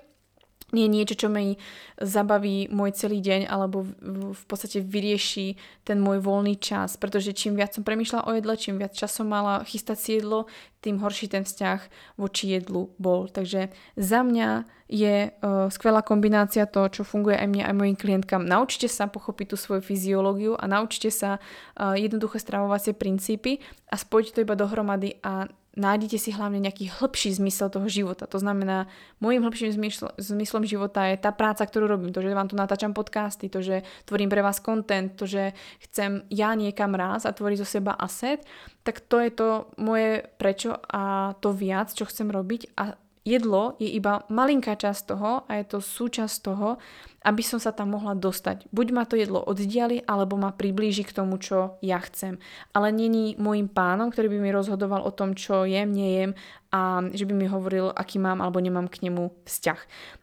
nie 0.75 0.91
niečo, 0.91 1.15
čo 1.15 1.29
mi 1.31 1.55
zabaví 2.03 2.67
môj 2.75 2.91
celý 2.99 3.23
deň 3.23 3.47
alebo 3.47 3.87
v 4.35 4.45
podstate 4.51 4.83
vyrieši 4.83 5.55
ten 5.87 6.03
môj 6.03 6.19
voľný 6.19 6.59
čas, 6.59 6.99
pretože 6.99 7.31
čím 7.39 7.55
viac 7.55 7.71
som 7.71 7.87
premyšľala 7.87 8.27
o 8.27 8.35
jedle, 8.35 8.55
čím 8.59 8.83
viac 8.83 8.91
času 8.91 9.23
mala 9.23 9.63
chystať 9.63 9.99
si 9.99 10.11
jedlo, 10.19 10.51
tým 10.83 10.99
horší 10.99 11.31
ten 11.31 11.47
vzťah 11.47 11.81
voči 12.19 12.59
jedlu 12.59 12.91
bol. 12.99 13.31
Takže 13.31 13.71
za 13.95 14.21
mňa 14.27 14.67
je 14.87 15.35
uh, 15.35 15.67
skvelá 15.71 16.03
kombinácia 16.03 16.63
to, 16.67 16.87
čo 16.87 17.03
funguje 17.03 17.35
aj 17.35 17.49
mne, 17.51 17.63
aj 17.67 17.75
mojim 17.75 17.97
klientkám. 17.99 18.47
Naučte 18.47 18.87
sa 18.87 19.11
pochopiť 19.11 19.55
tú 19.55 19.57
svoju 19.59 19.83
fyziológiu 19.83 20.55
a 20.55 20.67
naučte 20.71 21.11
sa 21.11 21.39
uh, 21.39 21.99
jednoduché 21.99 22.39
stravovacie 22.39 22.95
princípy 22.95 23.59
a 23.91 23.99
spojte 23.99 24.35
to 24.35 24.43
iba 24.47 24.55
dohromady 24.55 25.19
a 25.27 25.51
nájdete 25.77 26.17
si 26.17 26.33
hlavne 26.33 26.59
nejaký 26.59 26.89
hĺbší 26.89 27.37
zmysel 27.37 27.69
toho 27.69 27.87
života. 27.87 28.25
To 28.27 28.41
znamená, 28.41 28.89
môjim 29.21 29.45
hĺbším 29.45 29.77
zmysl- 29.77 30.17
zmyslom 30.17 30.65
života 30.65 31.05
je 31.13 31.21
tá 31.21 31.31
práca, 31.37 31.69
ktorú 31.69 31.85
robím, 31.85 32.17
to, 32.17 32.25
že 32.25 32.33
vám 32.33 32.49
tu 32.49 32.57
natáčam 32.57 32.97
podcasty, 32.97 33.53
to, 33.53 33.61
že 33.61 33.85
tvorím 34.09 34.33
pre 34.33 34.41
vás 34.41 34.59
content, 34.59 35.13
to, 35.15 35.29
že 35.29 35.53
chcem 35.87 36.25
ja 36.33 36.57
niekam 36.57 36.97
raz 36.97 37.29
a 37.29 37.37
tvoriť 37.37 37.61
zo 37.61 37.69
seba 37.69 37.93
asset, 37.93 38.41
tak 38.83 39.05
to 39.05 39.21
je 39.21 39.31
to 39.31 39.49
moje 39.77 40.25
prečo 40.41 40.75
a 40.89 41.37
to 41.39 41.53
viac, 41.53 41.93
čo 41.93 42.09
chcem 42.09 42.33
robiť 42.33 42.73
a 42.81 42.97
jedlo 43.27 43.75
je 43.83 43.91
iba 43.91 44.23
malinká 44.31 44.79
časť 44.79 45.03
toho 45.11 45.43
a 45.51 45.59
je 45.59 45.67
to 45.67 45.83
súčasť 45.83 46.37
toho, 46.47 46.79
aby 47.27 47.43
som 47.43 47.59
sa 47.59 47.75
tam 47.75 47.99
mohla 47.99 48.15
dostať. 48.15 48.71
Buď 48.71 48.87
ma 48.95 49.03
to 49.03 49.19
jedlo 49.19 49.43
oddiali, 49.43 49.99
alebo 50.07 50.39
ma 50.39 50.55
priblíži 50.55 51.03
k 51.03 51.11
tomu, 51.11 51.43
čo 51.43 51.75
ja 51.83 51.99
chcem. 51.99 52.39
Ale 52.71 52.95
není 52.95 53.35
môjim 53.35 53.67
pánom, 53.67 54.15
ktorý 54.15 54.31
by 54.31 54.39
mi 54.39 54.51
rozhodoval 54.55 55.03
o 55.03 55.11
tom, 55.11 55.35
čo 55.35 55.67
jem, 55.67 55.91
nejem 55.91 56.39
a 56.71 57.03
že 57.11 57.27
by 57.27 57.35
mi 57.35 57.51
hovoril, 57.51 57.91
aký 57.91 58.23
mám 58.23 58.39
alebo 58.39 58.63
nemám 58.63 58.87
k 58.87 59.11
nemu 59.11 59.35
vzťah. 59.43 59.81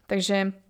Takže 0.08 0.63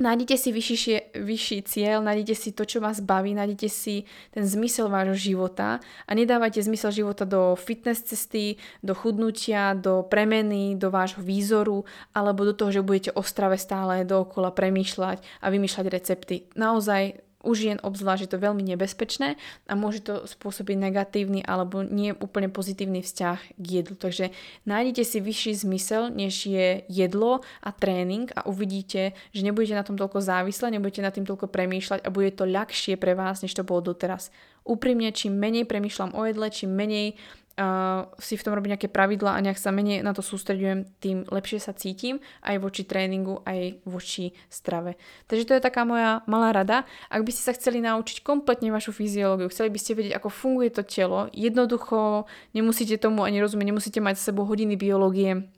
Nájdete 0.00 0.40
si 0.40 0.48
vyšší, 0.56 1.12
vyšší 1.20 1.58
cieľ, 1.68 2.00
nájdete 2.00 2.32
si 2.32 2.50
to, 2.56 2.64
čo 2.64 2.80
vás 2.80 3.04
baví, 3.04 3.36
nájdete 3.36 3.68
si 3.68 4.08
ten 4.32 4.40
zmysel 4.40 4.88
vášho 4.88 5.12
života 5.12 5.84
a 6.08 6.10
nedávajte 6.16 6.64
zmysel 6.64 7.04
života 7.04 7.28
do 7.28 7.52
fitness 7.60 8.00
cesty, 8.00 8.56
do 8.80 8.96
chudnutia, 8.96 9.76
do 9.76 10.00
premeny, 10.08 10.80
do 10.80 10.88
vášho 10.88 11.20
výzoru 11.20 11.84
alebo 12.16 12.40
do 12.48 12.56
toho, 12.56 12.72
že 12.72 12.80
budete 12.80 13.10
o 13.12 13.20
strave 13.20 13.60
stále 13.60 14.08
dookola 14.08 14.56
premýšľať 14.56 15.44
a 15.44 15.46
vymýšľať 15.52 15.86
recepty. 15.92 16.36
Naozaj 16.56 17.31
u 17.42 17.52
žien 17.52 17.78
obzvlášť 17.82 18.22
je 18.26 18.30
to 18.32 18.42
veľmi 18.42 18.62
nebezpečné 18.74 19.36
a 19.66 19.72
môže 19.74 20.06
to 20.06 20.24
spôsobiť 20.24 20.76
negatívny 20.78 21.42
alebo 21.42 21.82
nie 21.82 22.14
úplne 22.16 22.48
pozitívny 22.48 23.02
vzťah 23.02 23.38
k 23.58 23.64
jedlu. 23.66 23.94
Takže 23.98 24.30
nájdete 24.64 25.02
si 25.02 25.18
vyšší 25.18 25.52
zmysel, 25.66 26.14
než 26.14 26.46
je 26.46 26.86
jedlo 26.86 27.42
a 27.60 27.70
tréning 27.74 28.30
a 28.32 28.46
uvidíte, 28.46 29.12
že 29.34 29.42
nebudete 29.42 29.74
na 29.74 29.84
tom 29.86 29.98
toľko 29.98 30.22
závislé, 30.22 30.74
nebudete 30.74 31.02
na 31.02 31.10
tým 31.10 31.26
toľko 31.26 31.50
premýšľať 31.50 32.00
a 32.06 32.12
bude 32.14 32.30
to 32.32 32.46
ľahšie 32.48 32.96
pre 32.96 33.18
vás, 33.18 33.42
než 33.42 33.52
to 33.52 33.66
bolo 33.66 33.92
doteraz. 33.92 34.30
Úprimne, 34.62 35.10
čím 35.10 35.42
menej 35.42 35.66
premýšľam 35.66 36.14
o 36.14 36.22
jedle, 36.22 36.46
čím 36.46 36.78
menej 36.78 37.18
uh, 37.58 38.08
si 38.16 38.38
v 38.38 38.44
tom 38.44 38.54
robiť 38.56 38.70
nejaké 38.76 38.88
pravidla 38.88 39.36
a 39.36 39.42
nejak 39.44 39.60
sa 39.60 39.74
menej 39.74 40.00
na 40.00 40.12
to 40.16 40.24
sústredujem, 40.24 40.88
tým 41.00 41.24
lepšie 41.28 41.58
sa 41.60 41.76
cítim 41.76 42.18
aj 42.44 42.56
voči 42.60 42.82
tréningu, 42.84 43.40
aj 43.44 43.82
voči 43.84 44.32
strave. 44.48 44.96
Takže 45.28 45.48
to 45.48 45.54
je 45.56 45.62
taká 45.62 45.84
moja 45.84 46.24
malá 46.24 46.52
rada. 46.52 46.84
Ak 47.12 47.24
by 47.24 47.30
ste 47.32 47.48
sa 47.48 47.56
chceli 47.56 47.84
naučiť 47.84 48.24
kompletne 48.24 48.72
vašu 48.72 48.94
fyziológiu, 48.94 49.52
chceli 49.52 49.70
by 49.72 49.78
ste 49.80 49.96
vedieť, 49.98 50.14
ako 50.16 50.28
funguje 50.28 50.70
to 50.72 50.82
telo, 50.84 51.28
jednoducho 51.32 52.24
nemusíte 52.56 52.96
tomu 52.96 53.24
ani 53.24 53.40
rozumieť, 53.40 53.68
nemusíte 53.72 54.00
mať 54.00 54.14
s 54.18 54.26
sebou 54.30 54.44
hodiny 54.48 54.76
biológie, 54.76 55.48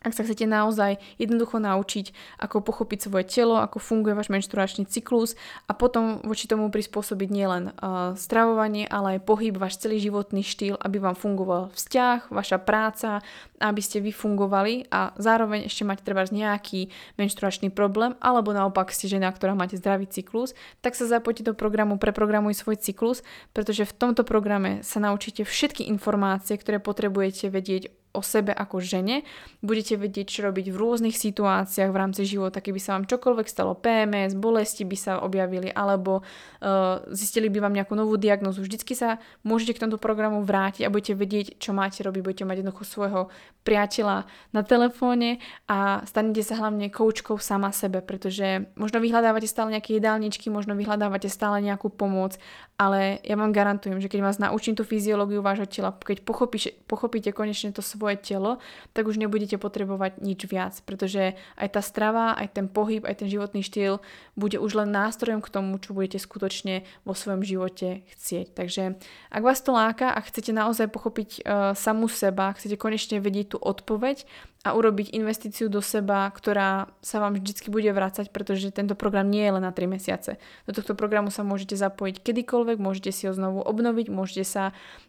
ak 0.00 0.16
sa 0.16 0.24
chcete 0.24 0.48
naozaj 0.48 0.96
jednoducho 1.20 1.60
naučiť, 1.60 2.12
ako 2.40 2.64
pochopiť 2.64 2.98
svoje 3.04 3.24
telo, 3.28 3.60
ako 3.60 3.76
funguje 3.76 4.16
váš 4.16 4.32
menštruačný 4.32 4.88
cyklus 4.88 5.36
a 5.68 5.76
potom 5.76 6.24
voči 6.24 6.48
tomu 6.48 6.72
prispôsobiť 6.72 7.28
nielen 7.28 7.76
uh, 7.76 8.16
stravovanie, 8.16 8.88
ale 8.88 9.20
aj 9.20 9.28
pohyb, 9.28 9.60
váš 9.60 9.76
celý 9.76 10.00
životný 10.00 10.40
štýl, 10.40 10.80
aby 10.80 10.96
vám 10.96 11.16
fungoval 11.16 11.68
vzťah, 11.76 12.32
vaša 12.32 12.58
práca, 12.64 13.20
aby 13.60 13.80
ste 13.84 14.00
vy 14.00 14.08
fungovali 14.10 14.88
a 14.88 15.12
zároveň 15.20 15.68
ešte 15.68 15.84
máte 15.84 16.00
treba 16.00 16.24
nejaký 16.24 16.88
menštruačný 17.20 17.68
problém, 17.72 18.16
alebo 18.20 18.56
naopak 18.56 18.92
ste 18.92 19.08
žena, 19.08 19.28
ktorá 19.32 19.52
máte 19.52 19.76
zdravý 19.76 20.08
cyklus, 20.08 20.56
tak 20.80 20.96
sa 20.96 21.04
zapojte 21.04 21.44
do 21.44 21.52
programu 21.52 22.00
Preprogramuj 22.00 22.56
svoj 22.56 22.80
cyklus, 22.80 23.20
pretože 23.52 23.84
v 23.84 23.96
tomto 23.96 24.24
programe 24.24 24.80
sa 24.80 25.00
naučíte 25.02 25.44
všetky 25.44 25.88
informácie, 25.92 26.56
ktoré 26.56 26.80
potrebujete 26.80 27.52
vedieť 27.52 27.92
o 28.10 28.20
sebe 28.26 28.50
ako 28.50 28.82
žene, 28.82 29.22
budete 29.62 29.94
vedieť, 29.94 30.26
čo 30.26 30.40
robiť 30.50 30.74
v 30.74 30.76
rôznych 30.76 31.14
situáciách 31.14 31.90
v 31.94 32.00
rámci 32.00 32.26
života, 32.26 32.58
keby 32.58 32.82
sa 32.82 32.98
vám 32.98 33.06
čokoľvek 33.06 33.46
stalo, 33.46 33.78
PMS, 33.78 34.34
bolesti 34.34 34.82
by 34.82 34.96
sa 34.98 35.12
objavili, 35.22 35.70
alebo 35.70 36.22
uh, 36.22 37.06
zistili 37.14 37.46
by 37.46 37.62
vám 37.62 37.74
nejakú 37.78 37.94
novú 37.94 38.18
diagnozu. 38.18 38.66
Vždycky 38.66 38.98
sa 38.98 39.22
môžete 39.46 39.78
k 39.78 39.82
tomto 39.86 40.02
programu 40.02 40.42
vrátiť 40.42 40.82
a 40.86 40.92
budete 40.92 41.14
vedieť, 41.14 41.46
čo 41.62 41.70
máte 41.70 42.02
robiť, 42.02 42.20
budete 42.22 42.44
mať 42.48 42.56
jednoducho 42.66 42.82
svojho 42.82 43.22
priateľa 43.62 44.26
na 44.50 44.62
telefóne 44.66 45.38
a 45.70 46.02
stanete 46.02 46.42
sa 46.42 46.58
hlavne 46.58 46.90
koučkou 46.90 47.38
sama 47.38 47.70
sebe, 47.70 48.02
pretože 48.02 48.66
možno 48.74 48.98
vyhľadávate 48.98 49.46
stále 49.46 49.78
nejaké 49.78 50.02
jedálničky, 50.02 50.50
možno 50.50 50.74
vyhľadávate 50.74 51.30
stále 51.30 51.62
nejakú 51.62 51.92
pomoc, 51.92 52.40
ale 52.80 53.20
ja 53.22 53.36
vám 53.36 53.52
garantujem, 53.52 54.00
že 54.00 54.08
keď 54.08 54.20
vás 54.24 54.40
naučím 54.40 54.72
tú 54.72 54.88
fyziológiu 54.88 55.44
vášho 55.44 55.68
tela, 55.68 55.92
keď 55.92 56.24
pochopíš, 56.24 56.72
pochopíte 56.88 57.28
konečne 57.36 57.76
to 57.76 57.84
telo, 58.24 58.62
tak 58.96 59.06
už 59.06 59.20
nebudete 59.20 59.60
potrebovať 59.60 60.24
nič 60.24 60.48
viac, 60.48 60.74
pretože 60.88 61.36
aj 61.60 61.68
tá 61.76 61.82
strava, 61.84 62.32
aj 62.38 62.56
ten 62.56 62.66
pohyb, 62.66 63.04
aj 63.04 63.20
ten 63.20 63.28
životný 63.28 63.60
štýl 63.60 64.00
bude 64.34 64.56
už 64.56 64.80
len 64.80 64.90
nástrojom 64.90 65.44
k 65.44 65.52
tomu, 65.52 65.76
čo 65.76 65.92
budete 65.92 66.16
skutočne 66.16 66.88
vo 67.04 67.12
svojom 67.12 67.44
živote 67.44 68.02
chcieť. 68.16 68.56
Takže 68.56 68.96
ak 69.28 69.42
vás 69.44 69.60
to 69.60 69.76
láka 69.76 70.10
a 70.14 70.18
chcete 70.24 70.54
naozaj 70.56 70.88
pochopiť 70.88 71.30
uh, 71.44 71.76
samú 71.76 72.08
seba, 72.08 72.56
chcete 72.56 72.80
konečne 72.80 73.20
vedieť 73.20 73.56
tú 73.56 73.58
odpoveď 73.60 74.24
a 74.60 74.76
urobiť 74.76 75.16
investíciu 75.16 75.72
do 75.72 75.80
seba, 75.80 76.28
ktorá 76.28 76.92
sa 77.00 77.16
vám 77.16 77.40
vždy 77.40 77.72
bude 77.72 77.88
vrácať, 77.96 78.28
pretože 78.28 78.68
tento 78.68 78.92
program 78.92 79.24
nie 79.32 79.40
je 79.40 79.56
len 79.56 79.64
na 79.64 79.72
3 79.72 79.88
mesiace. 79.88 80.36
Do 80.68 80.76
tohto 80.76 80.92
programu 80.92 81.32
sa 81.32 81.40
môžete 81.40 81.80
zapojiť 81.80 82.20
kedykoľvek, 82.20 82.76
môžete 82.76 83.08
si 83.08 83.24
ho 83.24 83.32
znovu 83.32 83.64
obnoviť, 83.64 84.12
môžete 84.12 84.44
sa 84.44 84.64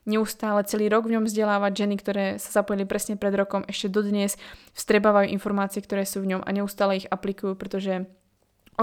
neustále 0.08 0.64
celý 0.64 0.88
rok 0.88 1.04
v 1.04 1.20
ňom 1.20 1.28
vzdelávať. 1.28 1.84
Ženy, 1.84 1.96
ktoré 2.00 2.26
sa 2.40 2.64
zapojili 2.64 2.88
presne 2.88 3.20
pred 3.20 3.36
rokom, 3.36 3.68
ešte 3.68 3.92
dodnes 3.92 4.40
vstrebávajú 4.72 5.28
informácie, 5.36 5.84
ktoré 5.84 6.08
sú 6.08 6.24
v 6.24 6.32
ňom 6.32 6.42
a 6.48 6.50
neustále 6.56 7.04
ich 7.04 7.08
aplikujú, 7.12 7.60
pretože 7.60 8.08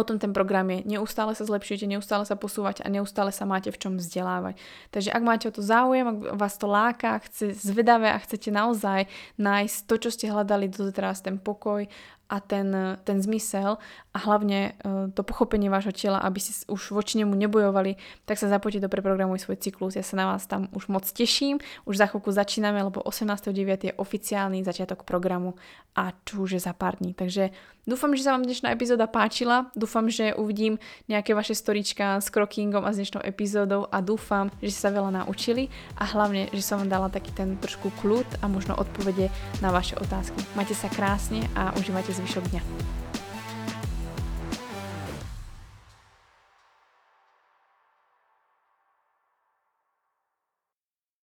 o 0.00 0.06
tom 0.06 0.22
ten 0.22 0.30
program 0.30 0.70
je. 0.70 0.86
Neustále 0.86 1.34
sa 1.34 1.44
zlepšujete, 1.44 1.90
neustále 1.90 2.24
sa 2.24 2.38
posúvať 2.38 2.82
a 2.82 2.88
neustále 2.88 3.34
sa 3.34 3.44
máte 3.44 3.74
v 3.74 3.80
čom 3.80 3.94
vzdelávať. 3.98 4.56
Takže 4.94 5.10
ak 5.10 5.22
máte 5.22 5.44
o 5.50 5.54
to 5.54 5.60
záujem, 5.60 6.06
ak 6.06 6.18
vás 6.38 6.54
to 6.56 6.66
láka, 6.70 7.18
chce 7.26 7.58
zvedavé 7.58 8.14
a 8.14 8.22
chcete 8.22 8.48
naozaj 8.54 9.10
nájsť 9.36 9.76
to, 9.84 9.94
čo 9.98 10.10
ste 10.14 10.30
hľadali 10.30 10.70
doteraz, 10.70 11.20
ten 11.20 11.36
pokoj 11.36 11.84
a 12.28 12.36
ten, 12.44 12.96
ten 13.08 13.18
zmysel 13.24 13.80
a 14.18 14.26
hlavne 14.26 14.74
uh, 14.82 15.06
to 15.14 15.22
pochopenie 15.22 15.70
vášho 15.70 15.94
tela, 15.94 16.18
aby 16.18 16.42
si 16.42 16.50
už 16.66 16.90
voči 16.90 17.22
nemu 17.22 17.30
nebojovali, 17.38 17.94
tak 18.26 18.34
sa 18.34 18.50
zapojte 18.50 18.82
do 18.82 18.90
preprogramuj 18.90 19.46
svoj 19.46 19.62
cyklus. 19.62 19.94
Ja 19.94 20.02
sa 20.02 20.18
na 20.18 20.34
vás 20.34 20.50
tam 20.50 20.66
už 20.74 20.90
moc 20.90 21.06
teším. 21.06 21.62
Už 21.86 22.02
za 22.02 22.10
chvíľku 22.10 22.34
začíname, 22.34 22.82
lebo 22.82 22.98
18.9. 22.98 23.54
je 23.86 23.92
oficiálny 23.94 24.66
začiatok 24.66 25.06
programu 25.06 25.54
a 25.94 26.10
čo 26.26 26.42
už 26.42 26.58
je 26.58 26.60
za 26.66 26.74
pár 26.74 26.98
dní. 26.98 27.14
Takže 27.14 27.54
dúfam, 27.86 28.10
že 28.18 28.26
sa 28.26 28.34
vám 28.34 28.42
dnešná 28.42 28.74
epizóda 28.74 29.06
páčila. 29.06 29.70
Dúfam, 29.78 30.10
že 30.10 30.34
uvidím 30.34 30.82
nejaké 31.06 31.38
vaše 31.38 31.54
storička 31.54 32.18
s 32.18 32.26
krokingom 32.34 32.82
a 32.82 32.90
s 32.90 32.98
dnešnou 32.98 33.22
epizódou 33.22 33.86
a 33.86 34.02
dúfam, 34.02 34.50
že 34.58 34.74
ste 34.74 34.82
sa 34.82 34.90
veľa 34.90 35.22
naučili 35.22 35.70
a 35.94 36.10
hlavne, 36.10 36.50
že 36.50 36.66
som 36.66 36.82
vám 36.82 36.90
dala 36.90 37.06
taký 37.06 37.30
ten 37.30 37.54
trošku 37.62 37.94
kľud 38.02 38.26
a 38.42 38.50
možno 38.50 38.74
odpovede 38.74 39.30
na 39.62 39.70
vaše 39.70 39.94
otázky. 39.94 40.42
Majte 40.58 40.74
sa 40.74 40.90
krásne 40.90 41.46
a 41.54 41.70
užívajte 41.78 42.10
zvyšok 42.18 42.50
dňa. 42.50 43.07